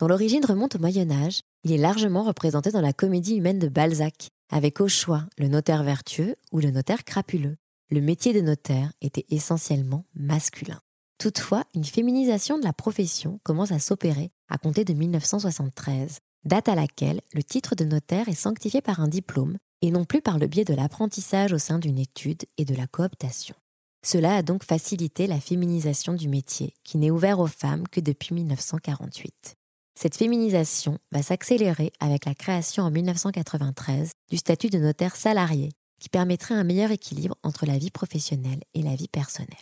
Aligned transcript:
dont 0.00 0.08
l'origine 0.08 0.44
remonte 0.44 0.76
au 0.76 0.78
Moyen 0.78 1.10
Âge, 1.10 1.42
il 1.62 1.72
est 1.72 1.78
largement 1.78 2.22
représenté 2.22 2.70
dans 2.70 2.80
la 2.80 2.94
comédie 2.94 3.36
humaine 3.36 3.58
de 3.58 3.68
Balzac, 3.68 4.30
avec 4.50 4.80
au 4.80 4.88
choix 4.88 5.26
le 5.36 5.48
notaire 5.48 5.84
vertueux 5.84 6.36
ou 6.52 6.60
le 6.60 6.70
notaire 6.70 7.04
crapuleux. 7.04 7.56
Le 7.90 8.00
métier 8.00 8.32
de 8.32 8.40
notaire 8.40 8.92
était 9.02 9.26
essentiellement 9.28 10.06
masculin. 10.14 10.80
Toutefois, 11.18 11.64
une 11.74 11.84
féminisation 11.84 12.58
de 12.58 12.64
la 12.64 12.72
profession 12.72 13.40
commence 13.42 13.72
à 13.72 13.78
s'opérer 13.78 14.30
à 14.48 14.56
compter 14.56 14.84
de 14.84 14.94
1973, 14.94 16.20
date 16.44 16.68
à 16.70 16.74
laquelle 16.74 17.20
le 17.34 17.42
titre 17.42 17.74
de 17.74 17.84
notaire 17.84 18.28
est 18.28 18.34
sanctifié 18.34 18.80
par 18.80 19.00
un 19.00 19.08
diplôme 19.08 19.58
et 19.82 19.90
non 19.90 20.06
plus 20.06 20.22
par 20.22 20.38
le 20.38 20.46
biais 20.46 20.64
de 20.64 20.74
l'apprentissage 20.74 21.52
au 21.52 21.58
sein 21.58 21.78
d'une 21.78 21.98
étude 21.98 22.44
et 22.56 22.64
de 22.64 22.74
la 22.74 22.86
cooptation. 22.86 23.54
Cela 24.02 24.36
a 24.36 24.42
donc 24.42 24.64
facilité 24.64 25.26
la 25.26 25.40
féminisation 25.40 26.14
du 26.14 26.28
métier, 26.28 26.72
qui 26.84 26.96
n'est 26.96 27.10
ouvert 27.10 27.38
aux 27.38 27.46
femmes 27.46 27.86
que 27.86 28.00
depuis 28.00 28.34
1948. 28.34 29.58
Cette 30.02 30.16
féminisation 30.16 30.96
va 31.12 31.22
s'accélérer 31.22 31.92
avec 32.00 32.24
la 32.24 32.34
création 32.34 32.84
en 32.84 32.90
1993 32.90 34.12
du 34.30 34.38
statut 34.38 34.70
de 34.70 34.78
notaire 34.78 35.14
salarié, 35.14 35.72
qui 36.00 36.08
permettrait 36.08 36.54
un 36.54 36.64
meilleur 36.64 36.90
équilibre 36.90 37.36
entre 37.42 37.66
la 37.66 37.76
vie 37.76 37.90
professionnelle 37.90 38.62
et 38.72 38.80
la 38.80 38.96
vie 38.96 39.08
personnelle. 39.08 39.52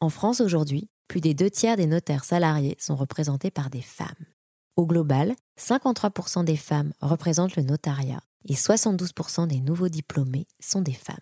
En 0.00 0.08
France 0.08 0.40
aujourd'hui, 0.40 0.88
plus 1.06 1.20
des 1.20 1.34
deux 1.34 1.50
tiers 1.50 1.76
des 1.76 1.86
notaires 1.86 2.24
salariés 2.24 2.76
sont 2.78 2.96
représentés 2.96 3.50
par 3.50 3.68
des 3.68 3.82
femmes. 3.82 4.08
Au 4.76 4.86
global, 4.86 5.34
53% 5.60 6.44
des 6.44 6.56
femmes 6.56 6.94
représentent 7.02 7.56
le 7.56 7.62
notariat 7.62 8.22
et 8.48 8.54
72% 8.54 9.46
des 9.48 9.60
nouveaux 9.60 9.90
diplômés 9.90 10.46
sont 10.60 10.80
des 10.80 10.94
femmes. 10.94 11.18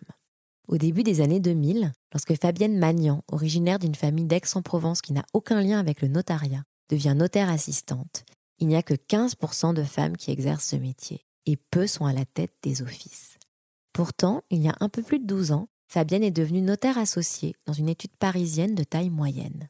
Au 0.68 0.78
début 0.78 1.02
des 1.02 1.20
années 1.20 1.40
2000, 1.40 1.90
lorsque 2.12 2.40
Fabienne 2.40 2.78
Magnan, 2.78 3.24
originaire 3.26 3.80
d'une 3.80 3.96
famille 3.96 4.26
d'Aix-en-Provence 4.26 5.02
qui 5.02 5.14
n'a 5.14 5.26
aucun 5.32 5.60
lien 5.60 5.80
avec 5.80 6.00
le 6.00 6.06
notariat, 6.06 6.62
devient 6.88 7.14
notaire 7.16 7.50
assistante, 7.50 8.24
il 8.58 8.68
n'y 8.68 8.76
a 8.76 8.82
que 8.82 8.94
15% 8.94 9.74
de 9.74 9.82
femmes 9.82 10.16
qui 10.16 10.30
exercent 10.30 10.68
ce 10.68 10.76
métier 10.76 11.24
et 11.46 11.56
peu 11.56 11.86
sont 11.86 12.06
à 12.06 12.12
la 12.12 12.24
tête 12.24 12.54
des 12.62 12.82
offices. 12.82 13.38
Pourtant, 13.92 14.42
il 14.50 14.62
y 14.62 14.68
a 14.68 14.76
un 14.80 14.88
peu 14.88 15.02
plus 15.02 15.18
de 15.18 15.26
12 15.26 15.52
ans, 15.52 15.68
Fabienne 15.88 16.22
est 16.22 16.30
devenue 16.30 16.62
notaire 16.62 16.96
associée 16.96 17.54
dans 17.66 17.72
une 17.74 17.88
étude 17.88 18.16
parisienne 18.16 18.74
de 18.74 18.84
taille 18.84 19.10
moyenne. 19.10 19.68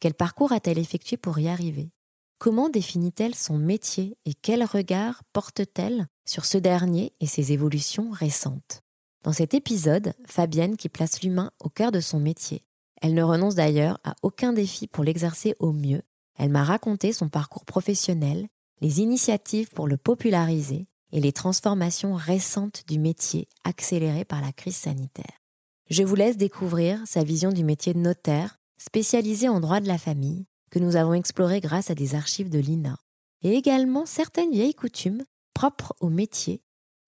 Quel 0.00 0.14
parcours 0.14 0.52
a-t-elle 0.52 0.78
effectué 0.78 1.16
pour 1.16 1.38
y 1.38 1.48
arriver? 1.48 1.90
Comment 2.38 2.68
définit-elle 2.68 3.34
son 3.34 3.58
métier 3.58 4.16
et 4.24 4.32
quel 4.32 4.64
regard 4.64 5.24
porte-t-elle 5.32 6.06
sur 6.24 6.44
ce 6.44 6.56
dernier 6.56 7.12
et 7.20 7.26
ses 7.26 7.52
évolutions 7.52 8.10
récentes? 8.12 8.82
Dans 9.24 9.32
cet 9.32 9.54
épisode, 9.54 10.14
Fabienne 10.24 10.76
qui 10.76 10.88
place 10.88 11.22
l'humain 11.22 11.50
au 11.58 11.68
cœur 11.68 11.90
de 11.90 12.00
son 12.00 12.20
métier. 12.20 12.64
Elle 13.02 13.14
ne 13.14 13.22
renonce 13.22 13.56
d'ailleurs 13.56 13.98
à 14.04 14.14
aucun 14.22 14.52
défi 14.52 14.86
pour 14.86 15.04
l'exercer 15.04 15.54
au 15.58 15.72
mieux. 15.72 16.02
Elle 16.38 16.50
m'a 16.50 16.64
raconté 16.64 17.12
son 17.12 17.28
parcours 17.28 17.64
professionnel, 17.64 18.48
les 18.80 19.00
initiatives 19.00 19.70
pour 19.70 19.88
le 19.88 19.96
populariser 19.96 20.86
et 21.12 21.20
les 21.20 21.32
transformations 21.32 22.14
récentes 22.14 22.84
du 22.86 22.98
métier 22.98 23.48
accélérées 23.64 24.24
par 24.24 24.40
la 24.40 24.52
crise 24.52 24.76
sanitaire. 24.76 25.42
Je 25.90 26.02
vous 26.02 26.14
laisse 26.14 26.36
découvrir 26.36 27.00
sa 27.06 27.24
vision 27.24 27.50
du 27.50 27.64
métier 27.64 27.92
de 27.92 27.98
notaire, 27.98 28.58
spécialisé 28.76 29.48
en 29.48 29.58
droit 29.58 29.80
de 29.80 29.88
la 29.88 29.98
famille, 29.98 30.46
que 30.70 30.78
nous 30.78 30.96
avons 30.96 31.14
exploré 31.14 31.60
grâce 31.60 31.90
à 31.90 31.94
des 31.94 32.14
archives 32.14 32.50
de 32.50 32.58
l'INA, 32.58 32.98
et 33.42 33.54
également 33.54 34.06
certaines 34.06 34.52
vieilles 34.52 34.74
coutumes 34.74 35.24
propres 35.54 35.96
au 36.00 36.08
métier. 36.08 36.62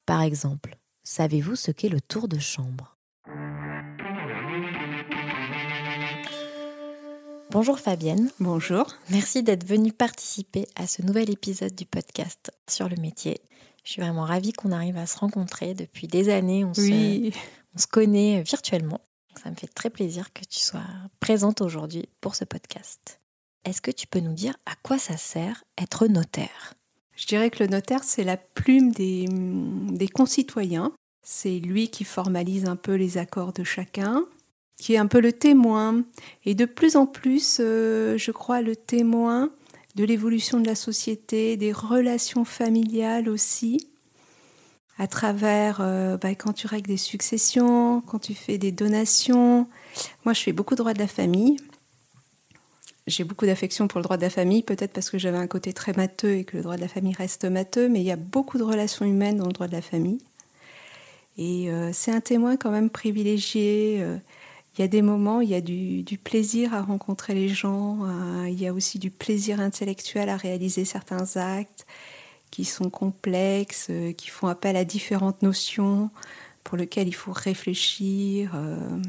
Par 0.07 0.23
exemple, 0.23 0.79
savez-vous 1.05 1.57
ce 1.57 1.71
qu'est 1.71 1.89
le 1.89 2.01
tour 2.01 2.27
de 2.27 2.39
chambre? 2.39 3.00
Bonjour 7.53 7.81
Fabienne. 7.81 8.31
Bonjour. 8.39 8.87
Merci 9.11 9.43
d'être 9.43 9.67
venue 9.67 9.93
participer 9.93 10.69
à 10.77 10.87
ce 10.87 11.03
nouvel 11.03 11.31
épisode 11.31 11.75
du 11.75 11.85
podcast 11.85 12.53
sur 12.69 12.89
le 12.89 12.95
métier. 12.95 13.41
Je 13.83 13.91
suis 13.91 14.01
vraiment 14.01 14.23
ravie 14.23 14.53
qu'on 14.53 14.71
arrive 14.71 14.97
à 14.97 15.07
se 15.07 15.19
rencontrer 15.19 15.75
depuis 15.75 16.07
des 16.07 16.29
années. 16.29 16.65
On, 16.65 16.73
oui. 16.79 17.33
se, 17.35 17.39
on 17.75 17.79
se 17.79 17.89
connaît 17.89 18.41
virtuellement. 18.43 19.01
Ça 19.43 19.51
me 19.51 19.57
fait 19.57 19.67
très 19.67 19.91
plaisir 19.91 20.33
que 20.33 20.45
tu 20.45 20.61
sois 20.61 20.85
présente 21.19 21.61
aujourd'hui 21.61 22.09
pour 22.21 22.37
ce 22.37 22.45
podcast. 22.45 23.21
Est-ce 23.65 23.83
que 23.83 23.91
tu 23.91 24.07
peux 24.07 24.21
nous 24.21 24.33
dire 24.33 24.55
à 24.65 24.77
quoi 24.85 24.99
ça 24.99 25.17
sert 25.17 25.65
être 25.77 26.07
notaire? 26.07 26.75
Je 27.17 27.27
dirais 27.27 27.51
que 27.51 27.65
le 27.65 27.69
notaire, 27.69 28.05
c'est 28.05 28.25
la 28.25 28.37
plume 28.37 28.93
des, 28.93 29.27
des 29.29 30.09
concitoyens. 30.09 30.93
C'est 31.25 31.59
lui 31.59 31.89
qui 31.89 32.05
formalise 32.05 32.67
un 32.67 32.77
peu 32.77 32.95
les 32.95 33.19
accords 33.19 33.53
de 33.53 33.65
chacun, 33.65 34.25
qui 34.81 34.95
est 34.95 34.99
un 34.99 35.07
peu 35.07 35.21
le 35.21 35.33
témoin. 35.33 36.03
Et 36.47 36.55
de 36.55 36.65
plus 36.65 36.97
en 36.97 37.07
plus, 37.07 37.59
euh, 37.61 38.17
je 38.17 38.33
crois, 38.33 38.63
le 38.63 38.75
témoin 38.75 39.51
de 39.95 40.05
l'évolution 40.05 40.59
de 40.59 40.67
la 40.67 40.75
société, 40.75 41.59
des 41.59 41.71
relations 41.71 42.47
familiales 42.47 43.29
aussi, 43.29 43.87
à 44.99 45.07
travers 45.07 45.79
euh, 45.81 46.17
bah, 46.17 46.35
quand 46.35 46.55
tu 46.55 46.67
règles 46.67 46.89
des 46.89 46.97
successions, 46.97 48.01
quand 48.01 48.21
tu 48.21 48.35
fais 48.35 48.57
des 48.57 48.73
donations. 48.73 49.69
Moi, 50.25 50.33
je 50.33 50.41
fais 50.41 50.53
beaucoup 50.53 50.75
de 50.75 50.79
droit 50.79 50.95
de 50.95 50.99
la 50.99 51.07
famille. 51.07 51.59
J'ai 53.07 53.25
beaucoup 53.25 53.45
d'affection 53.45 53.87
pour 53.87 53.99
le 53.99 54.05
droit 54.05 54.17
de 54.17 54.23
la 54.23 54.31
famille, 54.31 54.63
peut-être 54.63 54.93
parce 54.93 55.11
que 55.11 55.19
j'avais 55.19 55.39
un 55.39 55.47
côté 55.47 55.75
très 55.75 55.93
matheux 55.93 56.37
et 56.37 56.45
que 56.45 56.57
le 56.57 56.63
droit 56.63 56.77
de 56.77 56.81
la 56.81 56.89
famille 56.89 57.15
reste 57.15 57.45
matheux, 57.45 57.89
mais 57.89 58.01
il 58.01 58.07
y 58.07 58.13
a 58.13 58.17
beaucoup 58.17 58.57
de 58.57 58.63
relations 58.63 59.05
humaines 59.05 59.37
dans 59.37 59.47
le 59.47 59.53
droit 59.53 59.69
de 59.69 59.73
la 59.73 59.83
famille. 59.83 60.21
Et 61.37 61.71
euh, 61.71 61.91
c'est 61.93 62.13
un 62.13 62.21
témoin 62.21 62.57
quand 62.57 62.71
même 62.71 62.89
privilégié. 62.89 64.03
Il 64.77 64.83
y 64.83 64.85
a 64.85 64.89
des 64.89 65.03
moments, 65.03 65.41
il 65.41 65.51
y 65.51 65.55
a 65.55 65.61
du, 65.61 66.19
plaisir 66.23 66.75
à 66.75 66.83
rencontrer 66.83 67.35
les 67.35 67.49
gens, 67.49 67.99
euh, 68.05 68.49
il 68.49 68.61
y 68.61 68.67
a 68.67 68.73
aussi 68.73 68.99
du 68.99 69.11
plaisir 69.11 69.61
intellectuel 69.61 70.29
à 70.29 70.37
réaliser 70.37 70.85
certains 70.85 71.37
actes 71.37 71.87
qui 72.51 72.65
sont 72.65 72.89
complexes, 72.89 73.89
euh, 73.91 74.13
qui 74.13 74.29
font 74.29 74.47
appel 74.47 74.77
à 74.77 74.85
différentes 74.85 75.43
notions 75.43 76.11
pour 76.65 76.77
lesquelles 76.77 77.09
il 77.09 77.15
faut 77.15 77.33
réfléchir. 77.33 78.53
Euh. 78.55 79.03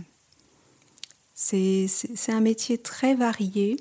C'est 1.35 1.87
un 2.29 2.41
métier 2.41 2.77
très 2.77 3.15
varié. 3.15 3.77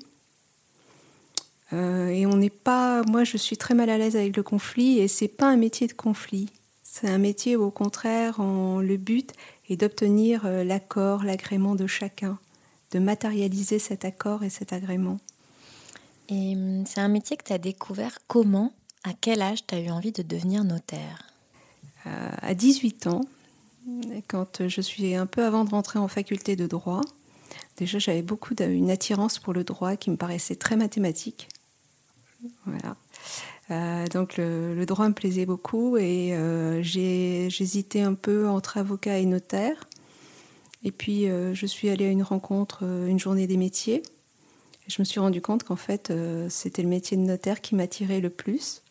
Et 1.73 2.25
on 2.25 2.35
n'est 2.35 2.49
pas. 2.49 3.01
Moi, 3.03 3.23
je 3.23 3.37
suis 3.37 3.55
très 3.55 3.73
mal 3.73 3.89
à 3.89 3.97
l'aise 3.97 4.17
avec 4.17 4.35
le 4.35 4.43
conflit, 4.43 4.99
et 4.99 5.07
c'est 5.07 5.29
pas 5.29 5.47
un 5.47 5.55
métier 5.55 5.87
de 5.87 5.93
conflit. 5.93 6.49
C'est 6.83 7.07
un 7.07 7.17
métier 7.17 7.55
où, 7.55 7.63
au 7.63 7.71
contraire, 7.71 8.39
on, 8.39 8.79
le 8.79 8.97
but 8.97 9.31
est 9.73 9.77
d'obtenir 9.77 10.47
l'accord, 10.47 11.23
l'agrément 11.23 11.75
de 11.75 11.87
chacun, 11.87 12.37
de 12.91 12.99
matérialiser 12.99 13.79
cet 13.79 14.05
accord 14.05 14.43
et 14.43 14.49
cet 14.49 14.73
agrément. 14.73 15.19
Et 16.29 16.55
hum, 16.55 16.85
c'est 16.85 17.01
un 17.01 17.07
métier 17.07 17.37
que 17.37 17.43
tu 17.43 17.53
as 17.53 17.57
découvert 17.57 18.19
comment? 18.27 18.73
À 19.03 19.13
quel 19.19 19.41
âge 19.41 19.65
tu 19.65 19.75
as 19.75 19.79
eu 19.79 19.89
envie 19.89 20.11
de 20.11 20.21
devenir 20.23 20.63
notaire? 20.63 21.33
Euh, 22.05 22.29
À 22.41 22.53
18 22.53 23.07
ans, 23.07 23.21
quand 24.27 24.67
je 24.67 24.81
suis 24.81 25.15
un 25.15 25.25
peu 25.25 25.43
avant 25.43 25.65
de 25.65 25.71
rentrer 25.71 25.99
en 25.99 26.07
faculté 26.07 26.55
de 26.55 26.67
droit. 26.67 27.01
Déjà, 27.77 27.99
j'avais 27.99 28.21
beaucoup 28.21 28.53
une 28.59 28.91
attirance 28.91 29.39
pour 29.39 29.53
le 29.53 29.63
droit 29.63 29.95
qui 29.95 30.11
me 30.11 30.17
paraissait 30.17 30.55
très 30.55 30.75
mathématique. 30.75 31.49
Voilà. 32.65 32.95
Euh, 33.71 34.07
donc 34.07 34.37
le, 34.37 34.75
le, 34.75 34.85
droit 34.85 35.07
me 35.07 35.13
plaisait 35.13 35.45
beaucoup 35.45 35.97
et 35.97 36.33
euh, 36.33 36.83
j'hésitais 36.83 38.01
un 38.01 38.15
peu 38.15 38.47
entre 38.47 38.77
avocat 38.77 39.19
et 39.19 39.25
notaire. 39.25 39.87
Et 40.83 40.91
puis 40.91 41.29
euh, 41.29 41.53
je 41.53 41.65
suis 41.65 41.89
allée 41.89 42.05
à 42.05 42.09
une 42.09 42.23
rencontre, 42.23 42.79
euh, 42.83 43.07
une 43.07 43.19
journée 43.19 43.47
des 43.47 43.57
métiers. 43.57 44.03
Je 44.87 45.01
me 45.01 45.05
suis 45.05 45.19
rendu 45.19 45.41
compte 45.41 45.63
qu'en 45.63 45.77
fait 45.77 46.11
c'était 46.49 46.81
le 46.81 46.89
métier 46.89 47.15
de 47.15 47.21
notaire 47.21 47.61
qui 47.61 47.75
m'attirait 47.75 48.19
le 48.19 48.29
plus 48.29 48.81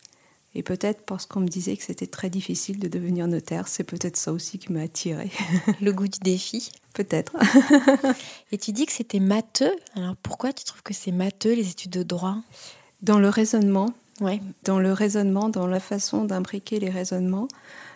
Et 0.55 0.63
peut-être 0.63 1.03
parce 1.05 1.27
qu'on 1.27 1.41
me 1.41 1.47
disait 1.47 1.77
que 1.77 1.83
c'était 1.83 2.07
très 2.07 2.31
difficile 2.31 2.79
de 2.79 2.87
devenir 2.87 3.27
notaire, 3.27 3.67
c'est 3.67 3.83
peut-être 3.83 4.17
ça 4.17 4.31
aussi 4.31 4.57
qui 4.57 4.71
m'a 4.71 4.81
attirée. 4.81 5.29
Le 5.81 5.91
goût 5.91 6.07
du 6.07 6.17
défi 6.19 6.71
Peut-être. 6.93 7.35
Et 8.51 8.57
tu 8.57 8.71
dis 8.71 8.87
que 8.87 8.91
c'était 8.91 9.19
matheux. 9.19 9.75
Alors 9.95 10.15
pourquoi 10.23 10.53
tu 10.53 10.65
trouves 10.65 10.81
que 10.81 10.93
c'est 10.93 11.11
matheux 11.11 11.53
les 11.53 11.69
études 11.69 11.91
de 11.91 12.03
droit? 12.03 12.37
Dans 13.03 13.19
le 13.19 13.29
raisonnement, 13.29 13.93
Ouais. 14.21 14.39
dans 14.63 14.79
le 14.79 14.93
raisonnement, 14.93 15.49
dans 15.49 15.65
la 15.67 15.79
façon 15.79 16.25
d'imbriquer 16.25 16.79
les 16.79 16.89
raisonnements 16.91 17.47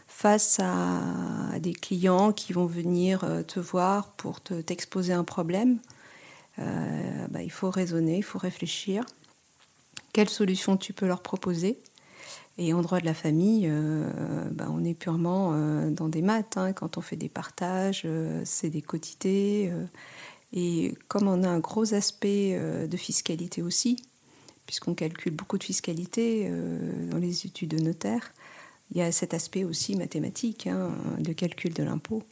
face 0.08 0.60
à 0.60 1.60
des 1.60 1.74
clients 1.74 2.32
qui 2.32 2.52
vont 2.54 2.66
venir 2.66 3.24
euh, 3.24 3.44
te 3.44 3.60
voir 3.60 4.10
pour 4.18 4.42
te- 4.42 4.60
t'exposer 4.62 5.14
un 5.14 5.24
problème. 5.24 5.78
euh, 6.60 7.28
bah, 7.30 7.44
il 7.44 7.52
faut 7.52 7.70
raisonner, 7.70 8.18
il 8.18 8.24
faut 8.24 8.40
réfléchir. 8.40 9.06
Quelle 10.14 10.30
solution 10.30 10.78
tu 10.78 10.94
peux 10.94 11.06
leur 11.06 11.22
proposer? 11.22 11.78
Et 12.58 12.74
en 12.74 12.82
droit 12.82 13.02
de 13.02 13.06
la 13.06 13.14
famille, 13.14 13.68
euh, 13.70 14.10
bah, 14.52 14.68
on 14.70 14.84
est 14.84 14.94
purement 14.94 15.54
dans 15.92 16.08
des 16.08 16.22
maths. 16.22 16.58
hein. 16.58 16.72
Quand 16.74 16.98
on 16.98 17.02
fait 17.02 17.18
des 17.18 17.30
partages, 17.30 18.08
c'est 18.46 18.70
des 18.70 18.82
quotités. 18.82 19.72
et 20.54 20.96
comme 21.10 21.28
on 21.28 21.44
a 21.44 21.50
un 21.50 21.60
gros 21.60 21.94
aspect 21.94 22.58
de 22.90 22.98
fiscalité 22.98 23.62
aussi, 23.62 23.98
puisqu'on 24.66 24.94
calcule 24.96 25.34
beaucoup 25.34 25.58
de 25.58 25.64
fiscalité 25.64 26.48
euh, 26.50 27.10
dans 27.10 27.18
les 27.18 27.46
études 27.46 27.70
de 27.72 27.84
notaire, 27.84 28.34
il 28.92 28.98
y 28.98 29.02
a 29.02 29.12
cet 29.12 29.34
aspect 29.34 29.64
aussi 29.64 29.96
mathématique 29.96 30.68
hein, 30.68 30.92
de 31.20 31.34
calcul 31.34 31.74
de 31.74 31.84
l'impôt. 31.84 32.24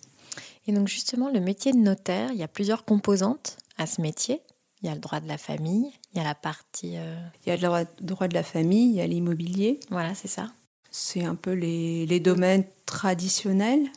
Et 0.68 0.72
donc 0.74 0.88
justement, 0.88 1.30
le 1.30 1.40
métier 1.40 1.72
de 1.74 1.78
notaire, 1.78 2.32
il 2.32 2.38
y 2.38 2.44
a 2.44 2.48
plusieurs 2.48 2.86
composantes 2.86 3.58
à 3.78 3.86
ce 3.86 4.02
métier. 4.02 4.40
Il 4.82 4.88
y 4.88 4.90
a 4.90 4.96
le 4.96 5.00
droit 5.00 5.20
de 5.20 5.28
la 5.28 5.38
famille, 5.38 5.92
il 6.14 6.18
y 6.18 6.22
a 6.22 6.24
la 6.24 6.36
partie... 6.36 6.98
euh, 6.98 7.16
Il 7.46 7.50
y 7.50 7.52
a 7.52 7.56
le 7.56 7.62
droit, 8.02 8.28
de 8.28 8.34
la 8.34 8.44
famille, 8.44 8.90
il 8.90 8.96
y 8.96 9.02
a 9.02 9.08
l'immobilier, 9.08 9.80
Voilà, 9.90 10.14
c'est 10.14 10.28
ça. 10.28 10.52
c'est 10.92 11.24
un 11.24 11.36
peu 11.36 11.54
les, 11.54 12.06
les 12.06 12.20
domaines 12.20 12.66
traditionnels. 12.86 13.88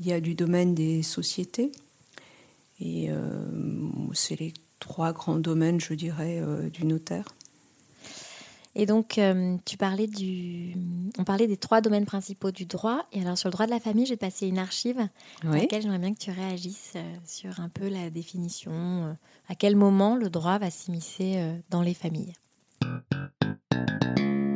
Il 0.00 0.06
y 0.06 0.12
a 0.12 0.20
du 0.20 0.34
domaine 0.36 0.74
des 0.74 1.02
sociétés, 1.02 1.72
et 2.80 3.06
euh, 3.10 3.44
c'est 4.14 4.38
les 4.38 4.54
trois 4.78 5.12
grands 5.12 5.38
domaines, 5.40 5.80
je 5.80 5.94
dirais, 5.94 6.38
euh, 6.40 6.70
du 6.70 6.86
notaire. 6.86 7.24
Et 8.74 8.86
donc, 8.86 9.18
euh, 9.18 9.56
tu 9.64 9.76
parlais 9.76 10.06
du... 10.06 10.74
On 11.18 11.24
parlait 11.24 11.46
des 11.46 11.56
trois 11.56 11.80
domaines 11.80 12.04
principaux 12.06 12.50
du 12.52 12.64
droit. 12.64 13.06
Et 13.12 13.20
alors, 13.22 13.36
sur 13.36 13.48
le 13.48 13.52
droit 13.52 13.66
de 13.66 13.70
la 13.72 13.80
famille, 13.80 14.06
j'ai 14.06 14.16
passé 14.16 14.46
une 14.46 14.58
archive 14.58 14.98
dans 15.42 15.50
Oui. 15.52 15.60
laquelle 15.60 15.82
j'aimerais 15.82 15.98
bien 15.98 16.12
que 16.14 16.18
tu 16.18 16.30
réagisses 16.30 16.92
euh, 16.96 17.14
sur 17.24 17.58
un 17.60 17.68
peu 17.68 17.88
la 17.88 18.10
définition. 18.10 18.70
euh, 18.72 19.12
à 19.48 19.54
quel 19.54 19.76
moment 19.76 20.14
le 20.16 20.28
droit 20.30 20.58
va 20.58 20.70
s'immiscer 20.70 21.34
euh, 21.38 21.56
dans 21.70 21.82
les 21.82 21.94
familles 21.94 22.34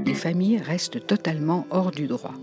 Les 0.06 0.14
familles 0.14 0.58
restent 0.58 1.06
totalement 1.06 1.66
hors 1.70 1.90
du 1.90 2.06
droit. 2.06 2.34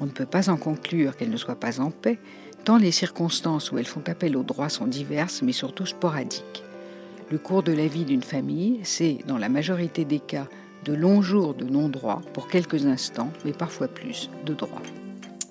On 0.00 0.06
ne 0.06 0.10
peut 0.10 0.26
pas 0.26 0.50
en 0.50 0.56
conclure 0.56 1.16
qu'elles 1.16 1.30
ne 1.30 1.36
soient 1.36 1.60
pas 1.60 1.80
en 1.80 1.90
paix, 1.90 2.18
tant 2.64 2.78
les 2.78 2.90
circonstances 2.92 3.70
où 3.70 3.78
elles 3.78 3.86
font 3.86 4.02
appel 4.06 4.36
au 4.36 4.42
droit 4.42 4.68
sont 4.68 4.86
diverses, 4.86 5.42
mais 5.42 5.52
surtout 5.52 5.86
sporadiques. 5.86 6.62
Le 7.30 7.38
cours 7.38 7.62
de 7.62 7.72
la 7.72 7.86
vie 7.86 8.04
d'une 8.04 8.22
famille, 8.22 8.80
c'est, 8.82 9.18
dans 9.26 9.38
la 9.38 9.48
majorité 9.48 10.04
des 10.04 10.20
cas, 10.20 10.48
de 10.84 10.92
longs 10.92 11.22
jours 11.22 11.54
de 11.54 11.64
non-droit 11.64 12.20
pour 12.32 12.48
quelques 12.48 12.86
instants, 12.86 13.30
mais 13.44 13.52
parfois 13.52 13.88
plus, 13.88 14.30
de 14.44 14.54
droit. 14.54 14.82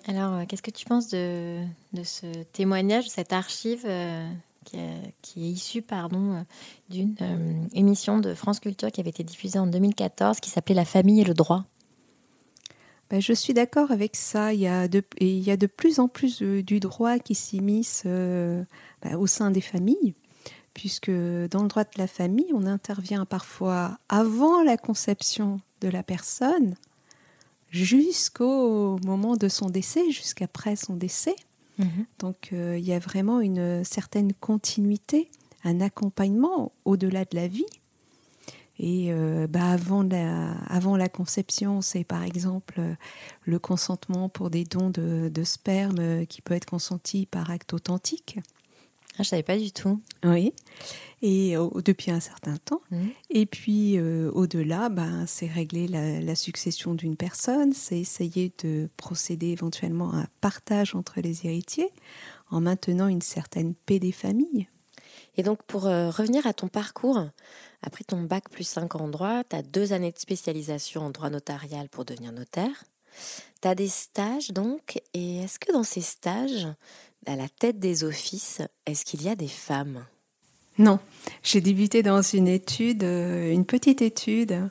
Alors, 0.07 0.33
euh, 0.33 0.43
qu'est-ce 0.47 0.61
que 0.61 0.71
tu 0.71 0.85
penses 0.85 1.09
de, 1.09 1.59
de 1.93 2.03
ce 2.03 2.25
témoignage, 2.51 3.05
de 3.05 3.09
cette 3.09 3.33
archive 3.33 3.83
euh, 3.85 4.27
qui, 4.65 4.77
est, 4.77 5.13
qui 5.21 5.45
est 5.45 5.49
issue 5.49 5.81
pardon, 5.81 6.33
euh, 6.33 6.41
d'une 6.89 7.15
euh, 7.21 7.53
émission 7.73 8.19
de 8.19 8.33
France 8.33 8.59
Culture 8.59 8.91
qui 8.91 8.99
avait 9.01 9.09
été 9.11 9.23
diffusée 9.23 9.59
en 9.59 9.67
2014 9.67 10.39
qui 10.39 10.49
s'appelait 10.49 10.75
La 10.75 10.85
famille 10.85 11.21
et 11.21 11.25
le 11.25 11.33
droit? 11.33 11.65
Ben, 13.09 13.21
je 13.21 13.33
suis 13.33 13.53
d'accord 13.53 13.91
avec 13.91 14.15
ça. 14.15 14.53
Il 14.53 14.59
y, 14.59 14.67
a 14.67 14.87
de, 14.87 15.03
et 15.19 15.29
il 15.29 15.43
y 15.43 15.51
a 15.51 15.57
de 15.57 15.67
plus 15.67 15.99
en 15.99 16.07
plus 16.07 16.41
de- 16.41 16.61
du 16.61 16.79
droit 16.79 17.19
qui 17.19 17.35
s'immisce 17.35 18.03
euh, 18.05 18.63
ben, 19.03 19.15
au 19.17 19.27
sein 19.27 19.51
des 19.51 19.61
familles, 19.61 20.15
puisque 20.73 21.11
dans 21.11 21.61
le 21.61 21.67
droit 21.67 21.83
de 21.83 21.97
la 21.97 22.07
famille, 22.07 22.51
on 22.53 22.65
intervient 22.65 23.25
parfois 23.25 23.97
avant 24.09 24.63
la 24.63 24.77
conception 24.77 25.59
de 25.81 25.89
la 25.89 26.03
personne 26.03 26.75
jusqu'au 27.69 28.99
moment 28.99 29.35
de 29.35 29.47
son 29.47 29.69
décès, 29.69 30.11
jusqu'après 30.11 30.75
son 30.75 30.95
décès. 30.95 31.35
Donc 32.19 32.49
euh, 32.53 32.77
il 32.77 32.85
y 32.85 32.93
a 32.93 32.99
vraiment 32.99 33.41
une 33.41 33.83
certaine 33.83 34.33
continuité, 34.33 35.29
un 35.63 35.81
accompagnement 35.81 36.71
au-delà 36.85 37.25
de 37.25 37.35
la 37.35 37.47
vie. 37.47 37.65
Et 38.79 39.11
euh, 39.11 39.47
bah, 39.47 39.69
avant, 39.69 40.03
la, 40.03 40.53
avant 40.67 40.97
la 40.97 41.09
conception, 41.09 41.81
c'est 41.81 42.03
par 42.03 42.23
exemple 42.23 42.75
euh, 42.79 42.95
le 43.43 43.59
consentement 43.59 44.29
pour 44.29 44.49
des 44.49 44.65
dons 44.65 44.89
de, 44.89 45.29
de 45.29 45.43
sperme 45.43 46.25
qui 46.25 46.41
peut 46.41 46.55
être 46.55 46.65
consenti 46.65 47.25
par 47.25 47.49
acte 47.51 47.73
authentique. 47.73 48.39
Ah, 49.13 49.17
Je 49.17 49.21
ne 49.21 49.25
savais 49.25 49.43
pas 49.43 49.57
du 49.57 49.71
tout. 49.71 50.01
Oui. 50.23 50.53
Et 51.21 51.55
euh, 51.55 51.69
depuis 51.83 52.11
un 52.11 52.19
certain 52.19 52.57
temps. 52.57 52.81
Mhm. 52.91 53.09
Et 53.29 53.45
puis 53.45 53.97
euh, 53.97 54.29
au-delà, 54.31 54.89
ben, 54.89 55.25
c'est 55.27 55.47
régler 55.47 55.87
la, 55.87 56.19
la 56.19 56.35
succession 56.35 56.93
d'une 56.93 57.15
personne, 57.15 57.73
c'est 57.73 57.99
essayer 57.99 58.51
de 58.63 58.89
procéder 58.97 59.47
éventuellement 59.47 60.11
à 60.11 60.17
un 60.17 60.27
partage 60.41 60.95
entre 60.95 61.21
les 61.21 61.45
héritiers 61.45 61.91
en 62.49 62.61
maintenant 62.61 63.07
une 63.07 63.21
certaine 63.21 63.73
paix 63.73 63.99
des 63.99 64.11
familles. 64.11 64.67
Et 65.35 65.43
donc, 65.43 65.63
pour 65.63 65.87
euh, 65.87 66.09
revenir 66.09 66.45
à 66.45 66.53
ton 66.53 66.67
parcours, 66.67 67.19
après 67.81 68.03
ton 68.03 68.21
bac 68.21 68.49
plus 68.49 68.67
5 68.67 68.95
en 68.95 69.07
droit, 69.07 69.43
tu 69.43 69.55
as 69.55 69.63
deux 69.63 69.93
années 69.93 70.11
de 70.11 70.19
spécialisation 70.19 71.01
en 71.01 71.09
droit 71.09 71.29
notarial 71.29 71.89
pour 71.89 72.05
devenir 72.05 72.31
notaire. 72.31 72.83
Tu 73.61 73.67
as 73.67 73.75
des 73.75 73.87
stages, 73.87 74.51
donc. 74.51 75.01
Et 75.13 75.37
est-ce 75.37 75.59
que 75.59 75.71
dans 75.71 75.83
ces 75.83 76.01
stages, 76.01 76.67
à 77.27 77.35
la 77.35 77.49
tête 77.49 77.79
des 77.79 78.03
offices, 78.03 78.61
est-ce 78.85 79.05
qu'il 79.05 79.21
y 79.23 79.29
a 79.29 79.35
des 79.35 79.47
femmes? 79.47 80.05
Non, 80.79 80.99
j'ai 81.43 81.61
débuté 81.61 82.01
dans 82.03 82.21
une 82.21 82.47
étude, 82.47 83.03
euh, 83.03 83.51
une 83.51 83.65
petite 83.65 84.01
étude 84.01 84.69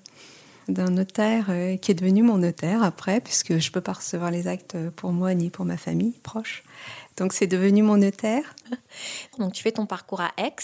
d'un 0.68 0.90
notaire 0.90 1.46
euh, 1.48 1.76
qui 1.76 1.90
est 1.92 1.94
devenu 1.94 2.22
mon 2.22 2.38
notaire 2.38 2.82
après, 2.82 3.20
puisque 3.20 3.58
je 3.58 3.68
ne 3.68 3.72
peux 3.72 3.80
pas 3.80 3.92
recevoir 3.94 4.30
les 4.30 4.48
actes 4.48 4.76
pour 4.96 5.12
moi 5.12 5.34
ni 5.34 5.50
pour 5.50 5.64
ma 5.64 5.76
famille 5.76 6.12
proche. 6.22 6.62
Donc 7.16 7.32
c'est 7.32 7.46
devenu 7.46 7.82
mon 7.82 7.96
notaire. 7.98 8.56
Donc, 9.38 9.52
tu 9.52 9.62
fais 9.62 9.72
ton 9.72 9.86
parcours 9.86 10.20
à 10.20 10.32
Aix, 10.38 10.54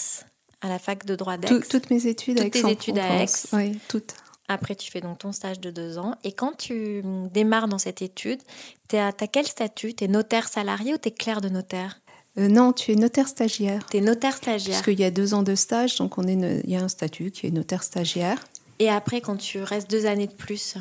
à 0.61 0.67
la 0.69 0.79
fac 0.79 1.05
de 1.05 1.15
droit 1.15 1.37
d'Aix. 1.37 1.47
Tout- 1.47 1.67
toutes 1.69 1.89
mes 1.89 2.05
études 2.07 2.37
Toutes 2.37 2.45
à 2.47 2.49
tes 2.49 2.69
études 2.71 2.97
à 2.97 3.23
Aix-en-Provence. 3.23 3.47
Oui, 3.53 3.79
toutes. 3.87 4.13
Après, 4.49 4.75
tu 4.75 4.91
fais 4.91 4.99
donc 4.99 5.19
ton 5.19 5.31
stage 5.31 5.59
de 5.59 5.69
deux 5.69 5.99
ans. 5.99 6.15
Et 6.23 6.31
quand 6.31 6.57
tu 6.57 7.03
démarres 7.31 7.67
dans 7.67 7.77
cette 7.77 8.01
étude, 8.01 8.41
tu 8.89 8.97
as, 8.97 9.13
quel 9.13 9.45
statut? 9.45 9.93
Tu 9.93 10.05
es 10.05 10.07
notaire 10.07 10.47
salarié 10.47 10.95
ou 10.95 10.97
tu 10.97 11.09
es 11.09 11.11
clerc 11.11 11.39
de 11.39 11.49
notaire? 11.49 12.01
Euh, 12.39 12.47
non, 12.47 12.73
tu 12.73 12.91
es 12.91 12.95
notaire 12.95 13.27
stagiaire. 13.27 13.85
Tu 13.91 13.97
es 13.97 14.01
notaire 14.01 14.35
stagiaire. 14.35 14.81
Puisqu'il 14.81 14.99
y 14.99 15.05
a 15.05 15.11
deux 15.11 15.35
ans 15.35 15.43
de 15.43 15.53
stage, 15.53 15.97
donc 15.97 16.17
on 16.17 16.23
est 16.23 16.33
il 16.63 16.69
y 16.69 16.75
a 16.75 16.81
un 16.81 16.87
statut 16.87 17.29
qui 17.31 17.45
est 17.47 17.51
notaire 17.51 17.83
stagiaire. 17.83 18.43
Et 18.79 18.89
après, 18.89 19.21
quand 19.21 19.37
tu 19.37 19.61
restes 19.61 19.89
deux 19.89 20.07
années 20.07 20.27
de 20.27 20.33
plus, 20.33 20.75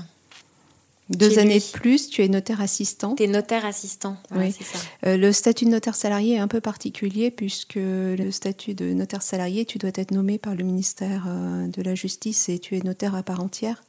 Deux 1.10 1.38
années 1.38 1.54
lui. 1.58 1.60
de 1.60 1.78
plus, 1.78 2.10
tu 2.10 2.22
es 2.22 2.28
notaire 2.28 2.60
assistant. 2.60 3.14
tu 3.14 3.24
es 3.24 3.26
notaire 3.26 3.64
assistant. 3.64 4.16
Oui. 4.34 4.52
ça. 4.52 4.78
Euh, 5.06 5.16
le 5.16 5.32
statut 5.32 5.64
de 5.64 5.70
notaire 5.70 5.94
salarié 5.94 6.34
est 6.34 6.38
un 6.38 6.48
peu 6.48 6.60
particulier 6.60 7.30
puisque 7.30 7.76
le 7.76 8.30
statut 8.30 8.74
de 8.74 8.92
notaire 8.92 9.22
salarié, 9.22 9.64
tu 9.64 9.78
dois 9.78 9.90
être 9.94 10.10
nommé 10.10 10.38
par 10.38 10.54
le 10.54 10.64
ministère 10.64 11.24
euh, 11.28 11.66
de 11.66 11.82
la 11.82 11.94
Justice 11.94 12.48
et 12.48 12.58
tu 12.58 12.76
es 12.76 12.80
notaire 12.80 13.14
à 13.14 13.22
part 13.22 13.40
entière 13.40 13.82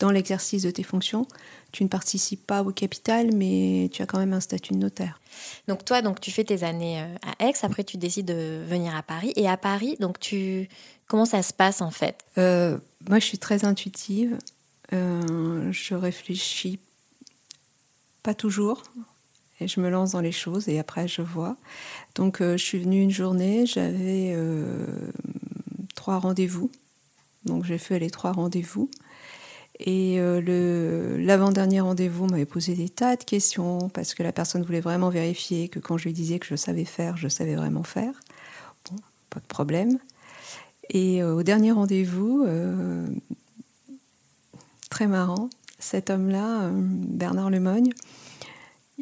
dans 0.00 0.10
l'exercice 0.10 0.62
de 0.62 0.70
tes 0.70 0.82
fonctions. 0.82 1.26
Tu 1.72 1.82
ne 1.82 1.88
participes 1.88 2.46
pas 2.46 2.62
au 2.62 2.70
capital, 2.70 3.34
mais 3.34 3.88
tu 3.92 4.02
as 4.02 4.06
quand 4.06 4.18
même 4.18 4.32
un 4.32 4.40
statut 4.40 4.74
de 4.74 4.78
notaire. 4.78 5.20
Donc 5.68 5.84
toi, 5.84 6.02
donc 6.02 6.20
tu 6.20 6.30
fais 6.30 6.44
tes 6.44 6.62
années 6.62 7.00
euh, 7.00 7.16
à 7.40 7.48
Aix. 7.48 7.54
Après, 7.62 7.84
tu 7.84 7.96
décides 7.96 8.26
de 8.26 8.62
venir 8.66 8.94
à 8.94 9.02
Paris. 9.02 9.32
Et 9.36 9.48
à 9.48 9.56
Paris, 9.56 9.96
donc 10.00 10.18
tu 10.18 10.68
comment 11.06 11.24
ça 11.24 11.42
se 11.42 11.52
passe 11.52 11.82
en 11.82 11.90
fait? 11.90 12.16
Euh, 12.38 12.78
moi, 13.08 13.18
je 13.18 13.26
suis 13.26 13.38
très 13.38 13.64
intuitive. 13.64 14.38
Euh, 14.92 15.72
je 15.72 15.94
réfléchis 15.94 16.78
pas 18.22 18.34
toujours. 18.34 18.82
Et 19.60 19.68
je 19.68 19.80
me 19.80 19.88
lance 19.88 20.12
dans 20.12 20.20
les 20.20 20.32
choses 20.32 20.68
et 20.68 20.80
après, 20.80 21.06
je 21.06 21.22
vois. 21.22 21.56
Donc, 22.16 22.40
euh, 22.40 22.56
je 22.56 22.64
suis 22.64 22.78
venue 22.78 23.02
une 23.02 23.10
journée, 23.10 23.66
j'avais 23.66 24.32
euh, 24.34 24.84
trois 25.94 26.18
rendez-vous. 26.18 26.72
Donc, 27.44 27.64
j'ai 27.64 27.78
fait 27.78 28.00
les 28.00 28.10
trois 28.10 28.32
rendez-vous. 28.32 28.90
Et 29.78 30.16
euh, 30.18 31.18
l'avant-dernier 31.18 31.80
rendez-vous 31.80 32.26
m'avait 32.26 32.46
posé 32.46 32.74
des 32.74 32.88
tas 32.88 33.16
de 33.16 33.24
questions 33.24 33.88
parce 33.90 34.14
que 34.14 34.22
la 34.22 34.32
personne 34.32 34.62
voulait 34.62 34.80
vraiment 34.80 35.08
vérifier 35.08 35.68
que 35.68 35.78
quand 35.78 35.98
je 35.98 36.04
lui 36.04 36.12
disais 36.12 36.38
que 36.38 36.46
je 36.46 36.56
savais 36.56 36.84
faire, 36.84 37.16
je 37.16 37.28
savais 37.28 37.54
vraiment 37.54 37.82
faire. 37.82 38.12
Bon, 38.90 38.96
pas 39.30 39.40
de 39.40 39.46
problème. 39.46 39.98
Et 40.90 41.22
au 41.24 41.42
dernier 41.42 41.72
rendez-vous, 41.72 42.46
très 44.94 45.08
marrant, 45.08 45.50
cet 45.80 46.08
homme-là, 46.08 46.66
euh, 46.66 46.70
Bernard 46.72 47.50
Lemogne, 47.50 47.92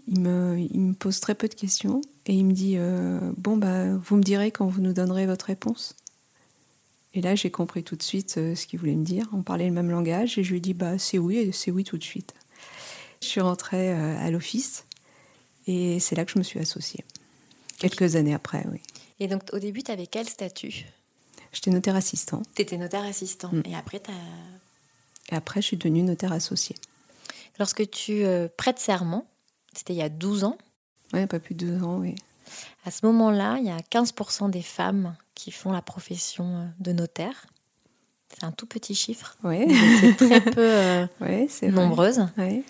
il 0.08 0.20
me, 0.20 0.58
il 0.58 0.80
me 0.80 0.94
pose 0.94 1.20
très 1.20 1.34
peu 1.34 1.48
de 1.48 1.54
questions 1.54 2.00
et 2.24 2.32
il 2.32 2.46
me 2.46 2.52
dit 2.52 2.76
euh, 2.78 3.20
Bon, 3.36 3.58
bah, 3.58 3.94
vous 3.94 4.16
me 4.16 4.22
direz 4.22 4.50
quand 4.50 4.66
vous 4.66 4.80
nous 4.80 4.94
donnerez 4.94 5.26
votre 5.26 5.44
réponse. 5.44 5.94
Et 7.12 7.20
là, 7.20 7.34
j'ai 7.34 7.50
compris 7.50 7.84
tout 7.84 7.94
de 7.94 8.02
suite 8.02 8.36
euh, 8.38 8.54
ce 8.54 8.66
qu'il 8.66 8.78
voulait 8.78 8.94
me 8.94 9.04
dire. 9.04 9.28
On 9.34 9.42
parlait 9.42 9.66
le 9.66 9.72
même 9.74 9.90
langage 9.90 10.38
et 10.38 10.44
je 10.44 10.52
lui 10.52 10.56
ai 10.56 10.60
dit 10.60 10.72
bah, 10.72 10.96
C'est 10.96 11.18
oui, 11.18 11.36
et 11.36 11.52
c'est 11.52 11.70
oui 11.70 11.84
tout 11.84 11.98
de 11.98 12.04
suite. 12.04 12.32
Je 13.20 13.26
suis 13.26 13.42
rentrée 13.42 13.92
euh, 13.92 14.18
à 14.18 14.30
l'office 14.30 14.86
et 15.66 16.00
c'est 16.00 16.16
là 16.16 16.24
que 16.24 16.32
je 16.32 16.38
me 16.38 16.42
suis 16.42 16.58
associée. 16.58 17.04
Quelques 17.76 18.16
années 18.16 18.32
après, 18.32 18.64
oui. 18.72 18.80
Et 19.20 19.28
donc 19.28 19.42
au 19.52 19.58
début, 19.58 19.82
tu 19.82 19.92
avais 19.92 20.06
quel 20.06 20.26
statut? 20.26 20.86
J'étais 21.52 21.70
notaire 21.70 21.96
assistant. 21.96 22.40
Tu 22.54 22.62
étais 22.62 22.78
notaire 22.78 23.04
assistant. 23.04 23.50
Mm. 23.52 23.62
Et 23.66 23.76
après, 23.76 24.00
tu 24.00 24.10
Et 25.30 25.34
après, 25.34 25.60
je 25.62 25.66
suis 25.68 25.76
devenue 25.76 26.02
notaire 26.02 26.32
associée. 26.32 26.76
Lorsque 27.58 27.88
tu 27.90 28.24
euh, 28.24 28.48
prêtes 28.56 28.78
serment, 28.78 29.26
c'était 29.74 29.92
il 29.92 29.96
y 29.98 30.02
a 30.02 30.08
12 30.08 30.44
ans, 30.44 30.58
Oui, 31.12 31.26
pas 31.26 31.38
plus 31.38 31.54
de 31.54 31.66
deux 31.66 31.82
ans, 31.84 31.98
oui. 31.98 32.14
à 32.84 32.90
ce 32.90 33.06
moment-là, 33.06 33.56
il 33.58 33.66
y 33.66 33.70
a 33.70 33.78
15% 33.78 34.50
des 34.50 34.62
femmes 34.62 35.14
qui 35.34 35.50
font 35.50 35.72
la 35.72 35.82
profession 35.82 36.56
euh, 36.56 36.66
de 36.80 36.92
notaire. 36.92 37.46
C'est 38.34 38.44
un 38.44 38.52
tout 38.52 38.66
petit 38.66 38.94
chiffre. 38.94 39.36
Oui, 39.44 39.66
C'est 40.00 40.16
très 40.16 40.40
peu 40.50 40.60
euh. 40.60 41.06
Ouais. 42.38 42.62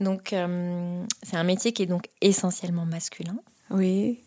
Donc, 0.00 0.32
euh, 0.32 1.04
c'est 1.22 1.36
un 1.36 1.44
métier 1.44 1.72
qui 1.72 1.82
est 1.82 1.86
donc 1.86 2.08
essentiellement 2.20 2.86
masculin. 2.86 3.36
Oui. 3.70 4.20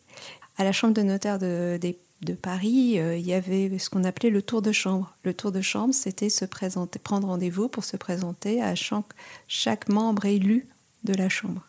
À 0.58 0.64
la 0.64 0.72
chambre 0.72 0.94
de 0.94 1.02
notaire 1.02 1.40
de, 1.40 1.78
des- 1.82 1.98
de 2.26 2.34
Paris, 2.34 3.00
euh, 3.00 3.16
il 3.16 3.26
y 3.26 3.34
avait 3.34 3.78
ce 3.80 3.90
qu'on 3.90 4.04
appelait 4.04 4.30
le 4.30 4.42
tour 4.42 4.62
de 4.62 4.74
chambre. 4.74 5.16
Le 5.24 5.34
tour 5.34 5.52
de 5.52 5.62
chambre, 5.62 5.94
c'était 5.94 6.30
se 6.30 6.44
présenter, 6.44 7.00
prendre 7.00 7.28
rendez-vous 7.28 7.70
pour 7.70 7.86
se 7.86 7.96
présenter 7.96 8.62
à 8.62 8.74
chaque, 8.76 9.88
membre 9.88 10.26
élu 10.26 10.68
de 11.06 11.14
la 11.14 11.30
chambre. 11.30 11.66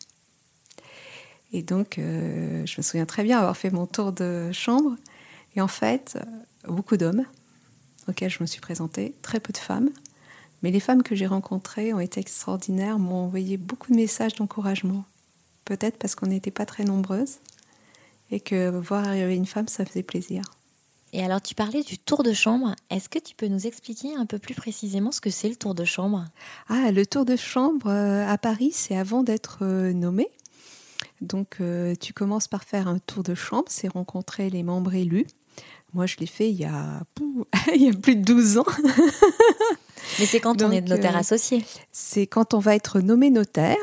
Et 1.52 1.62
donc, 1.62 1.98
euh, 1.98 2.66
je 2.66 2.74
me 2.78 2.82
souviens 2.82 3.06
très 3.06 3.22
bien 3.22 3.38
avoir 3.38 3.56
fait 3.56 3.70
mon 3.70 3.86
tour 3.86 4.12
de 4.12 4.50
chambre. 4.52 4.96
Et 5.54 5.60
en 5.60 5.68
fait, 5.68 6.16
euh, 6.16 6.72
beaucoup 6.72 6.96
d'hommes 6.96 7.24
auxquels 8.08 8.30
je 8.30 8.38
me 8.40 8.46
suis 8.46 8.60
présentée, 8.60 9.14
très 9.22 9.38
peu 9.38 9.52
de 9.52 9.58
femmes. 9.58 9.90
Mais 10.62 10.70
les 10.70 10.80
femmes 10.80 11.02
que 11.02 11.14
j'ai 11.14 11.26
rencontrées 11.26 11.92
ont 11.92 12.00
été 12.00 12.20
extraordinaires, 12.20 12.98
m'ont 12.98 13.26
envoyé 13.26 13.56
beaucoup 13.56 13.92
de 13.92 13.96
messages 13.96 14.34
d'encouragement. 14.34 15.04
Peut-être 15.64 15.98
parce 15.98 16.14
qu'on 16.14 16.26
n'était 16.26 16.50
pas 16.50 16.66
très 16.66 16.84
nombreuses 16.84 17.38
et 18.30 18.40
que 18.40 18.70
voir 18.70 19.06
arriver 19.06 19.34
une 19.36 19.46
femme, 19.46 19.68
ça 19.68 19.84
faisait 19.84 20.02
plaisir. 20.02 20.42
Et 21.12 21.22
alors, 21.22 21.40
tu 21.40 21.54
parlais 21.54 21.82
du 21.82 21.98
tour 21.98 22.22
de 22.22 22.32
chambre. 22.32 22.74
Est-ce 22.90 23.08
que 23.08 23.18
tu 23.18 23.34
peux 23.34 23.46
nous 23.46 23.66
expliquer 23.66 24.14
un 24.16 24.26
peu 24.26 24.38
plus 24.38 24.54
précisément 24.54 25.12
ce 25.12 25.20
que 25.20 25.30
c'est 25.30 25.48
le 25.48 25.56
tour 25.56 25.74
de 25.74 25.84
chambre? 25.84 26.26
Ah, 26.68 26.90
le 26.90 27.06
tour 27.06 27.24
de 27.24 27.36
chambre 27.36 27.88
euh, 27.88 28.28
à 28.28 28.36
Paris, 28.36 28.70
c'est 28.72 28.96
avant 28.96 29.22
d'être 29.22 29.60
euh, 29.62 29.92
nommé. 29.92 30.28
Donc, 31.20 31.56
euh, 31.60 31.94
tu 31.98 32.12
commences 32.12 32.48
par 32.48 32.64
faire 32.64 32.88
un 32.88 32.98
tour 32.98 33.22
de 33.22 33.34
chambre, 33.34 33.64
c'est 33.68 33.88
rencontrer 33.88 34.50
les 34.50 34.62
membres 34.62 34.94
élus. 34.94 35.26
Moi, 35.94 36.04
je 36.04 36.16
l'ai 36.18 36.26
fait 36.26 36.50
il 36.50 36.56
y, 36.56 36.64
a, 36.64 37.02
pouh, 37.14 37.46
il 37.74 37.82
y 37.82 37.88
a 37.88 37.94
plus 37.94 38.16
de 38.16 38.22
12 38.22 38.58
ans. 38.58 38.66
Mais 40.18 40.26
c'est 40.26 40.40
quand 40.40 40.60
on 40.60 40.70
est 40.70 40.82
notaire 40.82 41.16
associé? 41.16 41.64
C'est 41.92 42.26
quand 42.26 42.52
on 42.52 42.58
va 42.58 42.76
être 42.76 43.00
nommé 43.00 43.30
notaire. 43.30 43.78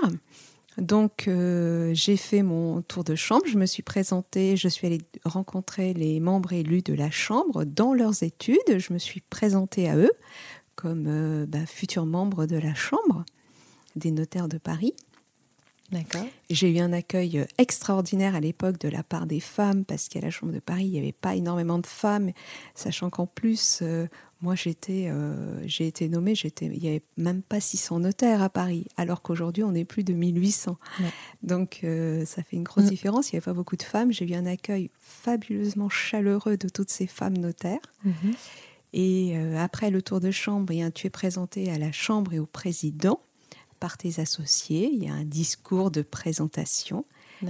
Donc, 0.77 1.27
euh, 1.27 1.91
j'ai 1.93 2.17
fait 2.17 2.41
mon 2.41 2.81
tour 2.81 3.03
de 3.03 3.15
chambre. 3.15 3.43
Je 3.45 3.57
me 3.57 3.65
suis 3.65 3.83
présentée, 3.83 4.57
je 4.57 4.67
suis 4.67 4.87
allée 4.87 5.01
rencontrer 5.23 5.93
les 5.93 6.19
membres 6.19 6.53
élus 6.53 6.81
de 6.81 6.93
la 6.93 7.11
chambre 7.11 7.63
dans 7.63 7.93
leurs 7.93 8.23
études. 8.23 8.77
Je 8.77 8.93
me 8.93 8.97
suis 8.97 9.21
présentée 9.21 9.89
à 9.89 9.97
eux 9.97 10.11
comme 10.75 11.05
euh, 11.07 11.45
bah, 11.47 11.65
futurs 11.65 12.05
membres 12.05 12.45
de 12.45 12.57
la 12.57 12.73
chambre 12.73 13.23
des 13.95 14.11
notaires 14.11 14.47
de 14.47 14.57
Paris. 14.57 14.95
J'ai 16.49 16.69
eu 16.71 16.79
un 16.79 16.91
accueil 16.93 17.45
extraordinaire 17.57 18.35
à 18.35 18.39
l'époque 18.39 18.79
de 18.79 18.89
la 18.89 19.03
part 19.03 19.25
des 19.25 19.39
femmes, 19.39 19.85
parce 19.85 20.07
qu'à 20.09 20.19
la 20.21 20.29
Chambre 20.29 20.51
de 20.53 20.59
Paris, 20.59 20.85
il 20.85 20.91
n'y 20.91 20.99
avait 20.99 21.11
pas 21.11 21.35
énormément 21.35 21.79
de 21.79 21.87
femmes, 21.87 22.31
sachant 22.75 23.09
qu'en 23.09 23.25
plus, 23.27 23.79
euh, 23.81 24.07
moi, 24.41 24.55
j'étais, 24.55 25.07
euh, 25.09 25.65
j'ai 25.65 25.87
été 25.87 26.09
nommée, 26.09 26.35
j'étais, 26.35 26.65
il 26.65 26.81
n'y 26.81 26.89
avait 26.89 27.03
même 27.17 27.41
pas 27.41 27.61
600 27.61 27.99
notaires 27.99 28.41
à 28.41 28.49
Paris, 28.49 28.87
alors 28.97 29.21
qu'aujourd'hui, 29.21 29.63
on 29.63 29.73
est 29.73 29.85
plus 29.85 30.03
de 30.03 30.13
1800. 30.13 30.77
Ouais. 30.99 31.05
Donc, 31.43 31.79
euh, 31.83 32.25
ça 32.25 32.43
fait 32.43 32.57
une 32.57 32.63
grosse 32.63 32.85
Mm. 32.85 32.89
différence. 32.89 33.31
Il 33.31 33.35
n'y 33.35 33.37
avait 33.37 33.45
pas 33.45 33.53
beaucoup 33.53 33.77
de 33.77 33.83
femmes. 33.83 34.11
J'ai 34.11 34.29
eu 34.29 34.33
un 34.35 34.45
accueil 34.45 34.89
fabuleusement 34.99 35.87
chaleureux 35.89 36.57
de 36.57 36.67
toutes 36.67 36.89
ces 36.91 37.07
femmes 37.07 37.37
notaires. 37.37 37.79
Mhm. 38.03 38.33
Et 38.95 39.37
euh, 39.37 39.57
après 39.57 39.89
le 39.89 40.01
tour 40.01 40.19
de 40.19 40.29
chambre, 40.29 40.67
eh 40.71 40.75
bien, 40.75 40.91
tu 40.91 41.07
es 41.07 41.09
présenté 41.09 41.71
à 41.71 41.77
la 41.77 41.91
chambre 41.91 42.33
et 42.33 42.39
au 42.39 42.45
président 42.45 43.19
par 43.83 43.97
tes 43.97 44.21
associés. 44.21 44.89
Il 44.93 45.03
y 45.03 45.09
a 45.09 45.13
un 45.13 45.25
discours 45.25 45.91
de 45.91 46.03
présentation 46.03 47.03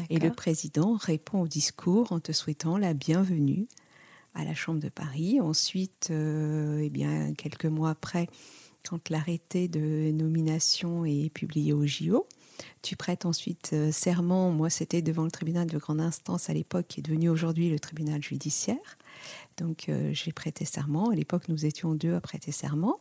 et 0.09 0.17
le 0.17 0.31
président 0.31 0.95
répond 0.95 1.41
au 1.41 1.47
discours 1.47 2.11
en 2.11 2.19
te 2.19 2.31
souhaitant 2.31 2.75
la 2.79 2.95
bienvenue 2.95 3.67
à 4.33 4.43
la 4.43 4.55
Chambre 4.55 4.79
de 4.79 4.89
Paris. 4.89 5.39
Ensuite, 5.39 6.07
euh, 6.09 6.79
eh 6.81 6.89
bien, 6.89 7.35
quelques 7.35 7.67
mois 7.67 7.91
après, 7.91 8.29
quand 8.83 9.11
l'arrêté 9.11 9.67
de 9.67 10.09
nomination 10.09 11.05
est 11.05 11.29
publié 11.29 11.71
au 11.71 11.85
JO, 11.85 12.25
tu 12.81 12.95
prêtes 12.95 13.25
ensuite 13.25 13.71
euh, 13.73 13.91
serment. 13.91 14.51
Moi, 14.51 14.69
c'était 14.69 15.01
devant 15.01 15.23
le 15.23 15.31
tribunal 15.31 15.67
de 15.67 15.77
grande 15.77 16.01
instance 16.01 16.49
à 16.49 16.53
l'époque, 16.53 16.85
qui 16.87 16.99
est 16.99 17.03
devenu 17.03 17.29
aujourd'hui 17.29 17.69
le 17.69 17.79
tribunal 17.79 18.21
judiciaire. 18.21 18.97
Donc, 19.57 19.87
euh, 19.89 20.11
j'ai 20.13 20.31
prêté 20.31 20.65
serment. 20.65 21.09
À 21.11 21.15
l'époque, 21.15 21.43
nous 21.47 21.65
étions 21.65 21.93
deux 21.95 22.13
à 22.15 22.21
prêter 22.21 22.51
serment. 22.51 22.99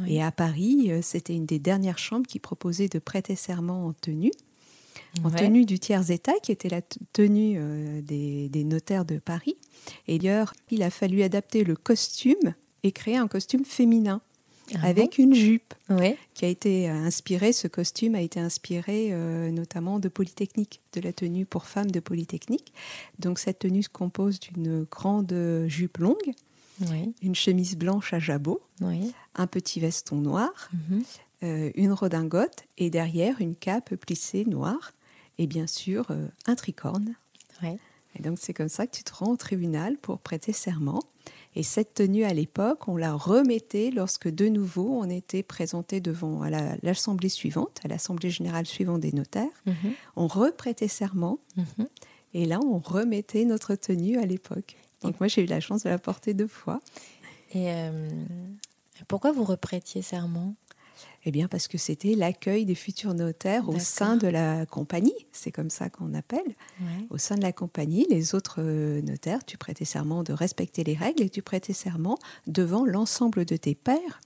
Oui. 0.00 0.14
Et 0.14 0.22
à 0.22 0.30
Paris, 0.32 0.90
euh, 0.90 1.00
c'était 1.02 1.34
une 1.34 1.46
des 1.46 1.58
dernières 1.58 1.98
chambres 1.98 2.26
qui 2.26 2.38
proposait 2.38 2.88
de 2.88 2.98
prêter 2.98 3.36
serment 3.36 3.86
en 3.86 3.92
tenue 3.92 4.32
en 5.24 5.30
Ouais. 5.30 5.38
tenue 5.38 5.64
du 5.64 5.78
tiers 5.78 6.10
état, 6.10 6.34
qui 6.42 6.52
était 6.52 6.68
la 6.68 6.82
tenue 6.82 7.54
euh, 7.56 8.02
des, 8.02 8.48
des 8.48 8.64
notaires 8.64 9.04
de 9.04 9.18
Paris. 9.18 9.56
Et 10.06 10.18
d'ailleurs, 10.18 10.52
il 10.70 10.82
a 10.82 10.90
fallu 10.90 11.22
adapter 11.22 11.64
le 11.64 11.76
costume 11.76 12.54
et 12.82 12.92
créer 12.92 13.16
un 13.16 13.28
costume 13.28 13.64
féminin 13.64 14.20
Ah 14.74 14.86
avec 14.86 15.18
une 15.18 15.34
jupe 15.34 15.74
Oui. 15.90 16.14
qui 16.34 16.44
a 16.44 16.48
été 16.48 16.88
euh, 16.90 16.92
inspiré. 16.94 17.52
Ce 17.52 17.68
costume 17.68 18.14
a 18.14 18.20
été 18.20 18.38
inspiré 18.40 19.08
euh, 19.12 19.50
notamment 19.50 19.98
de 19.98 20.08
Polytechnique, 20.08 20.80
de 20.92 21.00
la 21.00 21.12
tenue 21.12 21.46
pour 21.46 21.64
femmes 21.66 21.90
de 21.90 22.00
Polytechnique. 22.00 22.72
Donc 23.18 23.38
cette 23.38 23.60
tenue 23.60 23.82
se 23.82 23.88
compose 23.88 24.40
d'une 24.40 24.84
grande 24.90 25.34
jupe 25.68 25.98
longue, 25.98 26.32
Oui. 26.90 27.12
une 27.22 27.34
chemise 27.34 27.76
blanche 27.76 28.12
à 28.12 28.18
jabot, 28.18 28.60
Oui. 28.80 29.12
un 29.34 29.46
petit 29.46 29.80
veston 29.80 30.16
noir, 30.16 30.70
Mhm. 30.72 31.02
euh, 31.44 31.70
une 31.74 31.92
redingote 31.92 32.64
et 32.76 32.90
derrière 32.90 33.40
une 33.40 33.54
cape 33.54 33.94
plissée 33.96 34.44
noire 34.44 34.92
et 35.38 35.46
bien 35.46 35.66
sûr 35.66 36.06
euh, 36.10 36.26
un 36.46 36.54
tricorne. 36.56 37.14
Et 38.18 38.22
donc 38.22 38.38
c'est 38.40 38.54
comme 38.54 38.68
ça 38.68 38.86
que 38.86 38.96
tu 38.96 39.04
te 39.04 39.12
rends 39.14 39.32
au 39.32 39.36
tribunal 39.36 39.96
pour 39.98 40.18
prêter 40.18 40.52
serment. 40.52 41.00
Et 41.56 41.62
cette 41.62 41.94
tenue 41.94 42.24
à 42.24 42.32
l'époque, 42.34 42.86
on 42.88 42.96
la 42.96 43.14
remettait 43.14 43.90
lorsque 43.90 44.28
de 44.28 44.48
nouveau 44.48 45.00
on 45.00 45.08
était 45.10 45.42
présenté 45.42 46.00
devant 46.00 46.42
à 46.42 46.50
la- 46.50 46.76
l'assemblée 46.82 47.28
suivante, 47.30 47.80
à 47.84 47.88
l'assemblée 47.88 48.30
générale 48.30 48.66
suivante 48.66 49.00
des 49.00 49.12
notaires. 49.12 49.48
Mhm. 49.66 49.74
On 50.16 50.26
reprêtait 50.28 50.88
serment 50.88 51.38
Mhm. 51.56 51.88
et 52.34 52.44
là 52.46 52.60
on 52.60 52.78
remettait 52.78 53.44
notre 53.44 53.74
tenue 53.74 54.18
à 54.18 54.26
l'époque. 54.26 54.76
Donc 55.02 55.18
moi 55.20 55.28
j'ai 55.28 55.42
eu 55.42 55.46
la 55.46 55.60
chance 55.60 55.82
de 55.84 55.88
la 55.88 55.98
porter 55.98 56.34
deux 56.34 56.46
fois. 56.48 56.80
Et 57.54 57.72
euh, 57.72 58.08
pourquoi 59.08 59.32
vous 59.32 59.44
reprêtiez 59.44 60.02
serment? 60.02 60.54
Eh 61.28 61.30
bien, 61.30 61.46
parce 61.46 61.68
que 61.68 61.76
c'était 61.76 62.14
l'accueil 62.14 62.64
des 62.64 62.74
futurs 62.74 63.12
notaires 63.12 63.68
au 63.68 63.78
sein 63.78 64.16
de 64.16 64.26
la 64.28 64.64
compagnie, 64.64 65.12
c'est 65.30 65.52
comme 65.52 65.68
ça 65.68 65.90
qu'on 65.90 66.14
appelle. 66.14 66.40
Ouais. 66.80 67.06
Au 67.10 67.18
sein 67.18 67.34
de 67.36 67.42
la 67.42 67.52
compagnie, 67.52 68.06
les 68.08 68.34
autres 68.34 68.60
euh, 68.62 69.02
notaires, 69.02 69.44
tu 69.44 69.58
prêtais 69.58 69.84
serment 69.84 70.22
de 70.22 70.32
respecter 70.32 70.84
les 70.84 70.94
règles 70.94 71.22
et 71.24 71.28
tu 71.28 71.42
prêtais 71.42 71.74
serment 71.74 72.16
devant 72.46 72.86
l'ensemble 72.86 73.44
de 73.44 73.56
tes 73.58 73.74
pairs 73.74 74.20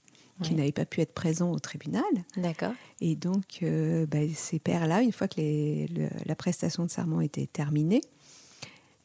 qui 0.44 0.50
Ouais. 0.52 0.58
n'avaient 0.58 0.70
pas 0.70 0.84
pu 0.86 1.00
être 1.00 1.12
présents 1.12 1.50
au 1.50 1.58
tribunal. 1.58 2.04
D'accord. 2.36 2.72
Et 3.00 3.16
donc, 3.16 3.58
euh, 3.64 4.06
bah, 4.06 4.18
ces 4.32 4.60
pairs-là, 4.60 5.02
une 5.02 5.10
fois 5.12 5.26
que 5.26 5.40
les- 5.40 5.88
le- 5.88 6.08
la 6.24 6.36
prestation 6.36 6.84
de 6.84 6.90
serment 6.90 7.20
était 7.20 7.48
terminée, 7.48 8.00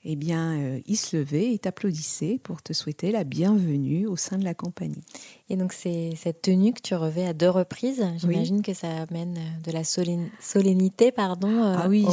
eh 0.10 0.16
bien, 0.16 0.58
euh, 0.58 0.80
ils 0.86 0.96
se 0.96 1.18
levaient 1.18 1.54
et 1.54 1.60
t'applaudissaient 1.60 2.40
pour 2.42 2.62
te 2.62 2.72
souhaiter 2.72 3.12
la 3.12 3.26
bienvenue 3.26 4.08
au 4.08 4.16
sein 4.16 4.38
de 4.38 4.46
la 4.46 4.54
compagnie. 4.54 5.04
Et 5.50 5.58
donc, 5.58 5.74
c'est 5.74 6.14
cette 6.16 6.42
tenue 6.42 6.72
que 6.72 6.80
tu 6.82 6.96
revais 6.96 7.26
à 7.26 7.34
deux 7.34 7.50
reprises. 7.50 8.02
J'imagine 8.16 8.62
que 8.62 8.74
ça 8.74 8.88
amène 8.88 9.38
euh, 9.38 9.62
de 9.66 9.72
la 9.74 9.84
solennité 9.84 11.12
pardon, 11.12 11.50
euh, 11.50 11.76
Ah 11.78 11.90
oui, 11.90 12.06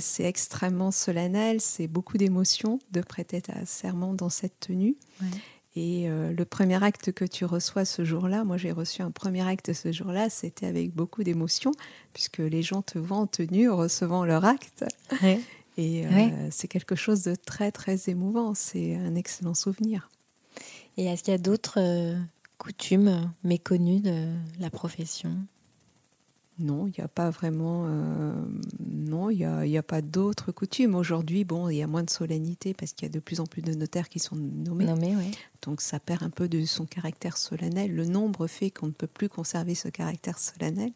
c'est 0.00 0.24
extrêmement 0.24 0.90
solennel, 0.90 1.60
c'est 1.60 1.86
beaucoup 1.86 2.16
d'émotions 2.16 2.78
de 2.92 3.02
prêter 3.02 3.42
ta 3.42 3.66
serment 3.66 4.14
dans 4.14 4.30
cette 4.30 4.58
tenue. 4.60 4.96
Ouais. 5.20 5.28
Et 5.76 6.08
euh, 6.08 6.32
le 6.32 6.44
premier 6.44 6.82
acte 6.82 7.12
que 7.12 7.24
tu 7.24 7.44
reçois 7.44 7.84
ce 7.84 8.04
jour-là, 8.04 8.42
moi 8.42 8.56
j'ai 8.56 8.72
reçu 8.72 9.02
un 9.02 9.12
premier 9.12 9.46
acte 9.46 9.72
ce 9.72 9.92
jour-là, 9.92 10.28
c'était 10.28 10.66
avec 10.66 10.92
beaucoup 10.92 11.22
d'émotion, 11.22 11.70
puisque 12.14 12.38
les 12.38 12.62
gens 12.62 12.82
te 12.82 12.98
voient 12.98 13.18
en 13.18 13.28
tenue 13.28 13.70
en 13.70 13.76
recevant 13.76 14.24
leur 14.24 14.44
acte. 14.44 14.84
Ouais. 15.22 15.38
Et 15.78 16.04
euh, 16.06 16.48
c'est 16.50 16.66
quelque 16.66 16.96
chose 16.96 17.22
de 17.22 17.36
très 17.36 17.70
très 17.70 18.10
émouvant, 18.10 18.52
c'est 18.52 18.96
un 18.96 19.14
excellent 19.14 19.54
souvenir. 19.54 20.10
Et 20.96 21.06
est-ce 21.06 21.22
qu'il 21.22 21.30
y 21.30 21.34
a 21.36 21.38
d'autres 21.38 21.78
euh, 21.80 22.18
coutumes 22.58 23.32
méconnues 23.44 24.00
de 24.00 24.34
la 24.58 24.70
profession? 24.70 25.36
Non, 26.58 26.88
il 26.88 26.94
n'y 26.98 27.04
a 27.04 27.08
pas 27.08 27.30
vraiment. 27.30 27.84
euh, 27.86 28.32
non, 28.80 29.30
il 29.30 29.36
n'y 29.36 29.44
a, 29.44 29.64
il 29.64 29.70
y 29.70 29.78
a 29.78 29.82
pas 29.84 30.02
d'autres 30.02 30.50
coutumes. 30.50 30.96
Aujourd'hui, 30.96 31.44
bon, 31.44 31.68
il 31.68 31.76
y 31.76 31.82
a 31.82 31.86
moins 31.86 32.02
de 32.02 32.10
solennité 32.10 32.74
parce 32.74 32.92
qu'il 32.92 33.06
y 33.06 33.10
a 33.10 33.14
de 33.14 33.20
plus 33.20 33.38
en 33.38 33.46
plus 33.46 33.62
de 33.62 33.72
notaires 33.74 34.08
qui 34.08 34.18
sont 34.18 34.34
nommés. 34.34 34.84
Donc 35.62 35.80
ça 35.80 36.00
perd 36.00 36.24
un 36.24 36.30
peu 36.30 36.48
de 36.48 36.64
son 36.64 36.86
caractère 36.86 37.36
solennel. 37.36 37.94
Le 37.94 38.04
nombre 38.04 38.48
fait 38.48 38.72
qu'on 38.72 38.86
ne 38.86 38.92
peut 38.92 39.06
plus 39.06 39.28
conserver 39.28 39.76
ce 39.76 39.88
caractère 39.88 40.40
solennel. 40.40 40.90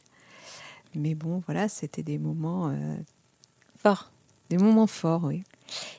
Mais 0.96 1.14
bon, 1.14 1.40
voilà, 1.46 1.68
c'était 1.68 2.02
des 2.02 2.18
moments 2.18 2.68
euh, 2.68 2.96
forts. 3.78 4.12
Des 4.52 4.59
moments 4.59 4.87
forts, 4.87 5.25
oui. 5.25 5.44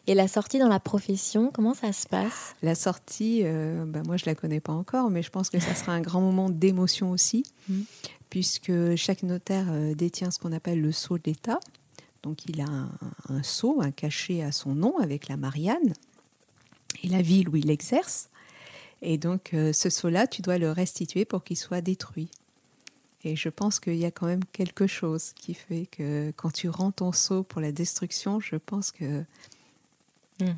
Et 0.05 0.13
la 0.13 0.27
sortie 0.27 0.59
dans 0.59 0.67
la 0.67 0.79
profession, 0.79 1.49
comment 1.51 1.73
ça 1.73 1.91
se 1.91 2.07
passe? 2.07 2.53
La 2.61 2.75
sortie, 2.75 3.39
euh, 3.41 3.83
ben 3.83 4.03
moi 4.05 4.15
je 4.15 4.27
la 4.27 4.35
connais 4.35 4.59
pas 4.59 4.73
encore, 4.73 5.09
mais 5.09 5.23
je 5.23 5.31
pense 5.31 5.49
que 5.49 5.57
ça 5.57 5.73
sera 5.73 5.93
un 5.93 6.01
grand 6.01 6.21
moment 6.21 6.51
d'émotion 6.51 7.09
aussi, 7.09 7.45
mmh. 7.67 7.81
puisque 8.29 8.95
chaque 8.95 9.23
notaire 9.23 9.65
euh, 9.71 9.95
détient 9.95 10.29
ce 10.29 10.37
qu'on 10.37 10.51
appelle 10.51 10.81
le 10.81 10.91
sceau 10.91 11.17
de 11.17 11.23
l'État. 11.25 11.59
Donc 12.21 12.45
il 12.45 12.61
a 12.61 12.65
un, 12.65 12.91
un, 13.29 13.41
sceau, 13.41 13.81
un 13.81 13.89
cachet 13.89 14.43
à 14.43 14.51
son 14.51 14.75
nom 14.75 14.99
avec 14.99 15.29
la 15.29 15.35
Marianne 15.35 15.93
et 17.01 17.07
la 17.07 17.23
ville 17.23 17.49
où 17.49 17.55
il 17.55 17.71
exerce. 17.71 18.29
Et 19.01 19.17
donc 19.17 19.49
ce 19.51 19.89
sceau-là, 19.89 20.27
tu 20.27 20.43
dois 20.43 20.59
le 20.59 20.71
restituer 20.71 21.25
pour 21.25 21.43
qu'il 21.43 21.57
soit 21.57 21.81
détruit. 21.81 22.29
Et 23.23 23.35
je 23.35 23.49
pense 23.49 23.79
qu'il 23.79 23.95
y 23.95 24.05
a 24.05 24.11
quand 24.11 24.25
même 24.25 24.43
quelque 24.45 24.87
chose 24.87 25.31
qui 25.33 25.53
fait 25.53 25.85
que 25.85 26.31
quand 26.35 26.51
tu 26.51 26.69
rends 26.69 26.91
ton 26.91 27.11
seau 27.11 27.43
pour 27.43 27.61
la 27.61 27.71
destruction, 27.71 28.39
je 28.39 28.57
pense 28.57 28.91
que 28.91 29.23
mm. 30.41 30.55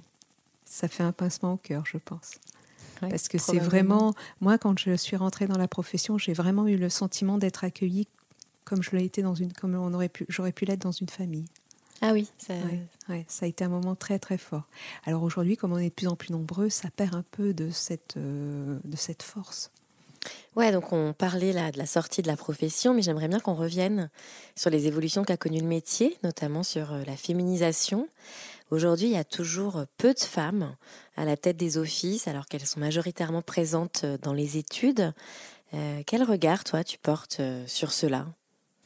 ça 0.65 0.87
fait 0.87 1.03
un 1.03 1.11
pincement 1.11 1.53
au 1.53 1.57
cœur, 1.57 1.85
je 1.85 1.97
pense. 1.97 2.31
Parce 3.01 3.27
que 3.27 3.37
c'est 3.37 3.59
vraiment, 3.59 4.15
moi, 4.41 4.57
quand 4.57 4.79
je 4.79 4.95
suis 4.95 5.15
rentrée 5.15 5.47
dans 5.47 5.57
la 5.57 5.67
profession, 5.67 6.17
j'ai 6.17 6.33
vraiment 6.33 6.65
eu 6.67 6.77
le 6.77 6.89
sentiment 6.89 7.37
d'être 7.37 7.63
accueillie 7.63 8.07
comme 8.63 8.81
je 8.81 8.91
l'ai 8.95 9.05
été 9.05 9.21
dans 9.21 9.35
une, 9.35 9.53
comme 9.53 9.75
on 9.75 9.93
aurait 9.93 10.09
pu, 10.09 10.25
j'aurais 10.27 10.51
pu 10.51 10.65
l'être 10.65 10.81
dans 10.81 10.91
une 10.91 11.07
famille. 11.07 11.45
Ah 12.01 12.11
oui, 12.11 12.29
ça... 12.37 12.55
ça 13.27 13.45
a 13.45 13.47
été 13.47 13.63
un 13.63 13.69
moment 13.69 13.95
très 13.95 14.19
très 14.19 14.37
fort. 14.37 14.67
Alors 15.05 15.23
aujourd'hui, 15.23 15.55
comme 15.55 15.71
on 15.71 15.77
est 15.77 15.89
de 15.89 15.93
plus 15.93 16.07
en 16.07 16.15
plus 16.15 16.31
nombreux, 16.31 16.69
ça 16.69 16.89
perd 16.89 17.15
un 17.15 17.23
peu 17.31 17.53
de 17.53 17.69
cette, 17.69 18.17
euh, 18.17 18.79
de 18.83 18.97
cette 18.97 19.23
force. 19.23 19.71
Ouais, 20.55 20.71
donc 20.71 20.93
on 20.93 21.11
parlait 21.11 21.51
là 21.51 21.71
de 21.71 21.77
la 21.77 21.85
sortie 21.85 22.21
de 22.21 22.27
la 22.27 22.37
profession, 22.37 22.93
mais 22.93 23.01
j'aimerais 23.01 23.27
bien 23.27 23.41
qu'on 23.41 23.55
revienne 23.55 24.09
sur 24.55 24.69
les 24.69 24.87
évolutions 24.87 25.23
qu'a 25.25 25.35
connues 25.35 25.59
le 25.59 25.67
métier, 25.67 26.17
notamment 26.23 26.63
sur 26.63 26.93
euh, 26.93 27.03
la 27.05 27.17
féminisation. 27.17 28.07
Aujourd'hui, 28.71 29.07
il 29.07 29.13
y 29.13 29.17
a 29.17 29.25
toujours 29.25 29.83
peu 29.97 30.13
de 30.13 30.19
femmes 30.19 30.75
à 31.17 31.25
la 31.25 31.35
tête 31.35 31.57
des 31.57 31.77
offices, 31.77 32.29
alors 32.29 32.45
qu'elles 32.45 32.65
sont 32.65 32.79
majoritairement 32.79 33.41
présentes 33.41 34.01
euh, 34.05 34.17
dans 34.21 34.31
les 34.31 34.57
études. 34.57 35.11
Euh, 35.73 36.01
quel 36.05 36.23
regard, 36.23 36.63
toi, 36.63 36.85
tu 36.85 36.97
portes 36.97 37.41
sur 37.67 37.91
cela? 37.91 38.25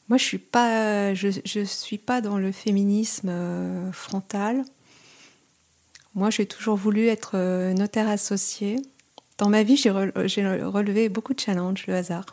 Moi, 0.08 0.18
je 0.18 0.24
suis 0.24 0.38
pas, 0.38 1.14
je, 1.14 1.64
suis 1.64 1.98
pas 1.98 2.20
dans 2.20 2.36
le 2.36 2.50
féminisme 2.50 3.92
frontal. 3.92 4.64
Moi, 6.16 6.30
j'ai 6.30 6.46
toujours 6.46 6.74
voulu 6.74 7.06
être 7.06 7.36
notaire 7.74 8.08
associé. 8.08 8.80
Dans 9.40 9.48
ma 9.48 9.62
vie, 9.62 9.78
j'ai 9.78 9.90
relevé 9.90 11.08
beaucoup 11.08 11.32
de 11.32 11.40
challenges, 11.40 11.86
le 11.86 11.94
hasard. 11.94 12.26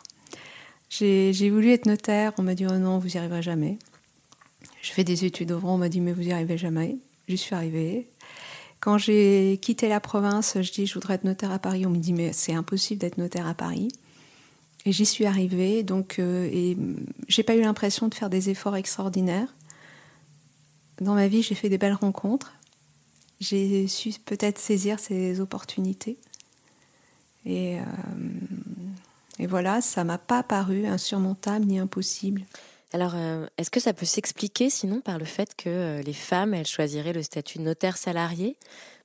J'ai 0.90 1.48
voulu 1.48 1.72
être 1.72 1.86
notaire, 1.86 2.34
on 2.36 2.42
m'a 2.42 2.54
dit 2.54 2.66
oh 2.66 2.76
non, 2.76 2.98
vous 2.98 3.08
n'y 3.08 3.16
arriverez 3.16 3.40
jamais. 3.40 3.78
Je 4.82 4.92
fais 4.92 5.04
des 5.04 5.24
études 5.24 5.52
au 5.52 5.58
Vran, 5.58 5.76
on 5.76 5.78
m'a 5.78 5.88
dit 5.88 6.02
mais 6.02 6.12
vous 6.12 6.20
n'y 6.20 6.32
arrivez 6.32 6.58
jamais. 6.58 6.98
J'y 7.26 7.38
suis 7.38 7.54
arrivée. 7.54 8.10
Quand 8.80 8.98
j'ai 8.98 9.58
quitté 9.62 9.88
la 9.88 10.00
province, 10.00 10.58
je 10.60 10.70
dis 10.70 10.84
je 10.84 10.92
voudrais 10.92 11.14
être 11.14 11.24
notaire 11.24 11.50
à 11.50 11.58
Paris. 11.58 11.86
On 11.86 11.90
me 11.90 11.96
dit 11.96 12.12
mais 12.12 12.34
c'est 12.34 12.52
impossible 12.52 13.00
d'être 13.00 13.16
notaire 13.16 13.46
à 13.46 13.54
Paris. 13.54 13.88
Et 14.84 14.92
j'y 14.92 15.06
suis 15.06 15.24
arrivée. 15.24 15.84
Donc 15.84 16.18
euh, 16.18 16.46
et 16.52 16.76
j'ai 17.26 17.42
pas 17.42 17.56
eu 17.56 17.62
l'impression 17.62 18.08
de 18.08 18.14
faire 18.14 18.28
des 18.28 18.50
efforts 18.50 18.76
extraordinaires. 18.76 19.48
Dans 21.00 21.14
ma 21.14 21.26
vie, 21.26 21.40
j'ai 21.40 21.54
fait 21.54 21.70
des 21.70 21.78
belles 21.78 21.94
rencontres. 21.94 22.52
J'ai 23.40 23.88
su 23.88 24.10
peut-être 24.26 24.58
saisir 24.58 25.00
ces 25.00 25.40
opportunités. 25.40 26.18
Et, 27.48 27.80
euh, 27.80 27.82
et 29.38 29.46
voilà, 29.46 29.80
ça 29.80 30.04
m'a 30.04 30.18
pas 30.18 30.42
paru 30.42 30.86
insurmontable 30.86 31.64
ni 31.64 31.78
impossible. 31.78 32.42
Alors, 32.92 33.12
euh, 33.14 33.46
est-ce 33.56 33.70
que 33.70 33.80
ça 33.80 33.94
peut 33.94 34.06
s'expliquer 34.06 34.70
sinon 34.70 35.00
par 35.00 35.18
le 35.18 35.24
fait 35.24 35.56
que 35.56 35.68
euh, 35.68 36.02
les 36.02 36.12
femmes, 36.12 36.52
elles 36.54 36.66
choisiraient 36.66 37.14
le 37.14 37.22
statut 37.22 37.58
de 37.58 37.64
notaire 37.64 37.96
salarié 37.96 38.56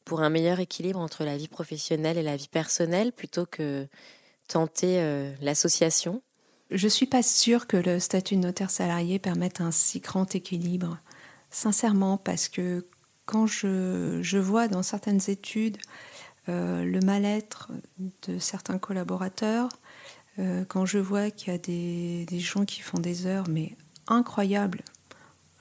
pour 0.03 0.21
un 0.21 0.29
meilleur 0.29 0.59
équilibre 0.59 0.99
entre 0.99 1.23
la 1.23 1.37
vie 1.37 1.47
professionnelle 1.47 2.17
et 2.17 2.23
la 2.23 2.35
vie 2.35 2.49
personnelle 2.49 3.13
plutôt 3.13 3.45
que 3.45 3.87
tenter 4.49 5.01
l'association? 5.41 6.21
Je 6.69 6.87
ne 6.87 6.89
suis 6.89 7.05
pas 7.05 7.23
sûre 7.23 7.67
que 7.67 7.77
le 7.77 8.01
statut 8.01 8.35
de 8.35 8.41
notaire 8.41 8.69
salarié 8.69 9.17
permette 9.17 9.61
un 9.61 9.71
si 9.71 10.01
grand 10.01 10.35
équilibre. 10.35 10.97
Sincèrement, 11.51 12.17
parce 12.17 12.49
que 12.49 12.85
quand 13.25 13.47
je, 13.47 14.19
je 14.21 14.37
vois 14.37 14.67
dans 14.67 14.83
certaines 14.83 15.21
études 15.29 15.77
euh, 16.49 16.83
le 16.83 16.99
mal-être 16.99 17.69
de 18.27 18.37
certains 18.39 18.77
collaborateurs. 18.77 19.69
Euh, 20.39 20.65
quand 20.67 20.85
je 20.85 20.97
vois 20.97 21.31
qu'il 21.31 21.53
y 21.53 21.55
a 21.55 21.59
des, 21.59 22.39
gens 22.39 22.65
qui 22.65 22.81
font 22.81 22.99
des 22.99 23.27
heures, 23.27 23.47
mais 23.47 23.75
incroyables, 24.07 24.81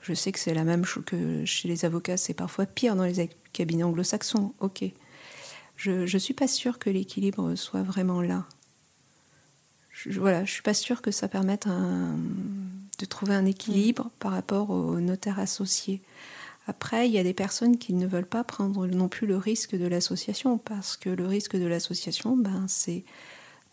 je 0.01 0.13
sais 0.13 0.31
que 0.31 0.39
c'est 0.39 0.53
la 0.53 0.63
même 0.63 0.83
chose 0.83 1.05
que 1.05 1.45
chez 1.45 1.67
les 1.67 1.85
avocats, 1.85 2.17
c'est 2.17 2.33
parfois 2.33 2.65
pire 2.65 2.95
dans 2.95 3.05
les 3.05 3.29
cabinets 3.53 3.83
anglo-saxons, 3.83 4.53
ok. 4.59 4.83
Je 5.77 6.11
ne 6.11 6.19
suis 6.19 6.33
pas 6.33 6.47
sûre 6.47 6.79
que 6.79 6.89
l'équilibre 6.89 7.55
soit 7.55 7.83
vraiment 7.83 8.21
là. 8.21 8.45
Je, 9.91 10.19
voilà, 10.19 10.43
je 10.43 10.51
suis 10.51 10.61
pas 10.61 10.73
sûre 10.73 11.01
que 11.01 11.11
ça 11.11 11.27
permette 11.27 11.67
de 11.67 13.05
trouver 13.05 13.35
un 13.35 13.45
équilibre 13.45 14.11
par 14.19 14.31
rapport 14.31 14.69
aux 14.69 14.99
notaires 14.99 15.39
associés. 15.39 16.01
Après, 16.65 17.07
il 17.07 17.13
y 17.13 17.17
a 17.17 17.23
des 17.23 17.33
personnes 17.33 17.77
qui 17.77 17.93
ne 17.93 18.07
veulent 18.07 18.25
pas 18.25 18.43
prendre 18.43 18.87
non 18.87 19.09
plus 19.09 19.27
le 19.27 19.37
risque 19.37 19.75
de 19.75 19.85
l'association, 19.85 20.57
parce 20.57 20.95
que 20.95 21.09
le 21.09 21.27
risque 21.27 21.57
de 21.57 21.65
l'association, 21.65 22.37
ben, 22.37 22.65
c'est 22.67 23.03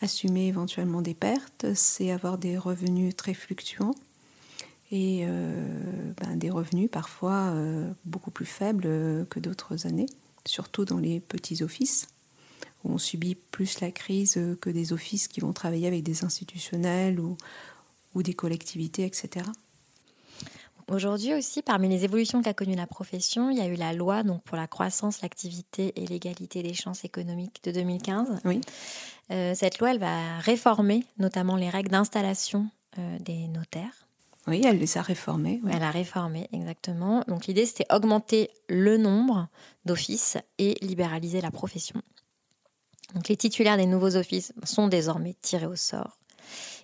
assumer 0.01 0.49
éventuellement 0.49 1.03
des 1.03 1.15
pertes, 1.15 1.67
c'est 1.75 2.11
avoir 2.11 2.39
des 2.39 2.59
revenus 2.59 3.15
très 3.15 3.35
fluctuants 3.35 3.95
et 4.91 5.21
euh, 5.23 6.13
ben, 6.21 6.37
des 6.37 6.51
revenus 6.51 6.91
parfois 6.91 7.53
euh, 7.55 7.89
beaucoup 8.05 8.33
plus 8.33 8.47
faibles 8.47 9.27
que 9.29 9.39
d'autres 9.39 9.87
années, 9.87 10.09
surtout 10.45 10.85
dans 10.85 10.99
les 10.99 11.21
petits 11.21 11.63
offices, 11.63 12.09
où 12.83 12.93
on 12.95 12.99
subit 12.99 13.37
plus 13.37 13.81
la 13.81 13.93
crise 13.93 14.41
que 14.61 14.71
des 14.71 14.93
offices 14.93 15.29
qui 15.29 15.41
vont 15.41 15.53
travailler 15.53 15.87
avec 15.87 16.03
des 16.03 16.25
institutionnels 16.25 17.21
ou 17.21 18.23
des 18.23 18.35
collectivités, 18.35 19.05
etc. 19.05 19.47
Aujourd'hui 20.91 21.35
aussi, 21.35 21.63
parmi 21.63 21.89
les 21.89 22.05
évolutions 22.05 22.43
qu'a 22.43 22.53
connues 22.53 22.75
la 22.75 22.89
profession, 22.89 23.49
il 23.49 23.59
y 23.59 23.61
a 23.61 23.67
eu 23.67 23.77
la 23.77 23.93
loi 23.93 24.25
donc 24.25 24.43
pour 24.43 24.57
la 24.57 24.67
croissance, 24.67 25.23
l'activité 25.23 25.93
et 25.95 26.05
l'égalité 26.05 26.65
des 26.65 26.75
chances 26.75 27.05
économiques 27.05 27.61
de 27.63 27.71
2015. 27.71 28.41
Oui. 28.45 28.61
Euh, 29.31 29.55
cette 29.55 29.79
loi, 29.79 29.93
elle 29.93 30.01
va 30.01 30.39
réformer 30.39 31.05
notamment 31.19 31.55
les 31.55 31.69
règles 31.69 31.91
d'installation 31.91 32.69
euh, 32.99 33.19
des 33.21 33.47
notaires. 33.47 34.09
Oui, 34.49 34.63
elle 34.65 34.79
les 34.79 34.99
a 34.99 35.03
réformées. 35.03 35.61
Elle 35.71 35.85
a 35.85 35.93
réformé, 35.93 36.49
exactement. 36.53 37.23
Donc 37.29 37.47
l'idée, 37.47 37.67
c'était 37.67 37.87
augmenter 37.95 38.51
le 38.69 38.97
nombre 38.97 39.47
d'offices 39.85 40.39
et 40.59 40.75
libéraliser 40.83 41.41
la 41.41 41.53
profession. 41.53 42.03
Donc 43.15 43.29
les 43.29 43.37
titulaires 43.37 43.77
des 43.77 43.87
nouveaux 43.87 44.17
offices 44.17 44.53
sont 44.65 44.89
désormais 44.89 45.37
tirés 45.41 45.67
au 45.67 45.77
sort. 45.77 46.20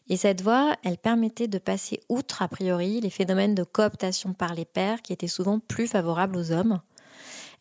Et 0.08 0.16
cette 0.16 0.40
voie, 0.40 0.76
elle 0.84 0.98
permettait 0.98 1.48
de 1.48 1.58
passer 1.58 2.00
outre, 2.08 2.42
a 2.42 2.48
priori, 2.48 3.00
les 3.00 3.10
phénomènes 3.10 3.54
de 3.54 3.64
cooptation 3.64 4.32
par 4.32 4.54
les 4.54 4.64
pairs 4.64 5.02
qui 5.02 5.12
étaient 5.12 5.26
souvent 5.26 5.58
plus 5.58 5.88
favorables 5.88 6.36
aux 6.36 6.52
hommes. 6.52 6.80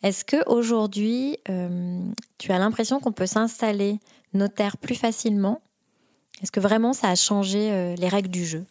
Est-ce 0.04 0.24
que 0.24 0.48
aujourd'hui, 0.48 1.38
euh, 1.50 2.00
tu 2.38 2.52
as 2.52 2.60
l'impression 2.60 3.00
qu'on 3.00 3.12
peut 3.12 3.26
s'installer 3.26 4.00
notaire 4.34 4.78
plus 4.78 4.96
facilement? 4.96 5.62
Est-ce 6.44 6.52
que 6.52 6.60
vraiment 6.60 6.94
ça 6.94 7.10
a 7.10 7.16
changé 7.16 7.72
euh, 7.72 7.96
les 7.96 8.10
règles 8.10 8.30
du 8.30 8.46
jeu? 8.46 8.66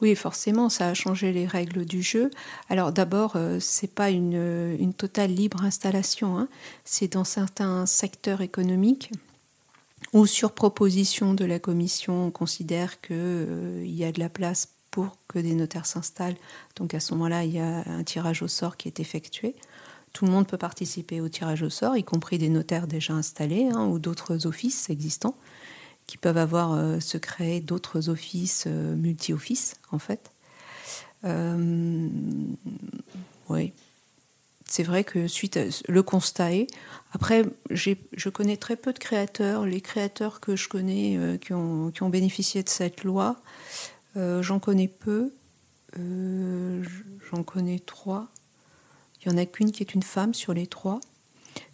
Oui, 0.00 0.14
forcément, 0.14 0.68
ça 0.68 0.88
a 0.88 0.94
changé 0.94 1.32
les 1.32 1.46
règles 1.46 1.84
du 1.84 2.02
jeu. 2.02 2.30
Alors 2.70 2.92
d'abord, 2.92 3.34
euh, 3.36 3.58
c'est 3.60 3.92
pas 3.92 4.10
une, 4.10 4.76
une, 4.80 4.94
totale 4.94 5.30
libre 5.30 5.62
installation. 5.62 6.38
Hein. 6.38 6.48
C'est 6.84 7.12
dans 7.12 7.24
certains 7.24 7.84
secteurs 7.86 8.40
économiques 8.40 9.10
ou 10.12 10.26
sur 10.26 10.52
proposition 10.52 11.34
de 11.34 11.44
la 11.44 11.58
commission, 11.58 12.26
on 12.26 12.30
considère 12.30 13.00
qu'il 13.00 13.16
euh, 13.18 13.84
y 13.86 14.04
a 14.04 14.12
de 14.12 14.20
la 14.20 14.28
place 14.28 14.68
pour 14.90 15.16
que 15.26 15.38
des 15.38 15.54
notaires 15.54 15.86
s'installent. 15.86 16.36
Donc 16.76 16.94
à 16.94 17.00
ce 17.00 17.14
moment-là, 17.14 17.44
il 17.44 17.52
y 17.52 17.58
a 17.58 17.82
un 17.86 18.04
tirage 18.04 18.42
au 18.42 18.48
sort 18.48 18.76
qui 18.76 18.88
est 18.88 19.00
effectué. 19.00 19.54
Tout 20.12 20.26
le 20.26 20.30
monde 20.30 20.46
peut 20.46 20.58
participer 20.58 21.20
au 21.22 21.28
tirage 21.30 21.62
au 21.62 21.70
sort, 21.70 21.96
y 21.96 22.04
compris 22.04 22.36
des 22.36 22.50
notaires 22.50 22.86
déjà 22.86 23.14
installés 23.14 23.70
hein, 23.72 23.86
ou 23.86 23.98
d'autres 23.98 24.46
offices 24.46 24.90
existants 24.90 25.36
qui 26.06 26.18
peuvent 26.18 26.36
avoir 26.36 26.74
euh, 26.74 27.00
se 27.00 27.16
créer 27.16 27.60
d'autres 27.60 28.10
offices 28.10 28.64
euh, 28.66 28.94
multi-offices 28.96 29.76
en 29.92 29.98
fait. 29.98 30.30
oui, 33.48 33.72
c'est 34.72 34.84
vrai 34.84 35.04
que 35.04 35.28
suite 35.28 35.60
le 35.86 36.02
constat 36.02 36.54
est. 36.54 36.66
Après, 37.12 37.44
je 37.70 38.28
connais 38.30 38.56
très 38.56 38.74
peu 38.74 38.94
de 38.94 38.98
créateurs. 38.98 39.66
Les 39.66 39.82
créateurs 39.82 40.40
que 40.40 40.56
je 40.56 40.66
connais 40.66 41.18
euh, 41.18 41.36
qui, 41.36 41.52
ont, 41.52 42.08
bénéficié 42.08 42.62
de 42.62 42.70
cette 42.70 43.04
loi, 43.04 43.36
euh, 44.16 44.42
j'en 44.42 44.60
connais 44.60 44.88
peu. 44.88 45.30
Euh, 45.98 46.82
j'en 47.30 47.42
connais 47.42 47.80
trois. 47.80 48.28
Il 49.20 49.28
n'y 49.28 49.34
en 49.34 49.42
a 49.42 49.44
qu'une 49.44 49.72
qui 49.72 49.82
est 49.82 49.92
une 49.92 50.02
femme 50.02 50.32
sur 50.32 50.54
les 50.54 50.66
trois. 50.66 51.00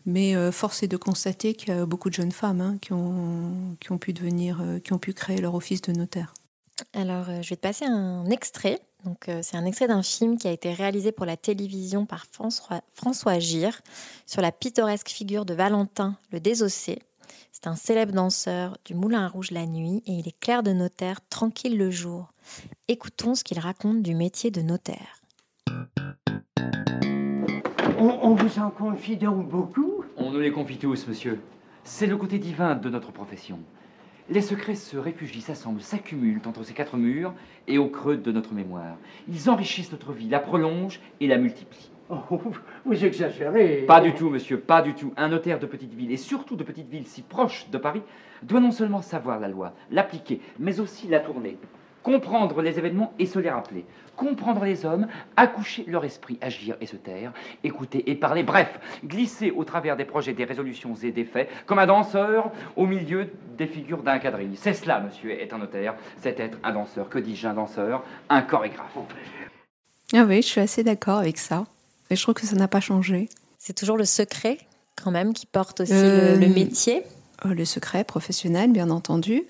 Mais 0.05 0.35
force 0.51 0.83
est 0.83 0.89
de 0.89 0.97
constater 0.97 1.55
qu'il 1.55 1.69
y 1.69 1.73
a 1.73 1.87
beaucoup 1.87 2.09
de 2.09 2.15
jeunes 2.15 2.33
femmes 2.33 2.61
hein, 2.61 2.79
qui, 2.81 2.93
ont 2.93 3.99
pu 4.01 4.13
devenir, 4.13 4.61
qui 4.83 4.93
ont 4.93 4.99
pu 4.99 5.13
créer 5.13 5.41
leur 5.41 5.55
office 5.55 5.83
de 5.83 5.93
notaire. 5.93 6.35
Alors, 6.95 7.27
je 7.43 7.49
vais 7.49 7.57
te 7.57 7.61
passer 7.61 7.85
un 7.85 8.29
extrait 8.31 8.81
Donc, 9.05 9.29
euh, 9.29 9.41
c'est 9.43 9.57
un 9.57 9.65
extrait 9.65 9.87
d'un 9.87 10.03
film 10.03 10.39
qui 10.39 10.49
a 10.49 10.51
été 10.51 10.73
réalisé 10.73 11.13
pour 11.13 11.25
la 11.25 11.37
télévision 11.37 12.05
par 12.05 12.27
François, 12.27 12.81
François 12.93 13.39
Gire 13.39 13.81
sur 14.27 14.43
la 14.43 14.51
pittoresque 14.51 15.09
figure 15.09 15.45
de 15.45 15.55
Valentin 15.55 16.17
le 16.33 16.41
Désossé. 16.41 16.99
C'est 17.53 17.67
un 17.67 17.77
célèbre 17.77 18.13
danseur 18.13 18.77
du 18.85 18.95
Moulin 18.95 19.29
Rouge 19.29 19.51
la 19.51 19.67
nuit 19.67 20.03
et 20.07 20.13
il 20.13 20.29
est 20.29 20.39
clerc 20.41 20.63
de 20.63 20.73
notaire 20.73 21.21
tranquille 21.29 21.77
le 21.77 21.91
jour. 21.91 22.33
Écoutons 22.89 23.35
ce 23.35 23.45
qu'il 23.45 23.59
raconte 23.59 24.03
du 24.03 24.15
métier 24.15 24.51
de 24.51 24.63
notaire. 24.63 25.23
On, 27.99 28.19
on 28.23 28.35
vous 28.35 28.59
en 28.59 28.71
confie 28.71 29.17
donc 29.17 29.49
beaucoup 29.49 30.05
On 30.17 30.31
nous 30.31 30.41
les 30.41 30.53
confie 30.53 30.79
tous, 30.79 31.07
monsieur. 31.09 31.41
C'est 31.85 32.07
le 32.07 32.17
côté 32.17 32.39
divin 32.39 32.75
de 32.75 32.91
notre 32.91 33.13
profession. 33.13 33.59
Les 34.31 34.43
secrets 34.43 34.75
se 34.75 34.99
réfugient, 34.99 35.41
s'assemblent, 35.41 35.81
s'accumulent 35.81 36.43
entre 36.45 36.63
ces 36.63 36.75
quatre 36.75 36.99
murs 36.99 37.33
et 37.67 37.79
au 37.79 37.89
creux 37.89 38.19
de 38.19 38.31
notre 38.31 38.53
mémoire. 38.53 38.99
Ils 39.27 39.49
enrichissent 39.49 39.91
notre 39.91 40.13
vie, 40.13 40.29
la 40.29 40.39
prolongent 40.39 41.01
et 41.21 41.27
la 41.27 41.39
multiplient. 41.39 41.91
Oh, 42.11 42.41
vous 42.85 43.05
exagérez. 43.05 43.85
Pas 43.87 44.03
du 44.03 44.13
tout, 44.13 44.29
monsieur, 44.29 44.61
pas 44.61 44.83
du 44.83 44.95
tout. 44.95 45.15
Un 45.17 45.29
notaire 45.29 45.59
de 45.59 45.67
petite 45.67 45.95
ville, 45.95 46.13
et 46.13 46.19
surtout 46.19 46.57
de 46.57 46.65
petite 46.65 46.91
ville 46.91 47.07
si 47.07 47.23
proche 47.23 47.71
de 47.71 47.79
Paris, 47.79 48.03
doit 48.43 48.61
non 48.61 48.71
seulement 48.71 49.01
savoir 49.01 49.41
la 49.41 49.49
loi, 49.49 49.73
l'appliquer, 49.91 50.41
mais 50.59 50.79
aussi 50.81 51.09
la 51.09 51.21
tourner. 51.21 51.57
Comprendre 52.03 52.63
les 52.63 52.79
événements 52.79 53.13
et 53.19 53.27
se 53.27 53.39
les 53.39 53.51
rappeler. 53.51 53.85
Comprendre 54.17 54.65
les 54.65 54.85
hommes, 54.85 55.07
accoucher 55.37 55.85
leur 55.87 56.05
esprit, 56.05 56.39
agir 56.41 56.77
et 56.81 56.87
se 56.87 56.97
taire, 56.97 57.33
écouter 57.63 58.11
et 58.11 58.15
parler, 58.15 58.43
bref, 58.43 58.79
glisser 59.05 59.51
au 59.53 59.63
travers 59.65 59.97
des 59.97 60.05
projets, 60.05 60.33
des 60.33 60.45
résolutions 60.45 60.95
et 61.03 61.13
des 61.13 61.25
faits, 61.25 61.49
comme 61.67 61.79
un 61.79 61.87
danseur 61.87 62.51
au 62.77 62.87
milieu 62.87 63.31
des 63.57 63.67
figures 63.67 64.03
d'un 64.03 64.19
quadrille. 64.19 64.57
C'est 64.57 64.75
cela, 64.75 65.01
monsieur, 65.01 65.31
est 65.41 65.53
un 65.53 65.59
notaire. 65.59 65.95
C'est 66.21 66.41
être 66.41 66.59
un 66.65 66.73
danseur. 66.73 67.09
Que 67.09 67.19
dis-je, 67.19 67.47
un 67.47 67.55
danseur? 67.55 68.03
Un 68.29 68.43
chorégraphe. 68.43 68.99
Ah 70.15 70.25
oui, 70.27 70.43
je 70.43 70.47
suis 70.49 70.61
assez 70.61 70.83
d'accord 70.83 71.19
avec 71.19 71.39
ça. 71.39 71.65
Et 72.11 72.17
je 72.17 72.23
trouve 72.23 72.35
que 72.35 72.47
ça 72.47 72.57
n'a 72.57 72.69
pas 72.69 72.81
changé. 72.81 73.29
C'est 73.59 73.75
toujours 73.75 73.97
le 73.97 74.05
secret, 74.07 74.59
quand 74.97 75.11
même, 75.11 75.33
qui 75.33 75.47
porte 75.47 75.81
aussi 75.81 75.93
Euh, 75.93 76.35
le, 76.35 76.47
le 76.47 76.53
métier? 76.53 77.03
Euh, 77.45 77.55
Le 77.55 77.65
secret 77.65 78.03
professionnel, 78.03 78.73
bien 78.73 78.91
entendu. 78.91 79.43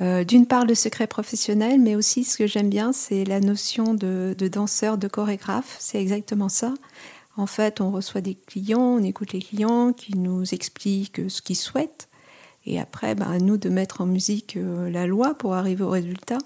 Euh, 0.00 0.24
D'une 0.24 0.46
part, 0.46 0.64
le 0.64 0.74
secret 0.74 1.06
professionnel, 1.06 1.80
mais 1.80 1.94
aussi 1.94 2.24
ce 2.24 2.38
que 2.38 2.46
j'aime 2.46 2.70
bien, 2.70 2.92
c'est 2.92 3.24
la 3.24 3.40
notion 3.40 3.94
de, 3.94 4.34
de 4.36 4.48
danseur, 4.48 4.96
de 4.98 5.08
chorégraphe. 5.08 5.76
C'est 5.78 6.00
exactement 6.00 6.48
ça. 6.48 6.74
En 7.36 7.46
fait, 7.46 7.80
on 7.80 7.90
reçoit 7.90 8.20
des 8.20 8.34
clients, 8.34 8.80
on 8.80 9.02
écoute 9.02 9.32
les 9.32 9.40
clients 9.42 9.92
qui 9.92 10.16
nous 10.16 10.54
expliquent 10.54 11.22
ce 11.28 11.42
qu'ils 11.42 11.56
souhaitent. 11.56 12.08
Et 12.66 12.80
après, 12.80 13.14
ben, 13.14 13.30
à 13.30 13.38
nous 13.38 13.56
de 13.56 13.68
mettre 13.68 14.00
en 14.00 14.06
musique 14.06 14.56
euh, 14.56 14.90
la 14.90 15.06
loi 15.06 15.34
pour 15.34 15.54
arriver 15.54 15.84
au 15.84 15.90
résultat. 15.90 16.38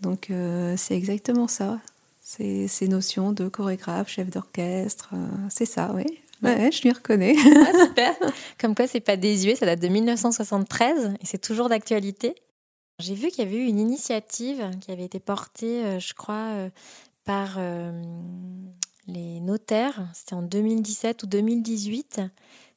Donc, 0.00 0.30
euh, 0.30 0.74
c'est 0.76 0.96
exactement 0.96 1.48
ça. 1.48 1.78
Ces 2.22 2.86
notions 2.86 3.32
de 3.32 3.48
chorégraphe, 3.48 4.08
chef 4.08 4.30
d'orchestre. 4.30 5.10
c'est 5.48 5.66
ça, 5.66 5.90
oui. 5.92 6.04
Ouais, 6.42 6.70
je 6.72 6.86
m'y 6.86 6.92
reconnais. 6.94 7.34
Ah, 7.36 7.86
super. 7.86 8.14
Comme 8.58 8.74
quoi, 8.74 8.86
c'est 8.86 9.00
pas 9.00 9.16
désuet, 9.16 9.56
ça 9.56 9.66
date 9.66 9.80
de 9.80 9.88
1973 9.88 11.14
et 11.20 11.26
c'est 11.26 11.40
toujours 11.40 11.68
d'actualité. 11.68 12.34
J'ai 13.00 13.14
vu 13.14 13.28
qu'il 13.28 13.44
y 13.44 13.46
avait 13.46 13.56
eu 13.56 13.66
une 13.66 13.78
initiative 13.78 14.70
qui 14.80 14.90
avait 14.90 15.04
été 15.04 15.18
portée, 15.18 15.84
euh, 15.84 15.98
je 15.98 16.12
crois, 16.14 16.52
euh, 16.52 16.70
par 17.24 17.54
euh, 17.56 17.90
les 19.06 19.40
notaires. 19.40 20.06
C'était 20.14 20.34
en 20.34 20.42
2017 20.42 21.22
ou 21.22 21.26
2018. 21.26 22.20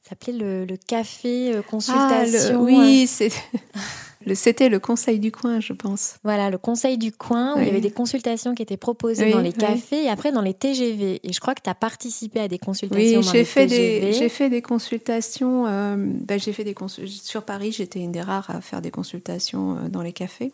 Ça 0.03 0.09
s'appelait 0.09 0.33
le, 0.33 0.65
le 0.65 0.75
café 0.75 1.53
euh, 1.53 1.61
Ah, 1.65 1.69
consultation. 1.69 2.59
le- 2.59 2.65
oui, 2.65 3.07
c'est- 3.07 3.31
le- 4.25 4.35
c'était 4.35 4.67
le 4.67 4.79
conseil 4.79 5.17
du 5.17 5.31
coin, 5.31 5.61
je 5.61 5.71
pense. 5.71 6.15
Voilà, 6.25 6.49
le 6.49 6.57
conseil 6.57 6.97
du 6.97 7.13
coin, 7.13 7.55
où 7.55 7.61
il 7.61 7.67
y 7.67 7.69
avait 7.69 7.79
des 7.79 7.89
consultations 7.91 8.53
qui 8.53 8.61
étaient 8.63 8.75
proposées 8.75 9.23
Oui, 9.25 9.31
dans 9.31 9.39
les 9.39 9.51
oui. 9.51 9.57
cafés 9.57 10.03
et 10.03 10.09
après 10.09 10.33
dans 10.33 10.41
les 10.41 10.53
TGV. 10.53 11.21
Et 11.23 11.31
je 11.31 11.39
crois 11.39 11.55
que 11.55 11.61
tu 11.63 11.69
as 11.69 11.73
participé 11.75 12.41
à 12.41 12.49
des 12.49 12.59
consultations 12.59 13.01
Oui, 13.01 13.13
dans 13.25 13.31
j'ai 13.31 13.37
les 13.39 13.45
fait, 13.45 13.67
TGV. 13.67 13.99
des, 14.01 14.13
j'ai 14.13 14.27
fait 14.29 14.49
des 14.49 14.61
consultations. 14.61 15.67
euh, 15.67 15.95
ben, 15.97 16.37
j'ai 16.37 16.51
fait 16.51 16.65
des 16.65 16.73
consul- 16.73 17.07
Sur 17.07 17.43
Paris, 17.43 17.71
j'étais 17.71 17.99
une 18.01 18.11
des 18.11 18.21
rares 18.21 18.49
à 18.49 18.59
faire 18.59 18.81
des 18.81 18.91
consultations 18.91 19.77
euh, 19.77 19.87
dans 19.87 20.01
les 20.01 20.11
cafés. 20.13 20.51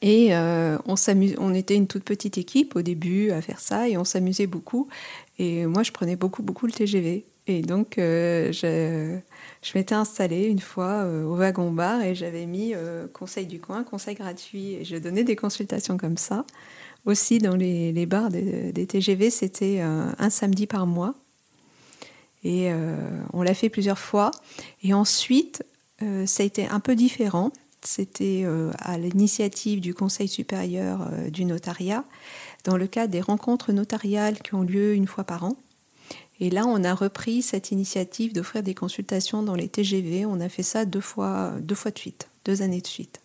Et 0.00 0.28
euh, 0.34 0.78
on, 0.86 0.94
on 1.38 1.54
était 1.54 1.74
une 1.74 1.88
toute 1.88 2.04
petite 2.04 2.38
équipe 2.38 2.74
au 2.76 2.80
début 2.82 3.32
à 3.32 3.42
faire 3.42 3.60
ça 3.60 3.86
et 3.88 3.98
on 3.98 4.04
s'amusait 4.04 4.46
beaucoup. 4.46 4.88
Et 5.38 5.66
moi, 5.66 5.82
je 5.82 5.90
prenais 5.92 6.16
beaucoup, 6.16 6.42
beaucoup 6.42 6.66
le 6.66 6.72
TGV. 6.72 7.24
Et 7.48 7.62
donc, 7.62 7.96
euh, 7.96 8.52
je, 8.52 9.72
m'étais 9.74 9.94
installée 9.94 10.44
une 10.44 10.60
fois 10.60 11.04
euh, 11.04 11.24
au 11.24 11.34
wagon-bar 11.34 12.02
et 12.02 12.14
j'avais 12.14 12.44
mis 12.44 12.74
euh, 12.74 13.06
conseil 13.08 13.46
du 13.46 13.58
coin, 13.58 13.84
conseil 13.84 14.14
gratuit. 14.14 14.74
Et 14.74 14.84
je 14.84 14.96
donnais 14.96 15.24
des 15.24 15.34
consultations 15.34 15.96
comme 15.96 16.18
ça. 16.18 16.44
Aussi, 17.06 17.38
dans 17.38 17.56
les, 17.56 18.06
bars 18.06 18.28
des, 18.28 18.86
TGV, 18.86 19.30
c'était 19.30 19.80
un 19.80 20.30
samedi 20.30 20.66
par 20.66 20.86
mois. 20.86 21.14
Et 22.44 22.70
on 23.32 23.40
l'a 23.42 23.54
fait 23.54 23.70
plusieurs 23.70 23.98
fois. 23.98 24.30
Et 24.82 24.92
ensuite, 24.92 25.64
ça 26.00 26.42
a 26.42 26.46
été 26.46 26.66
un 26.66 26.80
peu 26.80 26.96
différent. 26.96 27.50
C'était 27.82 28.44
à 28.80 28.98
l'initiative 28.98 29.80
du 29.80 29.94
Conseil 29.94 30.28
supérieur 30.28 31.08
du 31.30 31.46
notariat, 31.46 32.04
dans 32.64 32.76
le 32.76 32.88
cadre 32.88 33.12
des 33.12 33.22
rencontres 33.22 33.72
notariales 33.72 34.40
qui 34.40 34.54
ont 34.54 34.62
lieu 34.62 34.92
une 34.92 35.06
fois 35.06 35.24
par 35.24 35.44
an. 35.44 35.56
Et 36.40 36.50
là, 36.50 36.66
on 36.66 36.84
a 36.84 36.94
repris 36.94 37.42
cette 37.42 37.70
initiative 37.72 38.32
d'offrir 38.32 38.62
des 38.62 38.74
consultations 38.74 39.42
dans 39.42 39.54
les 39.54 39.68
TGV. 39.68 40.24
On 40.26 40.40
a 40.40 40.48
fait 40.48 40.62
ça 40.62 40.84
deux 40.84 41.00
fois, 41.00 41.52
deux 41.60 41.74
fois 41.74 41.90
de 41.90 41.98
suite, 41.98 42.28
deux 42.44 42.62
années 42.62 42.80
de 42.80 42.86
suite. 42.86 43.20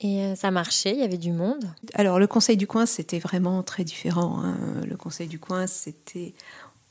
Et 0.00 0.22
euh, 0.24 0.34
ça 0.34 0.50
marchait, 0.50 0.92
il 0.92 1.00
y 1.00 1.04
avait 1.04 1.16
du 1.18 1.32
monde? 1.32 1.64
Alors, 1.94 2.18
le 2.18 2.26
Conseil 2.26 2.56
du 2.56 2.66
coin, 2.66 2.84
c'était 2.86 3.18
vraiment 3.18 3.62
très 3.62 3.84
différent. 3.84 4.40
hein. 4.42 4.56
Le 4.86 4.96
Conseil 4.96 5.28
du 5.28 5.38
coin, 5.38 5.66
c'était. 5.66 6.34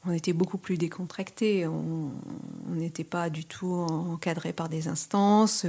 On 0.08 0.12
était 0.12 0.34
beaucoup 0.34 0.60
plus 0.60 0.78
décontracté. 0.78 1.66
On 1.66 2.12
on 2.70 2.76
n'était 2.76 3.04
pas 3.04 3.30
du 3.30 3.46
tout 3.46 3.74
encadré 3.74 4.54
par 4.54 4.70
des 4.70 4.88
instances. 4.88 5.66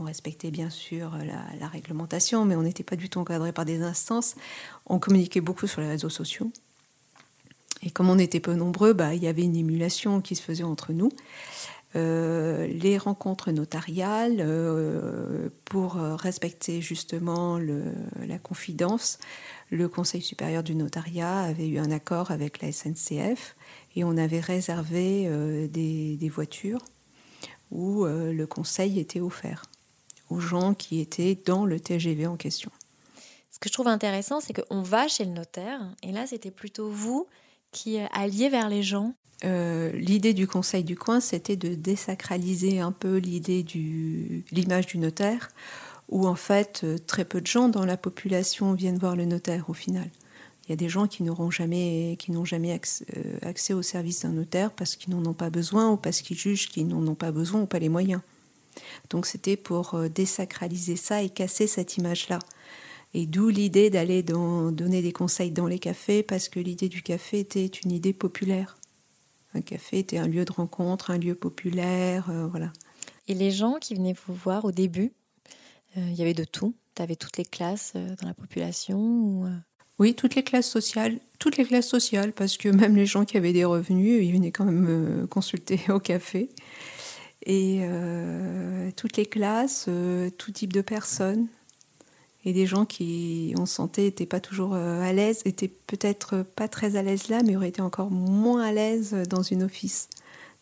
On 0.00 0.04
respectait 0.04 0.50
bien 0.50 0.70
sûr 0.70 1.12
la, 1.18 1.44
la 1.60 1.68
réglementation, 1.68 2.44
mais 2.44 2.56
on 2.56 2.62
n'était 2.62 2.82
pas 2.82 2.96
du 2.96 3.08
tout 3.08 3.20
encadré 3.20 3.52
par 3.52 3.64
des 3.64 3.82
instances. 3.82 4.34
On 4.86 4.98
communiquait 4.98 5.40
beaucoup 5.40 5.66
sur 5.66 5.80
les 5.80 5.88
réseaux 5.88 6.08
sociaux. 6.08 6.50
Et 7.86 7.90
comme 7.90 8.10
on 8.10 8.18
était 8.18 8.40
peu 8.40 8.54
nombreux, 8.54 8.94
bah, 8.94 9.14
il 9.14 9.22
y 9.22 9.28
avait 9.28 9.44
une 9.44 9.54
émulation 9.54 10.20
qui 10.20 10.34
se 10.34 10.42
faisait 10.42 10.64
entre 10.64 10.92
nous. 10.92 11.10
Euh, 11.94 12.66
les 12.66 12.98
rencontres 12.98 13.52
notariales 13.52 14.38
euh, 14.40 15.48
pour 15.64 15.94
respecter 15.94 16.80
justement 16.80 17.58
la 17.58 18.38
confidence. 18.38 19.18
Le 19.70 19.88
Conseil 19.88 20.20
supérieur 20.20 20.64
du 20.64 20.74
notariat 20.74 21.42
avait 21.42 21.68
eu 21.68 21.78
un 21.78 21.92
accord 21.92 22.32
avec 22.32 22.60
la 22.60 22.72
SNCF 22.72 23.54
et 23.94 24.02
on 24.02 24.16
avait 24.16 24.40
réservé 24.40 25.26
euh, 25.28 25.68
des, 25.68 26.28
voitures 26.28 26.84
où 27.70 28.04
le 28.04 28.46
conseil 28.46 28.98
était 28.98 29.20
offert 29.20 29.62
aux 30.28 30.40
gens 30.40 30.74
qui 30.74 31.00
étaient 31.00 31.36
dans 31.46 31.64
le 31.64 31.78
TGV 31.78 32.26
en 32.26 32.36
question. 32.36 32.70
Ce 33.52 33.58
que 33.58 33.68
je 33.68 33.72
trouve 33.72 33.88
intéressant, 33.88 34.40
c'est 34.40 34.52
qu'on 34.52 34.82
va 34.82 35.08
chez 35.08 35.24
le 35.24 35.30
notaire, 35.32 35.80
et 36.02 36.12
là, 36.12 36.26
c'était 36.26 36.50
plutôt 36.50 36.90
vous 36.90 37.26
qui 37.76 38.00
euh, 38.00 38.06
alliez 38.12 38.48
vers 38.48 38.68
les 38.68 38.82
gens. 38.82 39.14
Euh, 39.44 39.92
l'idée 39.92 40.32
du 40.32 40.46
Conseil 40.46 40.82
du 40.82 40.96
coin, 40.96 41.20
c'était 41.20 41.56
de 41.56 41.74
désacraliser 41.74 42.80
un 42.80 42.92
peu 42.92 43.18
l'idée 43.18 43.62
du 43.62 44.44
l'image 44.50 44.86
du 44.86 44.96
notaire, 44.96 45.50
où 46.08 46.26
en 46.26 46.34
fait 46.34 46.80
euh, 46.84 46.96
très 46.98 47.26
peu 47.26 47.42
de 47.42 47.46
gens 47.46 47.68
dans 47.68 47.84
la 47.84 47.98
population 47.98 48.72
viennent 48.72 48.98
voir 48.98 49.14
le 49.14 49.26
notaire 49.26 49.68
au 49.68 49.74
final. 49.74 50.08
Il 50.66 50.70
y 50.70 50.72
a 50.72 50.76
des 50.76 50.88
gens 50.88 51.06
qui 51.06 51.22
n'auront 51.22 51.50
jamais, 51.50 52.16
qui 52.18 52.32
n'ont 52.32 52.46
jamais 52.46 52.72
accès, 52.72 53.04
accès 53.42 53.72
au 53.72 53.82
service 53.82 54.22
d'un 54.22 54.30
notaire 54.30 54.72
parce 54.72 54.96
qu'ils 54.96 55.14
n'en 55.14 55.24
ont 55.24 55.34
pas 55.34 55.50
besoin 55.50 55.90
ou 55.90 55.96
parce 55.96 56.22
qu'ils 56.22 56.36
jugent 56.36 56.68
qu'ils 56.68 56.88
n'en 56.88 57.06
ont 57.06 57.14
pas 57.14 57.30
besoin 57.30 57.60
ou 57.60 57.66
pas 57.66 57.78
les 57.78 57.88
moyens. 57.88 58.20
Donc 59.10 59.26
c'était 59.26 59.56
pour 59.56 59.96
désacraliser 60.12 60.96
ça 60.96 61.22
et 61.22 61.28
casser 61.28 61.68
cette 61.68 61.98
image-là. 61.98 62.40
Et 63.18 63.24
d'où 63.24 63.48
l'idée 63.48 63.88
d'aller 63.88 64.22
donner 64.22 65.00
des 65.00 65.12
conseils 65.12 65.50
dans 65.50 65.66
les 65.66 65.78
cafés 65.78 66.22
parce 66.22 66.50
que 66.50 66.60
l'idée 66.60 66.90
du 66.90 67.00
café 67.00 67.38
était 67.38 67.64
une 67.64 67.90
idée 67.90 68.12
populaire. 68.12 68.76
Un 69.54 69.62
café 69.62 70.00
était 70.00 70.18
un 70.18 70.28
lieu 70.28 70.44
de 70.44 70.52
rencontre, 70.52 71.10
un 71.10 71.16
lieu 71.16 71.34
populaire, 71.34 72.28
euh, 72.28 72.46
voilà. 72.46 72.74
Et 73.26 73.32
les 73.32 73.50
gens 73.50 73.76
qui 73.80 73.94
venaient 73.94 74.14
vous 74.26 74.34
voir 74.34 74.66
au 74.66 74.70
début, 74.70 75.12
euh, 75.96 76.06
il 76.10 76.14
y 76.14 76.20
avait 76.20 76.34
de 76.34 76.44
tout. 76.44 76.74
Tu 76.94 77.00
avais 77.00 77.16
toutes 77.16 77.38
les 77.38 77.46
classes 77.46 77.94
euh, 77.96 78.14
dans 78.20 78.28
la 78.28 78.34
population. 78.34 78.98
Ou, 78.98 79.46
Oui, 79.98 80.14
toutes 80.14 80.34
les 80.34 80.42
classes 80.42 80.68
sociales, 80.68 81.18
toutes 81.38 81.56
les 81.56 81.64
classes 81.64 81.88
sociales, 81.88 82.34
parce 82.34 82.58
que 82.58 82.68
même 82.68 82.96
les 82.96 83.06
gens 83.06 83.24
qui 83.24 83.38
avaient 83.38 83.54
des 83.54 83.64
revenus, 83.64 84.22
ils 84.22 84.32
venaient 84.34 84.52
quand 84.52 84.66
même 84.66 85.26
consulter 85.30 85.80
au 85.88 86.00
café. 86.00 86.50
Et 87.46 87.78
euh, 87.82 88.90
toutes 88.96 89.16
les 89.16 89.24
classes, 89.24 89.86
euh, 89.88 90.30
tout 90.30 90.50
type 90.50 90.72
de 90.72 90.80
personnes. 90.80 91.46
Et 92.46 92.52
des 92.52 92.64
gens 92.64 92.84
qui, 92.84 93.52
on 93.58 93.66
sentait, 93.66 94.02
n'étaient 94.02 94.24
pas 94.24 94.38
toujours 94.38 94.74
euh, 94.74 95.02
à 95.02 95.12
l'aise, 95.12 95.42
étaient 95.44 95.70
peut-être 95.86 96.44
pas 96.54 96.68
très 96.68 96.94
à 96.94 97.02
l'aise 97.02 97.28
là, 97.28 97.40
mais 97.44 97.56
auraient 97.56 97.68
été 97.68 97.82
encore 97.82 98.10
moins 98.12 98.62
à 98.62 98.72
l'aise 98.72 99.14
dans 99.28 99.42
une 99.42 99.64
office, 99.64 100.08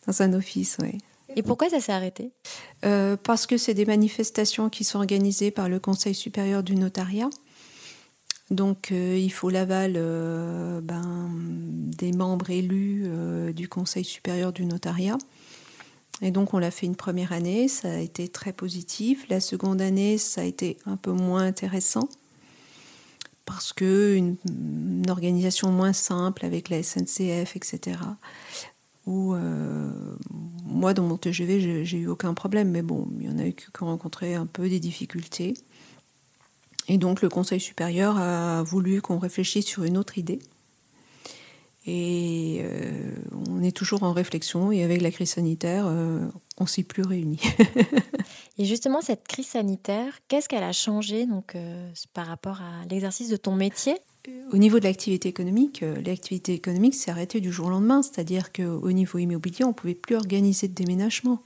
dans 0.07 0.21
un 0.23 0.33
office, 0.33 0.77
oui. 0.81 0.97
Et 1.35 1.43
pourquoi 1.43 1.69
ça 1.69 1.79
s'est 1.79 1.91
arrêté? 1.91 2.31
Euh, 2.85 3.17
parce 3.21 3.45
que 3.45 3.57
c'est 3.57 3.73
des 3.73 3.85
manifestations 3.85 4.69
qui 4.69 4.83
sont 4.83 4.97
organisées 4.97 5.51
par 5.51 5.69
le 5.69 5.79
Conseil 5.79 6.15
supérieur 6.15 6.63
du 6.63 6.75
notariat. 6.75 7.29
Donc 8.51 8.91
il 8.91 9.31
faut 9.31 9.49
l'aval 9.49 9.93
ben, 10.83 11.29
des 11.33 12.11
membres 12.13 12.51
élus 12.51 13.09
du 13.53 13.67
Conseil 13.67 14.05
supérieur 14.05 14.53
du 14.53 14.65
notariat. 14.65 15.17
Et 16.21 16.31
donc 16.31 16.53
on 16.53 16.59
l'a 16.59 16.71
fait 16.71 16.85
une 16.85 16.95
première 16.95 17.33
année, 17.33 17.67
ça 17.67 17.91
a 17.91 17.97
été 17.97 18.27
très 18.27 18.53
positif. 18.53 19.25
La 19.29 19.39
seconde 19.39 19.81
année, 19.81 20.17
ça 20.17 20.41
a 20.41 20.43
été 20.45 20.77
un 20.85 20.95
peu 20.95 21.11
moins 21.11 21.43
intéressant 21.43 22.09
parce 23.45 23.73
que 23.73 24.15
une, 24.15 24.37
organisation 25.09 25.71
moins 25.71 25.93
simple 25.93 26.45
avec 26.45 26.69
la 26.69 26.81
SNCF, 26.81 27.55
etc. 27.55 27.99
Où 29.05 29.35
euh, 29.35 29.91
moi 30.65 30.93
dans 30.95 31.03
mon 31.03 31.17
TGV 31.17 31.85
j'ai 31.85 31.97
eu 31.97 32.07
aucun 32.07 32.33
problème, 32.33 32.71
mais 32.71 32.81
bon, 32.81 33.07
il 33.19 33.27
y 33.27 33.29
en 33.29 33.37
a 33.37 33.45
eu 33.45 33.53
qui 33.53 33.67
ont 33.81 33.85
rencontré 33.85 34.33
un 34.33 34.47
peu 34.47 34.67
des 34.67 34.79
difficultés. 34.79 35.53
Et 36.87 36.97
donc 36.97 37.21
le 37.21 37.29
Conseil 37.29 37.59
supérieur 37.59 38.17
a 38.17 38.63
voulu 38.63 39.01
qu'on 39.01 39.19
réfléchisse 39.19 39.65
sur 39.65 39.83
une 39.83 39.97
autre 39.97 40.17
idée. 40.17 40.39
Et 41.87 42.61
euh, 42.63 43.13
on 43.47 43.61
est 43.61 43.75
toujours 43.75 44.03
en 44.03 44.11
réflexion 44.11 44.71
et 44.71 44.83
avec 44.83 45.01
la 45.01 45.11
crise 45.11 45.31
sanitaire, 45.31 45.85
euh, 45.87 46.27
on 46.57 46.65
s'y 46.65 46.83
plus 46.83 47.03
réunis. 47.03 47.41
et 48.57 48.65
justement, 48.65 49.01
cette 49.01 49.27
crise 49.27 49.47
sanitaire, 49.47 50.19
qu'est-ce 50.27 50.49
qu'elle 50.49 50.63
a 50.63 50.71
changé 50.71 51.27
donc, 51.27 51.53
euh, 51.55 51.87
par 52.13 52.25
rapport 52.25 52.61
à 52.61 52.85
l'exercice 52.89 53.29
de 53.29 53.37
ton 53.37 53.55
métier? 53.55 53.95
Au 54.51 54.57
niveau 54.57 54.79
de 54.79 54.85
l'activité 54.85 55.29
économique, 55.29 55.85
l'activité 56.03 56.53
économique 56.53 56.95
s'est 56.95 57.11
arrêtée 57.11 57.41
du 57.41 57.51
jour 57.51 57.67
au 57.67 57.69
lendemain, 57.69 58.01
c'est-à-dire 58.01 58.51
qu'au 58.51 58.91
niveau 58.91 59.19
immobilier, 59.19 59.65
on 59.65 59.67
ne 59.67 59.73
pouvait 59.73 59.93
plus 59.93 60.15
organiser 60.15 60.67
de 60.67 60.73
déménagement. 60.73 61.43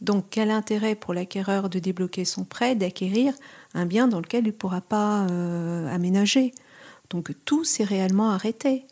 Donc 0.00 0.24
quel 0.30 0.50
intérêt 0.50 0.96
pour 0.96 1.14
l'acquéreur 1.14 1.70
de 1.70 1.78
débloquer 1.78 2.24
son 2.24 2.44
prêt, 2.44 2.74
d'acquérir 2.74 3.32
un 3.74 3.86
bien 3.86 4.08
dans 4.08 4.18
lequel 4.18 4.42
il 4.42 4.48
ne 4.48 4.52
pourra 4.52 4.80
pas 4.80 5.24
aménager? 5.88 6.52
Donc 7.10 7.30
tout 7.44 7.62
s'est 7.62 7.84
réellement 7.84 8.30
arrêté. 8.30 8.86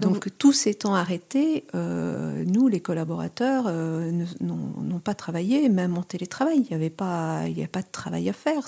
Donc, 0.00 0.28
tous 0.38 0.52
ces 0.52 0.74
temps 0.74 0.94
arrêtés, 0.94 1.64
euh, 1.74 2.44
nous, 2.46 2.68
les 2.68 2.80
collaborateurs, 2.80 3.64
euh, 3.66 4.24
n'ont 4.40 5.00
pas 5.00 5.14
travaillé, 5.14 5.68
même 5.68 5.98
en 5.98 6.02
télétravail. 6.02 6.58
Il 6.58 6.68
n'y 6.68 6.74
avait 6.74 6.90
pas, 6.90 7.44
il 7.48 7.62
a 7.62 7.68
pas 7.68 7.82
de 7.82 7.88
travail 7.90 8.28
à 8.28 8.32
faire, 8.32 8.66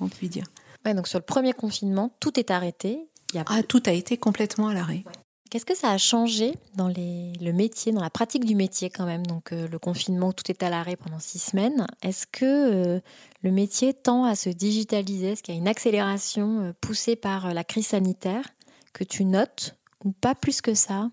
on 0.00 0.08
peut 0.08 0.26
dire. 0.26 0.44
donc 0.84 1.08
sur 1.08 1.18
le 1.18 1.24
premier 1.24 1.52
confinement, 1.52 2.12
tout 2.20 2.38
est 2.38 2.50
arrêté. 2.50 3.08
Ah, 3.46 3.62
tout 3.62 3.82
a 3.86 3.92
été 3.92 4.16
complètement 4.16 4.68
à 4.68 4.74
l'arrêt. 4.74 5.04
Qu'est-ce 5.50 5.66
que 5.66 5.76
ça 5.76 5.90
a 5.90 5.98
changé 5.98 6.54
dans 6.76 6.86
le 6.86 7.52
métier, 7.52 7.90
dans 7.90 8.00
la 8.00 8.10
pratique 8.10 8.44
du 8.44 8.54
métier 8.54 8.88
quand 8.88 9.04
même? 9.04 9.26
Donc 9.26 9.52
euh, 9.52 9.66
le 9.66 9.78
confinement, 9.80 10.32
tout 10.32 10.48
est 10.48 10.62
à 10.62 10.70
l'arrêt 10.70 10.94
pendant 10.94 11.18
six 11.18 11.40
semaines. 11.40 11.86
Est-ce 12.02 12.26
que 12.28 13.00
le 13.42 13.50
métier 13.50 13.92
tend 13.94 14.24
à 14.24 14.36
se 14.36 14.48
digitaliser? 14.48 15.32
Est-ce 15.32 15.42
qu'il 15.42 15.54
y 15.54 15.56
a 15.56 15.60
une 15.60 15.68
accélération 15.68 16.72
poussée 16.80 17.16
par 17.16 17.52
la 17.52 17.64
crise 17.64 17.88
sanitaire 17.88 18.44
que 18.92 19.02
tu 19.02 19.24
notes? 19.24 19.74
Ou 20.04 20.12
pas 20.12 20.34
plus 20.34 20.60
que 20.60 20.74
ça 20.74 21.10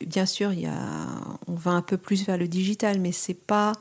Bien 0.00 0.26
sûr, 0.26 0.52
il 0.52 0.70
on 1.46 1.54
va 1.54 1.70
un 1.72 1.82
peu 1.82 1.96
plus 1.96 2.24
vers 2.24 2.36
le 2.36 2.48
digital, 2.48 2.98
mais 2.98 3.12
c'est 3.12 3.34
pas, 3.34 3.72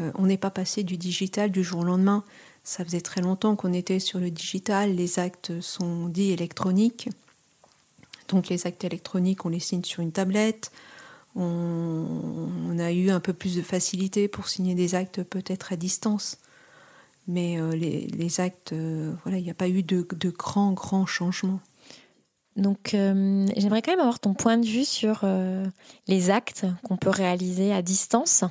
euh, 0.00 0.10
on 0.14 0.26
n'est 0.26 0.38
pas 0.38 0.50
passé 0.50 0.82
du 0.82 0.96
digital 0.96 1.50
du 1.50 1.62
jour 1.62 1.80
au 1.80 1.84
lendemain. 1.84 2.24
Ça 2.64 2.84
faisait 2.84 3.00
très 3.00 3.20
longtemps 3.20 3.56
qu'on 3.56 3.72
était 3.72 3.98
sur 3.98 4.18
le 4.18 4.30
digital. 4.30 4.94
Les 4.94 5.18
actes 5.18 5.60
sont 5.60 6.06
dits 6.06 6.30
électroniques. 6.30 7.10
Donc 8.28 8.48
les 8.48 8.66
actes 8.66 8.84
électroniques, 8.84 9.44
on 9.44 9.50
les 9.50 9.60
signe 9.60 9.84
sur 9.84 10.00
une 10.00 10.12
tablette. 10.12 10.72
On, 11.34 12.76
a 12.78 12.92
eu 12.92 13.10
un 13.10 13.20
peu 13.20 13.32
plus 13.32 13.56
de 13.56 13.62
facilité 13.62 14.28
pour 14.28 14.48
signer 14.48 14.74
des 14.74 14.94
actes 14.94 15.22
peut-être 15.22 15.72
à 15.72 15.76
distance. 15.76 16.38
Mais 17.28 17.60
euh, 17.60 17.72
les, 17.72 18.40
actes, 18.40 18.72
euh, 18.72 19.12
voilà, 19.22 19.38
il 19.38 19.44
n'y 19.44 19.50
a 19.50 19.54
pas 19.54 19.68
eu 19.68 19.82
de, 19.82 20.06
de 20.10 20.30
grands, 20.30 20.72
grands 20.72 21.06
changements. 21.06 21.60
Donc, 22.56 22.94
euh, 22.94 23.46
j'aimerais 23.56 23.80
quand 23.80 23.92
même 23.92 24.00
avoir 24.00 24.20
ton 24.20 24.34
point 24.34 24.58
de 24.58 24.66
vue 24.66 24.84
sur 24.84 25.20
euh, 25.24 25.64
les 26.06 26.30
actes 26.30 26.66
qu'on 26.82 26.96
peut 26.96 27.10
réaliser 27.10 27.72
à 27.72 27.80
distance, 27.80 28.44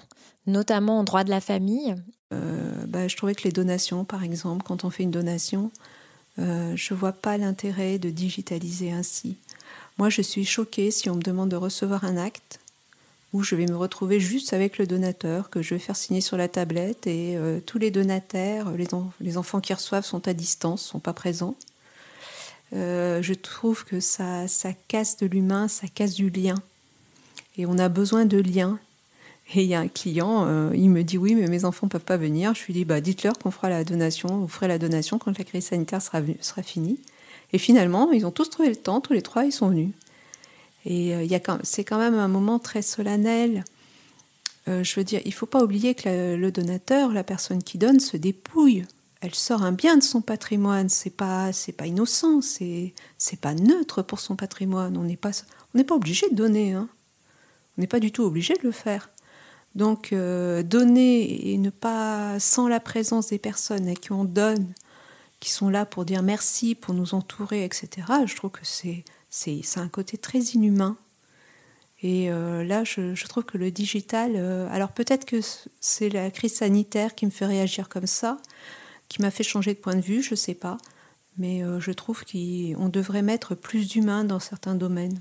notamment 0.47 0.99
en 0.99 1.03
droit 1.03 1.23
de 1.23 1.29
la 1.29 1.41
famille. 1.41 1.95
Euh, 2.33 2.73
bah, 2.87 3.07
je 3.07 3.15
trouvais 3.15 3.35
que 3.35 3.43
les 3.43 3.51
donations, 3.51 4.03
par 4.03 4.23
exemple, 4.23 4.63
quand 4.63 4.83
on 4.83 4.89
fait 4.89 5.03
une 5.03 5.11
donation, 5.11 5.71
je 6.37 6.93
ne 6.93 6.97
vois 6.97 7.11
pas 7.11 7.37
l'intérêt 7.37 7.99
de 7.99 8.09
digitaliser 8.09 8.91
ainsi. 8.91 9.37
Moi, 9.99 10.09
je 10.09 10.23
suis 10.23 10.45
choquée 10.45 10.89
si 10.89 11.07
on 11.07 11.15
me 11.15 11.21
demande 11.21 11.49
de 11.49 11.55
recevoir 11.55 12.03
un 12.03 12.17
acte 12.17 12.59
où 13.31 13.43
je 13.43 13.55
vais 13.55 13.67
me 13.67 13.77
retrouver 13.77 14.19
juste 14.19 14.51
avec 14.53 14.79
le 14.79 14.87
donateur, 14.87 15.51
que 15.51 15.61
je 15.61 15.75
vais 15.75 15.79
faire 15.79 15.95
signer 15.95 16.19
sur 16.19 16.37
la 16.37 16.47
tablette, 16.47 17.05
et 17.05 17.37
tous 17.67 17.77
les 17.77 17.91
donataires, 17.91 18.71
les, 18.71 18.87
les 19.19 19.37
enfants 19.37 19.61
qui 19.61 19.73
reçoivent 19.73 20.05
sont 20.05 20.27
à 20.27 20.33
distance, 20.33 20.81
sont 20.81 20.99
pas 20.99 21.13
présents. 21.13 21.55
Euh, 22.73 23.21
je 23.21 23.33
trouve 23.33 23.83
que 23.83 23.99
ça, 23.99 24.47
ça 24.47 24.71
casse 24.87 25.17
de 25.17 25.25
l'humain, 25.25 25.67
ça 25.67 25.87
casse 25.87 26.13
du 26.13 26.29
lien. 26.29 26.55
Et 27.57 27.65
on 27.65 27.77
a 27.77 27.89
besoin 27.89 28.25
de 28.25 28.37
liens. 28.37 28.79
Et 29.53 29.63
il 29.63 29.67
y 29.67 29.75
a 29.75 29.81
un 29.81 29.89
client, 29.89 30.45
euh, 30.47 30.71
il 30.73 30.89
me 30.89 31.03
dit 31.03 31.17
oui, 31.17 31.35
mais 31.35 31.47
mes 31.47 31.65
enfants 31.65 31.87
ne 31.87 31.91
peuvent 31.91 32.05
pas 32.05 32.17
venir. 32.17 32.53
Je 32.55 32.65
lui 32.65 32.73
dis 32.73 32.85
bah, 32.85 33.01
dites-leur 33.01 33.37
qu'on 33.37 33.51
fera 33.51 33.69
la 33.69 33.83
donation, 33.83 34.37
vous 34.37 34.47
ferez 34.47 34.69
la 34.69 34.77
donation 34.77 35.19
quand 35.19 35.37
la 35.37 35.43
crise 35.43 35.65
sanitaire 35.65 36.01
sera, 36.01 36.21
finie. 36.63 36.99
Et 37.51 37.57
finalement, 37.57 38.11
ils 38.11 38.25
ont 38.25 38.31
tous 38.31 38.49
trouvé 38.49 38.69
le 38.69 38.77
temps, 38.77 39.01
tous 39.01 39.11
les 39.11 39.21
trois, 39.21 39.43
ils 39.43 39.51
sont 39.51 39.69
venus. 39.69 39.91
Et 40.85 41.13
euh, 41.13 41.39
c'est 41.63 41.83
quand 41.83 41.97
même 41.97 42.15
un 42.15 42.29
moment 42.29 42.59
très 42.59 42.81
solennel. 42.81 43.65
je 44.67 44.95
veux 44.95 45.03
dire, 45.03 45.19
il 45.25 45.29
ne 45.29 45.33
faut 45.33 45.45
pas 45.45 45.61
oublier 45.61 45.95
que 45.95 46.35
le 46.35 46.51
donateur, 46.51 47.11
la 47.11 47.25
personne 47.25 47.61
qui 47.61 47.77
donne, 47.77 47.99
se 47.99 48.15
dépouille 48.15 48.85
elle 49.21 49.35
sort 49.35 49.61
un 49.61 49.71
bien 49.71 49.97
de 49.97 50.03
son 50.03 50.21
patrimoine. 50.21 50.89
C'est 50.89 51.11
pas, 51.11 51.53
c'est 51.53 51.71
pas 51.71 51.85
innocent, 51.85 52.41
c'est, 52.41 52.93
c'est 53.17 53.39
pas 53.39 53.53
neutre 53.53 54.01
pour 54.01 54.19
son 54.19 54.35
patrimoine. 54.35 54.97
On 54.97 55.03
n'est 55.03 55.15
pas, 55.15 55.31
obligé 55.91 56.27
de 56.29 56.35
donner. 56.35 56.73
Hein. 56.73 56.89
On 57.77 57.81
n'est 57.81 57.87
pas 57.87 57.99
du 57.99 58.11
tout 58.11 58.23
obligé 58.23 58.55
de 58.55 58.63
le 58.63 58.71
faire. 58.71 59.09
Donc 59.75 60.11
euh, 60.11 60.63
donner 60.63 61.51
et 61.51 61.57
ne 61.57 61.69
pas, 61.69 62.39
sans 62.39 62.67
la 62.67 62.81
présence 62.81 63.27
des 63.27 63.39
personnes 63.39 63.87
à 63.87 63.93
qui 63.93 64.11
on 64.11 64.25
donne, 64.25 64.73
qui 65.39 65.49
sont 65.49 65.69
là 65.69 65.85
pour 65.85 66.03
dire 66.03 66.23
merci, 66.23 66.75
pour 66.75 66.93
nous 66.93 67.13
entourer, 67.13 67.63
etc. 67.63 67.89
Je 68.25 68.35
trouve 68.35 68.51
que 68.51 68.65
c'est, 68.65 69.05
c'est, 69.29 69.61
c'est 69.63 69.79
un 69.79 69.87
côté 69.87 70.17
très 70.17 70.39
inhumain. 70.39 70.97
Et 72.03 72.31
euh, 72.31 72.63
là, 72.63 72.83
je, 72.83 73.27
trouve 73.27 73.43
que 73.43 73.59
le 73.59 73.69
digital, 73.69 74.33
euh, 74.35 74.67
alors 74.71 74.91
peut-être 74.91 75.25
que 75.25 75.39
c'est 75.79 76.09
la 76.09 76.31
crise 76.31 76.55
sanitaire 76.55 77.13
qui 77.13 77.27
me 77.27 77.31
fait 77.31 77.45
réagir 77.45 77.89
comme 77.89 78.07
ça, 78.07 78.39
qui 79.11 79.21
m'a 79.21 79.29
fait 79.29 79.43
changer 79.43 79.73
de 79.73 79.79
point 79.79 79.95
de 79.95 80.01
vue, 80.01 80.23
je 80.23 80.31
ne 80.31 80.35
sais 80.37 80.53
pas. 80.53 80.77
Mais 81.37 81.63
euh, 81.63 81.81
je 81.81 81.91
trouve 81.91 82.23
qu'on 82.23 82.89
devrait 82.89 83.21
mettre 83.21 83.55
plus 83.55 83.89
d'humains 83.89 84.23
dans 84.23 84.39
certains 84.39 84.75
domaines. 84.75 85.19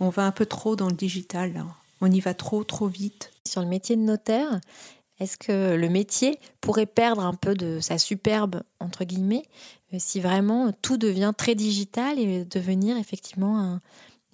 On 0.00 0.10
va 0.10 0.26
un 0.26 0.32
peu 0.32 0.44
trop 0.44 0.76
dans 0.76 0.88
le 0.88 0.94
digital, 0.94 1.54
là. 1.54 1.66
on 2.02 2.10
y 2.10 2.20
va 2.20 2.34
trop, 2.34 2.62
trop 2.62 2.88
vite. 2.88 3.32
Sur 3.46 3.62
le 3.62 3.66
métier 3.66 3.96
de 3.96 4.02
notaire, 4.02 4.60
est-ce 5.18 5.38
que 5.38 5.76
le 5.76 5.88
métier 5.88 6.38
pourrait 6.60 6.86
perdre 6.86 7.24
un 7.24 7.34
peu 7.34 7.54
de 7.54 7.80
sa 7.80 7.96
superbe, 7.96 8.62
entre 8.80 9.04
guillemets, 9.04 9.44
euh, 9.94 9.96
si 9.98 10.20
vraiment 10.20 10.70
tout 10.82 10.98
devient 10.98 11.32
très 11.36 11.54
digital 11.54 12.18
et 12.18 12.44
devenir 12.44 12.98
effectivement 12.98 13.80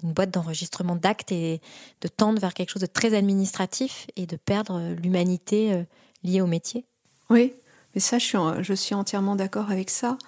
une 0.03 0.13
boîte 0.13 0.33
d'enregistrement 0.33 0.97
d'actes 0.97 1.31
et 1.31 1.61
de 2.01 2.09
tendre 2.09 2.41
vers 2.41 2.53
quelque 2.53 2.71
chose 2.71 2.83
de 2.83 2.87
très 2.87 3.15
administratif 3.15 4.09
et 4.17 4.27
de 4.27 4.37
perdre 4.37 4.81
l'humanité 5.01 5.73
euh, 5.73 5.85
liée 6.25 6.41
au 6.41 6.47
métier? 6.47 6.85
Oui, 7.31 7.55
et 7.97 8.01
ça, 8.01 8.19
je 8.19 8.75
suis, 8.75 8.95
entièrement 8.95 9.37
d'accord 9.37 9.71
avec 9.71 9.89
ça. 9.89 10.19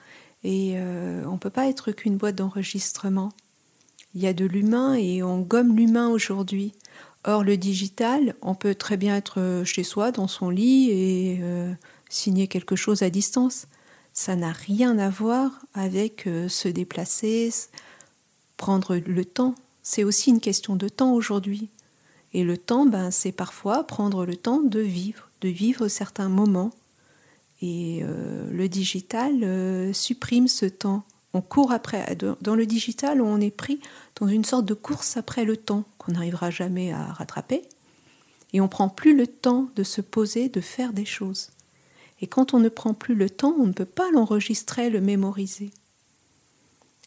Et 0.42 0.72
euh, 0.76 1.22
on 1.26 1.32
ne 1.32 1.38
peut 1.38 1.50
pas 1.50 1.68
être 1.68 1.92
qu'une 1.92 2.16
boîte 2.16 2.36
d'enregistrement. 2.36 3.30
Il 4.14 4.22
y 4.22 4.26
a 4.26 4.32
de 4.32 4.46
l'humain 4.46 4.94
et 4.94 5.22
on 5.22 5.40
gomme 5.42 5.76
l'humain 5.76 6.08
aujourd'hui. 6.08 6.72
Or, 7.24 7.44
le 7.44 7.58
digital, 7.58 8.34
on 8.40 8.54
peut 8.54 8.74
très 8.74 8.96
bien 8.96 9.14
être 9.16 9.62
chez 9.66 9.82
soi, 9.82 10.12
dans 10.12 10.28
son 10.28 10.48
lit, 10.48 10.90
et 10.90 11.40
euh, 11.42 11.70
signer 12.08 12.48
quelque 12.48 12.74
chose 12.74 13.02
à 13.02 13.10
distance. 13.10 13.66
Ça 14.14 14.34
n'a 14.34 14.52
rien 14.52 14.98
à 14.98 15.10
voir 15.10 15.60
avec 15.74 16.26
euh, 16.26 16.48
se 16.48 16.68
déplacer, 16.68 17.52
prendre 18.56 18.96
le 18.96 19.24
temps. 19.26 19.54
C'est 19.82 20.04
aussi 20.04 20.30
une 20.30 20.40
question 20.40 20.74
de 20.74 20.88
temps 20.88 21.12
aujourd'hui. 21.12 21.68
Et 22.32 22.44
le 22.44 22.56
temps, 22.56 22.86
ben, 22.86 23.10
c'est 23.10 23.32
parfois 23.32 23.86
prendre 23.86 24.24
le 24.24 24.36
temps 24.36 24.62
de 24.62 24.80
vivre, 24.80 25.28
de 25.42 25.50
vivre 25.50 25.88
certains 25.88 26.30
moments 26.30 26.70
et 27.60 28.00
euh, 28.02 28.48
le 28.50 28.68
digital 28.68 29.42
euh, 29.42 29.92
supprime 29.92 30.48
ce 30.48 30.66
temps. 30.66 31.04
On 31.34 31.40
court 31.40 31.72
après. 31.72 32.16
Dans 32.40 32.54
le 32.54 32.66
digital, 32.66 33.20
on 33.20 33.40
est 33.40 33.50
pris 33.50 33.80
dans 34.18 34.28
une 34.28 34.44
sorte 34.44 34.64
de 34.64 34.74
course 34.74 35.16
après 35.16 35.44
le 35.44 35.56
temps 35.56 35.84
qu'on 35.98 36.12
n'arrivera 36.12 36.50
jamais 36.50 36.92
à 36.92 37.04
rattraper. 37.04 37.62
Et 38.52 38.60
on 38.60 38.68
prend 38.68 38.88
plus 38.88 39.14
le 39.14 39.26
temps 39.26 39.68
de 39.76 39.82
se 39.82 40.00
poser, 40.00 40.48
de 40.48 40.60
faire 40.60 40.92
des 40.92 41.04
choses. 41.04 41.50
Et 42.22 42.26
quand 42.26 42.54
on 42.54 42.60
ne 42.60 42.70
prend 42.70 42.94
plus 42.94 43.14
le 43.14 43.28
temps, 43.28 43.54
on 43.58 43.66
ne 43.66 43.72
peut 43.72 43.84
pas 43.84 44.10
l'enregistrer, 44.12 44.88
le 44.88 45.00
mémoriser. 45.00 45.70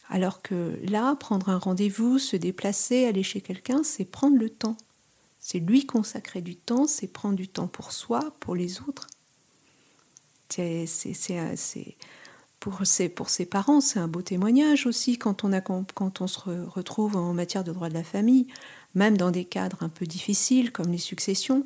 Alors 0.08 0.42
que 0.42 0.78
là, 0.84 1.16
prendre 1.16 1.50
un 1.50 1.58
rendez-vous, 1.58 2.20
se 2.20 2.36
déplacer, 2.36 3.08
aller 3.08 3.24
chez 3.24 3.42
quelqu'un, 3.42 3.82
c'est 3.84 4.06
prendre 4.06 4.38
le 4.38 4.50
temps. 4.50 4.78
C'est 5.40 5.60
lui 5.60 5.86
consacrer 5.86 6.42
du 6.42 6.56
temps, 6.56 6.86
c'est 6.86 7.08
prendre 7.08 7.36
du 7.36 7.48
temps 7.48 7.68
pour 7.68 7.92
soi, 7.92 8.36
pour 8.40 8.54
les 8.54 8.82
autres. 8.82 9.08
C'est, 10.52 11.98
pour 12.60 12.86
ses, 12.86 13.10
pour 13.10 13.30
ses 13.30 13.46
parents, 13.46 13.82
c'est 13.82 14.00
un 14.00 14.08
beau 14.08 14.22
témoignage 14.22 14.86
aussi 14.86 15.18
quand 15.18 15.44
on, 15.44 15.54
a, 15.54 15.62
quand 15.62 16.22
on 16.22 16.28
se 16.28 16.40
retrouve 16.40 17.18
en 17.18 17.34
matière 17.34 17.64
de 17.64 17.72
droit 17.72 17.90
de 17.90 17.94
la 17.94 18.04
famille, 18.04 18.48
même 18.94 19.18
dans 19.18 19.32
des 19.32 19.46
cadres 19.46 19.82
un 19.82 19.90
peu 19.90 20.06
difficiles 20.06 20.72
comme 20.72 20.92
les 20.92 20.98
successions. 20.98 21.66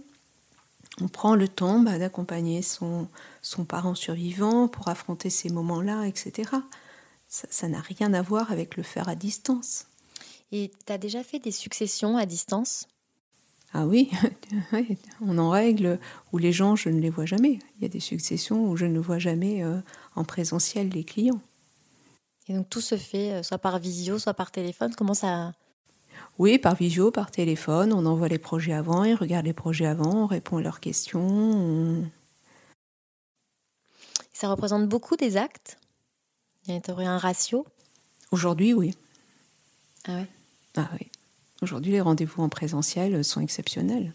On 1.01 1.09
prend 1.09 1.35
le 1.35 1.47
temps 1.47 1.79
bah, 1.79 1.99
d'accompagner 1.99 2.61
son, 2.61 3.07
son 3.41 3.65
parent 3.65 3.95
survivant 3.95 4.67
pour 4.67 4.87
affronter 4.87 5.29
ces 5.29 5.49
moments-là, 5.49 6.03
etc. 6.05 6.51
Ça 7.27 7.67
n'a 7.67 7.81
rien 7.81 8.13
à 8.13 8.21
voir 8.21 8.51
avec 8.51 8.77
le 8.77 8.83
faire 8.83 9.09
à 9.09 9.15
distance. 9.15 9.87
Et 10.51 10.71
tu 10.85 10.93
as 10.93 10.97
déjà 10.97 11.23
fait 11.23 11.39
des 11.39 11.51
successions 11.51 12.17
à 12.17 12.25
distance? 12.25 12.87
Ah 13.77 13.85
oui, 13.85 14.09
on 15.21 15.37
en 15.37 15.49
règle 15.49 15.99
où 16.31 16.37
les 16.37 16.53
gens, 16.53 16.77
je 16.77 16.87
ne 16.87 17.01
les 17.01 17.09
vois 17.09 17.25
jamais. 17.25 17.59
Il 17.75 17.81
y 17.81 17.85
a 17.85 17.89
des 17.89 17.99
successions 17.99 18.69
où 18.69 18.77
je 18.77 18.85
ne 18.85 18.99
vois 18.99 19.19
jamais 19.19 19.65
euh, 19.65 19.81
en 20.15 20.23
présentiel 20.23 20.87
les 20.87 21.03
clients. 21.03 21.41
Et 22.47 22.53
donc 22.53 22.69
tout 22.69 22.79
se 22.79 22.95
fait 22.95 23.33
euh, 23.33 23.43
soit 23.43 23.57
par 23.57 23.77
visio, 23.79 24.17
soit 24.17 24.33
par 24.33 24.51
téléphone. 24.51 24.95
Comment 24.95 25.13
ça? 25.13 25.51
Oui, 26.39 26.57
par 26.57 26.75
visio, 26.75 27.11
par 27.11 27.31
téléphone. 27.31 27.91
On 27.91 28.05
envoie 28.05 28.29
les 28.29 28.37
projets 28.37 28.71
avant, 28.71 29.03
ils 29.03 29.13
regardent 29.13 29.47
les 29.47 29.51
projets 29.51 29.87
avant, 29.87 30.23
on 30.23 30.25
répond 30.25 30.55
à 30.55 30.61
leurs 30.61 30.79
questions. 30.79 32.09
Ça 34.31 34.47
représente 34.47 34.87
beaucoup 34.87 35.17
des 35.17 35.35
actes? 35.35 35.77
Il 36.69 36.75
y 36.75 36.91
aurait 36.91 37.05
un 37.05 37.17
ratio? 37.17 37.65
Aujourd'hui, 38.31 38.73
oui. 38.73 38.95
Ah 40.07 40.19
oui 40.21 40.25
Ah 40.77 40.89
oui. 40.93 41.09
Aujourd'hui, 41.65 41.93
les 41.93 42.01
rendez-vous 42.01 42.43
en 42.43 42.47
présentiel 42.47 43.23
sont 43.23 43.41
exceptionnels. 43.41 44.13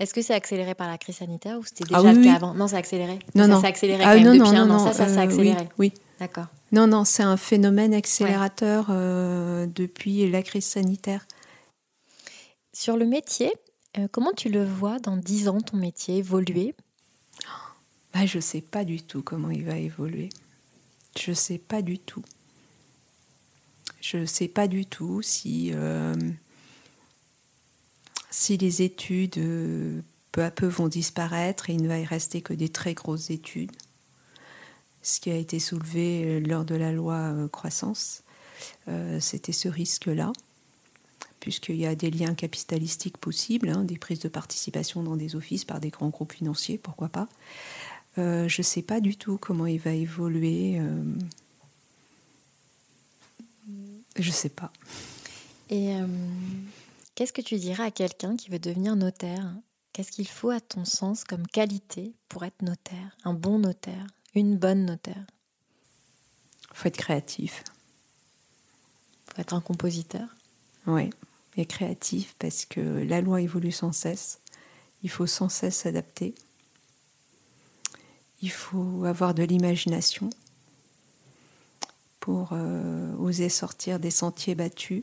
Est-ce 0.00 0.12
que 0.12 0.22
c'est 0.22 0.34
accéléré 0.34 0.74
par 0.74 0.88
la 0.88 0.98
crise 0.98 1.18
sanitaire 1.18 1.56
ou 1.56 1.64
c'était 1.64 1.84
ah 1.92 2.02
déjà 2.02 2.12
le 2.12 2.24
cas 2.24 2.34
avant? 2.34 2.52
Non, 2.52 2.66
c'est 2.66 2.74
accéléré. 2.74 3.20
Non, 3.36 3.44
ça 3.44 3.48
non. 3.48 3.60
s'est 3.60 3.66
accéléré 3.68 4.02
ah, 4.04 4.16
quand 4.16 4.24
non, 4.24 4.30
même 4.32 4.38
depuis 4.40 4.50
non, 4.50 4.58
un 4.58 4.70
an. 4.70 4.78
non, 4.78 4.92
Ça, 4.92 4.92
ça 4.92 5.06
s'est 5.06 5.20
euh. 5.20 5.36
Oui. 5.36 5.54
oui. 5.78 5.92
D'accord. 6.18 6.46
Non, 6.72 6.88
non, 6.88 7.04
c'est 7.04 7.22
un 7.22 7.36
phénomène 7.36 7.94
accélérateur 7.94 8.88
euh, 8.90 9.68
depuis 9.72 10.28
la 10.28 10.42
crise 10.42 10.64
sanitaire. 10.64 11.28
Sur 12.72 12.96
le 12.96 13.06
métier, 13.06 13.52
euh, 13.96 14.08
comment 14.10 14.32
tu 14.36 14.48
le 14.48 14.64
vois 14.64 14.98
dans 14.98 15.16
10 15.16 15.46
ans, 15.46 15.60
ton 15.60 15.76
métier 15.76 16.16
évoluer? 16.16 16.74
Bah, 18.12 18.26
Je 18.26 18.38
ne 18.38 18.42
sais 18.42 18.62
pas 18.62 18.84
du 18.84 19.00
tout 19.00 19.22
comment 19.22 19.50
il 19.50 19.64
va 19.64 19.76
évoluer. 19.76 20.30
Je 21.16 21.30
ne 21.30 21.36
sais 21.36 21.58
pas 21.58 21.82
du 21.82 22.00
tout. 22.00 22.24
Je 24.00 24.16
ne 24.16 24.26
sais 24.26 24.48
pas 24.48 24.66
du 24.66 24.86
tout 24.86 25.22
si, 25.22 25.72
si 28.30 28.56
les 28.56 28.82
études 28.82 29.38
euh, 29.38 30.00
peu 30.32 30.42
à 30.42 30.50
peu 30.50 30.66
vont 30.66 30.88
disparaître 30.88 31.70
et 31.70 31.74
il 31.74 31.82
ne 31.82 31.88
va 31.88 31.98
y 31.98 32.04
rester 32.04 32.40
que 32.40 32.52
des 32.52 32.68
très 32.68 32.94
grosses 32.94 33.30
études, 33.30 33.72
ce 35.02 35.20
qui 35.20 35.30
a 35.30 35.36
été 35.36 35.58
soulevé 35.58 36.24
euh, 36.24 36.40
lors 36.40 36.64
de 36.64 36.74
la 36.74 36.92
loi 36.92 37.34
croissance, 37.52 38.22
c'était 39.20 39.52
ce 39.52 39.68
risque-là, 39.68 40.32
puisqu'il 41.38 41.76
y 41.76 41.86
a 41.86 41.94
des 41.94 42.10
liens 42.10 42.34
capitalistiques 42.34 43.16
possibles, 43.16 43.70
hein, 43.70 43.84
des 43.84 43.96
prises 43.96 44.18
de 44.18 44.28
participation 44.28 45.02
dans 45.02 45.16
des 45.16 45.36
offices 45.36 45.64
par 45.64 45.80
des 45.80 45.88
grands 45.88 46.08
groupes 46.08 46.32
financiers, 46.32 46.76
pourquoi 46.76 47.08
pas. 47.08 47.28
je 48.16 48.42
ne 48.42 48.62
sais 48.62 48.82
pas 48.82 49.00
du 49.00 49.16
tout 49.16 49.38
comment 49.38 49.66
il 49.66 49.78
va 49.78 49.92
évoluer. 49.92 50.78
Je 54.16 54.30
sais 54.30 54.48
pas. 54.48 54.72
Euh, 55.72 56.06
qu'est-ce 57.20 57.34
que 57.34 57.42
tu 57.42 57.58
dirais 57.58 57.82
à 57.82 57.90
quelqu'un 57.90 58.34
qui 58.34 58.48
veut 58.48 58.58
devenir 58.58 58.96
notaire? 58.96 59.54
Qu'est-ce 59.92 60.10
qu'il 60.10 60.26
faut 60.26 60.48
à 60.48 60.58
ton 60.58 60.86
sens 60.86 61.22
comme 61.22 61.46
qualité 61.46 62.14
pour 62.30 62.46
être 62.46 62.62
notaire? 62.62 63.14
Un 63.24 63.34
bon 63.34 63.58
notaire? 63.58 64.06
Une 64.34 64.56
bonne 64.56 64.86
notaire? 64.86 65.26
Il 66.70 66.76
faut 66.78 66.88
être 66.88 66.96
créatif. 66.96 67.62
Il 69.26 69.34
faut 69.34 69.40
être 69.42 69.52
un 69.52 69.60
compositeur? 69.60 70.34
Oui, 70.86 71.10
et 71.58 71.66
créatif 71.66 72.34
parce 72.38 72.64
que 72.64 72.80
la 72.80 73.20
loi 73.20 73.42
évolue 73.42 73.70
sans 73.70 73.92
cesse. 73.92 74.40
Il 75.02 75.10
faut 75.10 75.26
sans 75.26 75.50
cesse 75.50 75.76
s'adapter. 75.76 76.34
Il 78.40 78.50
faut 78.50 79.04
avoir 79.04 79.34
de 79.34 79.42
l'imagination 79.42 80.30
pour 82.18 82.54
euh, 82.54 83.14
oser 83.16 83.50
sortir 83.50 84.00
des 84.00 84.10
sentiers 84.10 84.54
battus. 84.54 85.02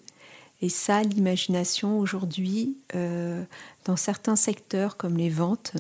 Et 0.61 0.69
ça, 0.69 1.03
l'imagination 1.03 1.99
aujourd'hui, 1.99 2.77
euh, 2.95 3.43
dans 3.85 3.95
certains 3.95 4.35
secteurs 4.35 4.97
comme 4.97 5.17
les 5.17 5.29
ventes, 5.29 5.73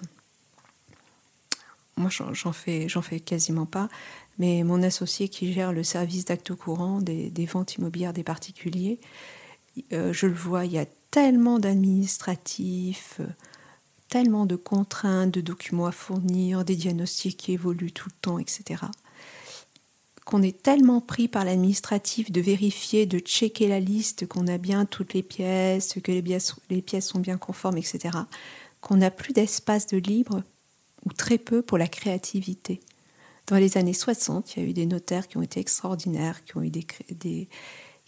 moi 1.95 2.09
j'en 2.11 2.53
fais, 2.53 3.19
quasiment 3.19 3.65
pas, 3.65 3.89
mais 4.37 4.63
mon 4.63 4.83
associé 4.83 5.29
qui 5.29 5.51
gère 5.51 5.73
le 5.73 5.83
service 5.83 6.25
d'actes 6.25 6.53
courants 6.53 7.01
des, 7.01 7.45
ventes 7.51 7.75
immobilières 7.75 8.13
des 8.13 8.23
particuliers, 8.23 8.99
euh, 9.93 10.13
je 10.13 10.27
le 10.27 10.33
vois, 10.33 10.65
il 10.65 10.73
y 10.73 10.77
a 10.77 10.85
tellement 11.09 11.57
d'administratifs, 11.57 13.19
tellement 14.09 14.45
de 14.45 14.55
contraintes, 14.55 15.33
de 15.33 15.41
documents 15.41 15.87
à 15.87 15.91
fournir, 15.91 16.63
des 16.63 16.75
diagnostics 16.75 17.37
qui 17.37 17.53
évoluent 17.53 17.91
tout 17.91 18.09
le 18.09 18.15
temps, 18.21 18.37
etc 18.37 18.85
qu'on 20.27 20.41
est 20.41 20.61
tellement 20.61 20.99
pris 20.99 21.29
par 21.29 21.45
l'administratif 21.45 22.33
de 22.33 22.41
vérifier, 22.41 23.05
de 23.05 23.17
checker 23.17 23.69
la 23.69 23.79
liste, 23.79 24.27
qu'on 24.27 24.45
a 24.47 24.57
bien 24.57 24.85
toutes 24.85 25.13
les 25.13 25.23
pièces, 25.23 25.93
que 26.03 26.11
les 26.11 26.81
pièces, 26.81 27.07
sont 27.07 27.19
bien 27.19 27.37
conformes, 27.37 27.77
etc., 27.77 28.09
qu'on 28.81 28.97
n'a 28.97 29.09
plus 29.09 29.31
d'espace 29.31 29.87
de 29.87 29.97
libre, 29.97 30.43
ou 31.05 31.13
très 31.13 31.37
peu, 31.37 31.61
pour 31.61 31.77
la 31.77 31.87
créativité. 31.87 32.81
Dans 33.47 33.55
les 33.55 33.77
années 33.77 33.93
60, 33.93 34.53
il 34.53 34.63
y 34.63 34.65
a 34.65 34.69
eu 34.69 34.73
des 34.73 34.85
notaires 34.85 35.29
qui 35.29 35.37
ont 35.37 35.41
été 35.41 35.61
extraordinaires, 35.61 36.43
qui 36.43 36.57
ont, 36.57 36.61
eu 36.61 36.71
des, 36.71 37.47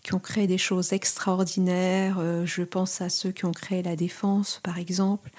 qui 0.04 0.14
ont 0.14 0.20
créé 0.20 0.46
des 0.46 0.58
choses 0.58 0.92
extraordinaires. 0.92 2.18
Euh, 2.20 2.46
je 2.46 2.64
pense 2.64 3.00
à 3.00 3.08
ceux 3.08 3.32
qui 3.32 3.46
ont 3.46 3.54
créé 3.54 3.82
la 3.82 3.96
défense, 3.96 4.60
par 4.62 4.78
exemple, 4.78 5.32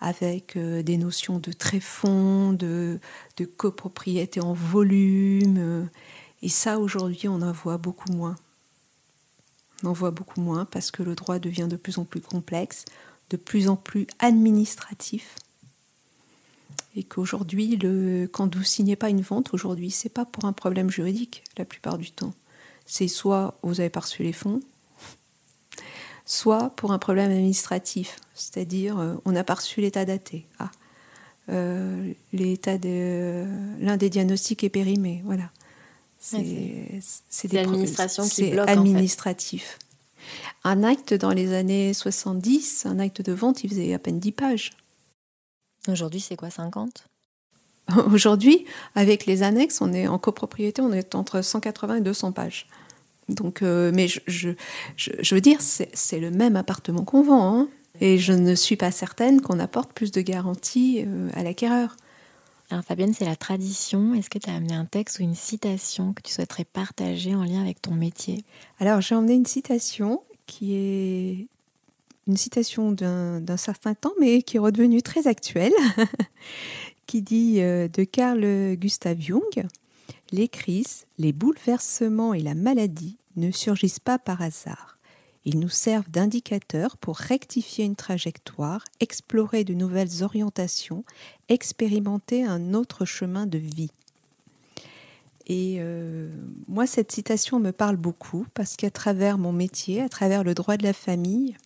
avec 0.00 0.56
euh, 0.56 0.82
des 0.82 0.96
notions 0.96 1.38
de 1.38 1.52
tréfonds, 1.52 2.54
de, 2.54 3.00
de 3.36 3.44
copropriété 3.44 4.40
en 4.40 4.54
volume. 4.54 5.90
Et 6.42 6.48
ça, 6.48 6.78
aujourd'hui, 6.78 7.28
on 7.28 7.40
en 7.40 7.52
voit 7.52 7.78
beaucoup 7.78 8.12
moins. 8.12 8.36
On 9.82 9.88
en 9.88 9.92
voit 9.92 10.10
beaucoup 10.10 10.40
moins 10.40 10.64
parce 10.64 10.90
que 10.90 11.02
le 11.02 11.14
droit 11.14 11.38
devient 11.38 11.68
de 11.68 11.76
plus 11.76 11.98
en 11.98 12.04
plus 12.04 12.20
complexe, 12.20 12.84
de 13.30 13.36
plus 13.36 13.68
en 13.68 13.76
plus 13.76 14.06
administratif. 14.18 15.36
Et 16.94 17.04
qu'aujourd'hui, 17.04 17.78
quand 18.32 18.54
vous 18.54 18.64
signez 18.64 18.96
pas 18.96 19.08
une 19.08 19.22
vente, 19.22 19.54
aujourd'hui, 19.54 19.90
c'est 19.90 20.08
pas 20.08 20.24
pour 20.24 20.44
un 20.44 20.52
problème 20.52 20.90
juridique 20.90 21.42
la 21.56 21.64
plupart 21.64 21.96
du 21.96 22.10
temps. 22.10 22.34
C'est 22.86 23.08
soit 23.08 23.58
vous 23.62 23.80
avez 23.80 23.88
pas 23.88 24.00
reçu 24.00 24.22
les 24.22 24.32
fonds, 24.32 24.60
soit 26.26 26.70
pour 26.70 26.92
un 26.92 26.98
problème 26.98 27.30
administratif, 27.30 28.18
c'est-à-dire 28.34 28.98
euh, 28.98 29.14
on 29.24 29.32
n'a 29.32 29.44
pas 29.44 29.54
reçu 29.54 29.80
l'état 29.80 30.04
daté. 30.04 30.44
Ah, 30.58 30.70
euh, 31.48 32.12
de 32.32 33.46
l'un 33.80 33.96
des 33.96 34.10
diagnostics 34.10 34.64
est 34.64 34.68
périmé, 34.68 35.22
voilà. 35.24 35.50
C'est 36.22 37.52
l'administration 37.52 38.26
qui 38.28 38.50
bloque. 38.50 38.68
administratif. 38.68 39.78
Un 40.62 40.84
acte 40.84 41.14
dans 41.14 41.32
les 41.32 41.52
années 41.52 41.92
70, 41.92 42.86
un 42.86 43.00
acte 43.00 43.22
de 43.22 43.32
vente, 43.32 43.64
il 43.64 43.70
faisait 43.70 43.92
à 43.92 43.98
peine 43.98 44.20
10 44.20 44.32
pages. 44.32 44.70
Aujourd'hui, 45.88 46.20
c'est 46.20 46.36
quoi, 46.36 46.48
50 46.48 47.04
Aujourd'hui, 48.12 48.64
avec 48.94 49.26
les 49.26 49.42
annexes, 49.42 49.80
on 49.80 49.92
est 49.92 50.06
en 50.06 50.18
copropriété, 50.18 50.80
on 50.80 50.92
est 50.92 51.16
entre 51.16 51.42
180 51.42 51.96
et 51.96 52.00
200 52.02 52.30
pages. 52.30 52.68
Donc, 53.28 53.62
euh, 53.62 53.90
mais 53.92 54.06
je, 54.06 54.20
je, 54.28 54.50
je, 54.96 55.34
veux 55.34 55.40
dire, 55.40 55.58
c'est 55.60 56.20
le 56.20 56.30
même 56.30 56.54
appartement 56.54 57.02
qu'on 57.04 57.22
vend. 57.22 57.58
Hein. 57.58 57.68
et 58.00 58.18
je 58.18 58.32
ne 58.32 58.54
suis 58.54 58.76
pas 58.76 58.92
certaine 58.92 59.40
qu'on 59.40 59.58
apporte 59.58 59.92
plus 59.92 60.12
de 60.12 60.20
garanties 60.20 61.04
euh, 61.04 61.28
à 61.34 61.42
l'acquéreur. 61.42 61.96
Fabienne, 62.80 63.12
c'est 63.12 63.26
la 63.26 63.36
tradition. 63.36 64.14
Est-ce 64.14 64.30
que 64.30 64.38
tu 64.38 64.48
as 64.48 64.54
amené 64.54 64.72
un 64.72 64.86
texte 64.86 65.18
ou 65.18 65.22
une 65.22 65.34
citation 65.34 66.14
que 66.14 66.22
tu 66.22 66.32
souhaiterais 66.32 66.64
partager 66.64 67.34
en 67.34 67.44
lien 67.44 67.60
avec 67.60 67.82
ton 67.82 67.92
métier? 67.92 68.44
Alors 68.80 69.02
j'ai 69.02 69.14
emmené 69.14 69.34
une 69.34 69.44
citation 69.44 70.22
qui 70.46 70.74
est 70.74 71.48
une 72.26 72.36
citation 72.36 72.92
d'un 72.92 73.56
certain 73.56 73.94
temps, 73.94 74.12
mais 74.20 74.42
qui 74.42 74.56
est 74.56 74.60
redevenue 74.60 75.02
très 75.02 75.26
actuelle, 75.26 75.72
qui 77.06 77.20
dit 77.20 77.60
euh, 77.60 77.88
de 77.88 78.04
Carl 78.04 78.76
Gustav 78.76 79.20
Jung, 79.20 79.66
Les 80.30 80.48
crises, 80.48 81.06
les 81.18 81.32
bouleversements 81.32 82.32
et 82.32 82.40
la 82.40 82.54
maladie 82.54 83.18
ne 83.36 83.50
surgissent 83.50 84.00
pas 84.00 84.18
par 84.18 84.40
hasard. 84.40 84.98
Ils 85.44 85.58
nous 85.58 85.68
servent 85.68 86.10
d'indicateurs 86.10 86.96
pour 86.96 87.16
rectifier 87.16 87.84
une 87.84 87.96
trajectoire, 87.96 88.84
explorer 89.00 89.64
de 89.64 89.74
nouvelles 89.74 90.22
orientations, 90.22 91.04
expérimenter 91.48 92.44
un 92.44 92.74
autre 92.74 93.04
chemin 93.04 93.46
de 93.46 93.58
vie. 93.58 93.90
Et 95.48 95.78
euh, 95.80 96.30
moi, 96.68 96.86
cette 96.86 97.10
citation 97.10 97.58
me 97.58 97.72
parle 97.72 97.96
beaucoup 97.96 98.46
parce 98.54 98.76
qu'à 98.76 98.90
travers 98.90 99.38
mon 99.38 99.52
métier, 99.52 100.00
à 100.00 100.08
travers 100.08 100.44
le 100.44 100.54
droit 100.54 100.76
de 100.76 100.84
la 100.84 100.92
famille, 100.92 101.56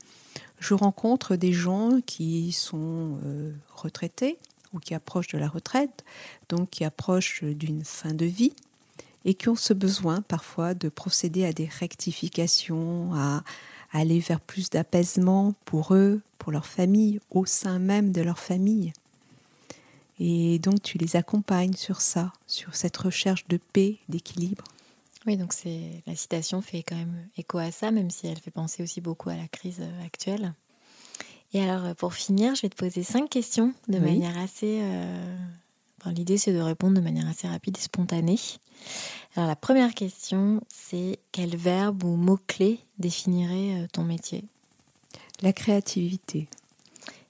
je 0.58 0.72
rencontre 0.72 1.36
des 1.36 1.52
gens 1.52 2.00
qui 2.06 2.52
sont 2.52 3.18
euh, 3.24 3.52
retraités 3.74 4.38
ou 4.72 4.78
qui 4.78 4.94
approchent 4.94 5.28
de 5.28 5.38
la 5.38 5.48
retraite, 5.48 6.04
donc 6.48 6.70
qui 6.70 6.84
approchent 6.84 7.44
d'une 7.44 7.84
fin 7.84 8.14
de 8.14 8.24
vie, 8.24 8.54
et 9.26 9.34
qui 9.34 9.48
ont 9.50 9.56
ce 9.56 9.74
besoin 9.74 10.22
parfois 10.22 10.72
de 10.72 10.88
procéder 10.88 11.44
à 11.44 11.52
des 11.52 11.66
rectifications, 11.66 13.12
à, 13.14 13.42
aller 13.92 14.20
vers 14.20 14.40
plus 14.40 14.70
d'apaisement 14.70 15.54
pour 15.64 15.94
eux, 15.94 16.22
pour 16.38 16.52
leur 16.52 16.66
famille, 16.66 17.20
au 17.30 17.44
sein 17.44 17.78
même 17.78 18.12
de 18.12 18.22
leur 18.22 18.38
famille. 18.38 18.92
Et 20.18 20.58
donc 20.60 20.82
tu 20.82 20.96
les 20.96 21.16
accompagnes 21.16 21.74
sur 21.74 22.00
ça, 22.00 22.32
sur 22.46 22.74
cette 22.74 22.96
recherche 22.96 23.46
de 23.48 23.58
paix, 23.72 23.96
d'équilibre. 24.08 24.64
Oui, 25.26 25.36
donc 25.36 25.52
c'est 25.52 26.02
la 26.06 26.14
citation 26.14 26.62
fait 26.62 26.84
quand 26.84 26.96
même 26.96 27.26
écho 27.36 27.58
à 27.58 27.72
ça, 27.72 27.90
même 27.90 28.10
si 28.10 28.28
elle 28.28 28.38
fait 28.38 28.52
penser 28.52 28.82
aussi 28.82 29.00
beaucoup 29.00 29.28
à 29.28 29.36
la 29.36 29.48
crise 29.48 29.82
actuelle. 30.04 30.54
Et 31.52 31.62
alors, 31.62 31.94
pour 31.96 32.14
finir, 32.14 32.54
je 32.54 32.62
vais 32.62 32.68
te 32.68 32.76
poser 32.76 33.02
cinq 33.02 33.28
questions 33.28 33.72
de 33.88 33.98
manière 33.98 34.38
assez. 34.38 34.80
Euh, 34.82 35.36
L'idée, 36.10 36.38
c'est 36.38 36.52
de 36.52 36.60
répondre 36.60 36.94
de 36.94 37.00
manière 37.00 37.28
assez 37.28 37.48
rapide 37.48 37.76
et 37.76 37.80
spontanée. 37.80 38.38
Alors, 39.34 39.48
la 39.48 39.56
première 39.56 39.94
question, 39.94 40.62
c'est 40.68 41.18
quel 41.32 41.56
verbe 41.56 42.04
ou 42.04 42.16
mot-clé 42.16 42.78
définirait 42.98 43.82
euh, 43.82 43.86
ton 43.92 44.04
métier? 44.04 44.44
La 45.42 45.52
créativité. 45.52 46.48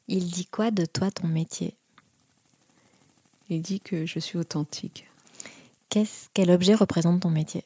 Il 0.08 0.30
dit 0.30 0.46
quoi 0.46 0.70
de 0.70 0.84
toi, 0.84 1.10
ton 1.10 1.26
métier? 1.26 1.74
Il 3.48 3.62
dit 3.62 3.80
que 3.80 4.06
je 4.06 4.18
suis 4.18 4.38
authentique. 4.38 5.06
quel 6.34 6.50
objet 6.50 6.74
représente 6.74 7.20
ton 7.20 7.30
métier? 7.30 7.64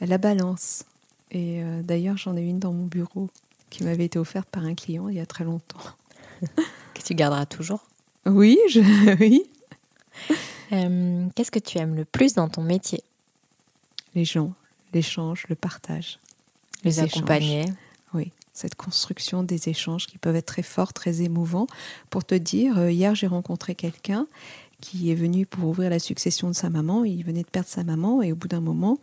La 0.00 0.18
balance. 0.18 0.84
Et 1.30 1.62
euh, 1.62 1.82
d'ailleurs, 1.82 2.16
j'en 2.16 2.36
ai 2.36 2.42
une 2.42 2.58
dans 2.58 2.72
mon 2.72 2.86
bureau 2.86 3.28
qui 3.70 3.84
m'avait 3.84 4.06
été 4.06 4.18
offerte 4.18 4.48
par 4.48 4.64
un 4.64 4.74
client 4.74 5.08
il 5.08 5.16
y 5.16 5.20
a 5.20 5.26
très 5.26 5.44
longtemps. 5.44 5.80
que 6.94 7.02
tu 7.04 7.14
garderas 7.14 7.46
toujours? 7.46 7.84
Oui, 8.24 8.58
je, 8.70 8.80
oui. 9.20 9.44
Euh, 10.70 11.26
qu'est-ce 11.34 11.50
que 11.50 11.58
tu 11.58 11.78
aimes 11.78 11.94
le 11.94 12.04
plus 12.04 12.34
dans 12.34 12.50
ton 12.50 12.60
métier? 12.60 13.02
Les 14.14 14.26
gens, 14.26 14.52
l'échange, 14.92 15.46
le 15.48 15.54
partage. 15.54 16.18
Les, 16.84 17.00
accompagner. 17.00 17.64
Oui, 18.12 18.32
cette 18.52 18.74
construction 18.74 19.42
des 19.42 19.70
échanges 19.70 20.06
qui 20.06 20.18
peuvent 20.18 20.36
être 20.36 20.44
très 20.44 20.62
forts, 20.62 20.92
très 20.92 21.22
émouvants. 21.22 21.66
Pour 22.10 22.22
te 22.22 22.34
dire, 22.34 22.78
euh, 22.78 22.90
hier 22.90 23.14
j'ai 23.14 23.26
rencontré 23.26 23.74
quelqu'un 23.74 24.26
qui 24.82 25.10
est 25.10 25.14
venu 25.14 25.46
pour 25.46 25.70
ouvrir 25.70 25.88
la 25.90 25.98
succession 25.98 26.48
de 26.48 26.54
sa 26.54 26.68
maman. 26.68 27.04
Il 27.04 27.24
venait 27.24 27.44
de 27.44 27.48
perdre 27.48 27.68
sa 27.68 27.82
maman 27.82 28.20
et 28.22 28.32
au 28.32 28.36
bout 28.36 28.48
d'un 28.48 28.60
moment, 28.60 28.98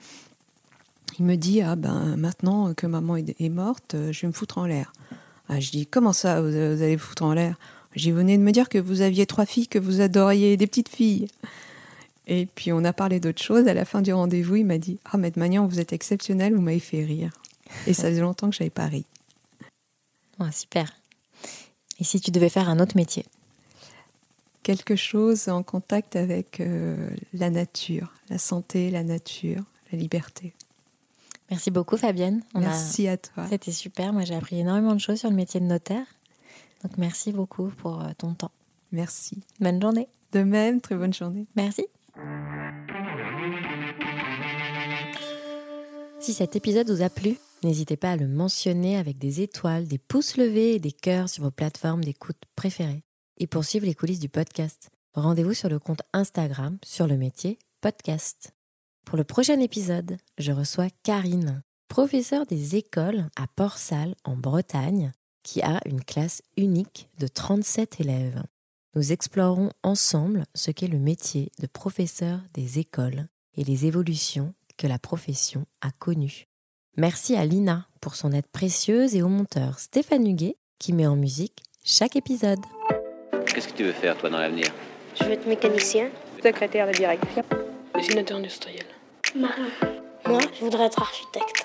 il 1.18 1.26
me 1.26 1.36
dit 1.36 1.62
ah 1.62 1.76
ben 1.76 2.16
maintenant 2.16 2.74
que 2.74 2.86
maman 2.88 3.18
est 3.18 3.50
morte, 3.50 3.96
euh, 3.96 4.12
je 4.12 4.22
vais 4.22 4.28
me 4.28 4.34
foutre 4.34 4.58
en 4.58 4.66
l'air. 4.66 4.94
Ah, 5.50 5.60
je 5.60 5.72
dis 5.72 5.86
comment 5.86 6.14
ça 6.14 6.42
vous 6.42 6.48
allez 6.48 6.96
vous 6.96 7.06
foutre 7.06 7.24
en 7.24 7.34
l'air? 7.34 7.58
J'y 7.96 8.12
venais 8.12 8.38
de 8.38 8.44
me 8.44 8.52
dire 8.52 8.70
que 8.70 8.78
vous 8.78 9.02
aviez 9.02 9.26
trois 9.26 9.46
filles, 9.46 9.68
que 9.68 9.80
vous 9.80 10.02
adoriez 10.02 10.58
des 10.58 10.68
petites 10.68 10.90
filles. 10.90 11.28
Et 12.28 12.48
puis 12.48 12.74
on 12.74 12.84
a 12.84 12.94
parlé 12.94 13.20
d'autre 13.20 13.42
chose. 13.42 13.68
À 13.68 13.74
la 13.74 13.86
fin 13.86 14.02
du 14.02 14.14
rendez-vous, 14.14 14.58
il 14.58 14.66
m'a 14.66 14.78
dit 14.78 14.98
Ah, 15.06 15.12
oh, 15.16 15.30
Magnan, 15.38 15.68
vous 15.68 15.80
êtes 15.80 15.94
exceptionnel, 15.94 16.54
vous 16.54 16.62
m'avez 16.62 16.80
fait 16.80 17.04
rire. 17.04 17.32
Et 17.88 17.94
ça 17.94 18.10
faisait 18.10 18.22
longtemps 18.22 18.50
que 18.50 18.56
j'avais 18.56 18.70
pas 18.70 18.88
ri. 18.88 19.06
super. 20.52 20.94
Et 22.00 22.04
si 22.04 22.20
tu 22.20 22.32
devais 22.32 22.50
faire 22.50 22.70
un 22.70 22.80
autre 22.80 22.98
métier? 22.98 23.26
Quelque 24.64 24.96
chose 24.96 25.48
en 25.48 25.64
contact 25.64 26.16
avec 26.16 26.60
euh, 26.60 27.10
la 27.34 27.50
nature, 27.50 28.12
la 28.30 28.40
santé, 28.40 28.90
la 28.90 29.04
nature, 29.04 29.64
la 29.92 29.98
liberté. 29.98 30.54
Merci 31.52 31.70
beaucoup 31.70 31.98
Fabienne. 31.98 32.42
Merci 32.56 33.08
à 33.08 33.18
toi. 33.18 33.46
C'était 33.48 33.72
super. 33.72 34.12
Moi 34.12 34.24
j'ai 34.26 34.34
appris 34.34 34.60
énormément 34.60 34.96
de 34.96 35.00
choses 35.00 35.20
sur 35.20 35.30
le 35.30 35.36
métier 35.36 35.60
de 35.60 35.66
notaire. 35.66 36.06
Donc 36.86 37.00
merci 37.00 37.32
beaucoup 37.32 37.70
pour 37.70 38.04
euh, 38.04 38.12
ton 38.16 38.36
temps. 38.36 38.52
Merci. 38.92 39.42
Bonne 39.60 39.82
journée. 39.82 40.08
De 40.34 40.44
même, 40.44 40.82
très 40.82 40.96
bonne 40.96 41.14
journée. 41.16 41.48
Merci. 41.56 41.88
Si 46.20 46.34
cet 46.34 46.56
épisode 46.56 46.88
vous 46.92 47.02
a 47.02 47.10
plu, 47.10 47.38
n'hésitez 47.64 47.98
pas 47.98 48.12
à 48.12 48.18
le 48.18 48.28
mentionner 48.28 48.98
avec 48.98 49.18
des 49.18 49.42
étoiles, 49.42 49.88
des 49.88 49.98
pouces 49.98 50.38
levés 50.38 50.76
et 50.76 50.80
des 50.80 50.92
cœurs 50.92 51.28
sur 51.28 51.44
vos 51.44 51.50
plateformes 51.50 52.04
d'écoute 52.04 52.38
préférées. 52.56 53.02
Et 53.40 53.48
pour 53.48 53.66
suivre 53.66 53.88
les 53.88 53.96
coulisses 53.96 54.20
du 54.20 54.30
podcast, 54.30 54.92
rendez-vous 55.16 55.56
sur 55.56 55.70
le 55.70 55.80
compte 55.80 56.04
Instagram 56.14 56.78
sur 56.86 57.08
le 57.08 57.18
métier 57.18 57.58
podcast. 57.82 58.54
Pour 59.06 59.18
le 59.18 59.24
prochain 59.24 59.60
épisode, 59.60 60.18
je 60.38 60.52
reçois 60.52 60.90
Karine, 61.02 61.64
professeure 61.88 62.46
des 62.46 62.76
écoles 62.76 63.28
à 63.36 63.48
Port-Salle 63.48 64.14
en 64.24 64.36
Bretagne, 64.36 65.12
qui 65.46 65.62
a 65.62 65.80
une 65.86 66.04
classe 66.04 66.42
unique 66.58 67.08
de 67.20 67.28
37 67.28 68.02
élèves. 68.02 68.44
Nous 68.96 69.14
explorerons 69.14 69.70
ensemble 69.84 70.46
ce 70.56 70.72
qu'est 70.72 70.88
le 70.88 70.98
métier 70.98 71.52
de 71.60 71.68
professeur 71.68 72.40
des 72.54 72.80
écoles 72.80 73.28
et 73.56 73.64
les 73.64 73.86
évolutions 73.86 74.54
que 74.78 74.88
la 74.88 74.98
profession 74.98 75.66
a 75.82 75.92
connues. 75.92 76.48
Merci 76.98 77.36
à 77.36 77.46
Lina 77.46 77.88
pour 78.02 78.16
son 78.16 78.32
aide 78.32 78.48
précieuse 78.48 79.16
et 79.16 79.22
au 79.22 79.30
monteur 79.30 79.80
Stéphane 79.80 80.28
Huguet 80.28 80.58
qui 80.80 80.94
met 80.94 81.08
en 81.08 81.16
musique 81.16 81.64
chaque 81.84 82.16
épisode. 82.16 82.60
Qu'est-ce 83.46 83.68
que 83.68 83.78
tu 83.78 83.84
veux 83.84 83.94
faire 83.94 84.18
toi 84.18 84.30
dans 84.30 84.40
l'avenir? 84.40 84.68
Je 85.20 85.26
veux 85.26 85.32
être 85.34 85.48
mécanicien. 85.48 86.10
Secrétaire 86.44 86.88
de 86.88 86.94
direction. 86.94 87.44
Dessinateur 87.94 88.38
industriel. 88.38 88.86
Marin. 89.36 89.70
Moi, 90.26 90.42
je 90.58 90.66
voudrais 90.66 90.86
être 90.86 91.02
architecte. 91.02 91.65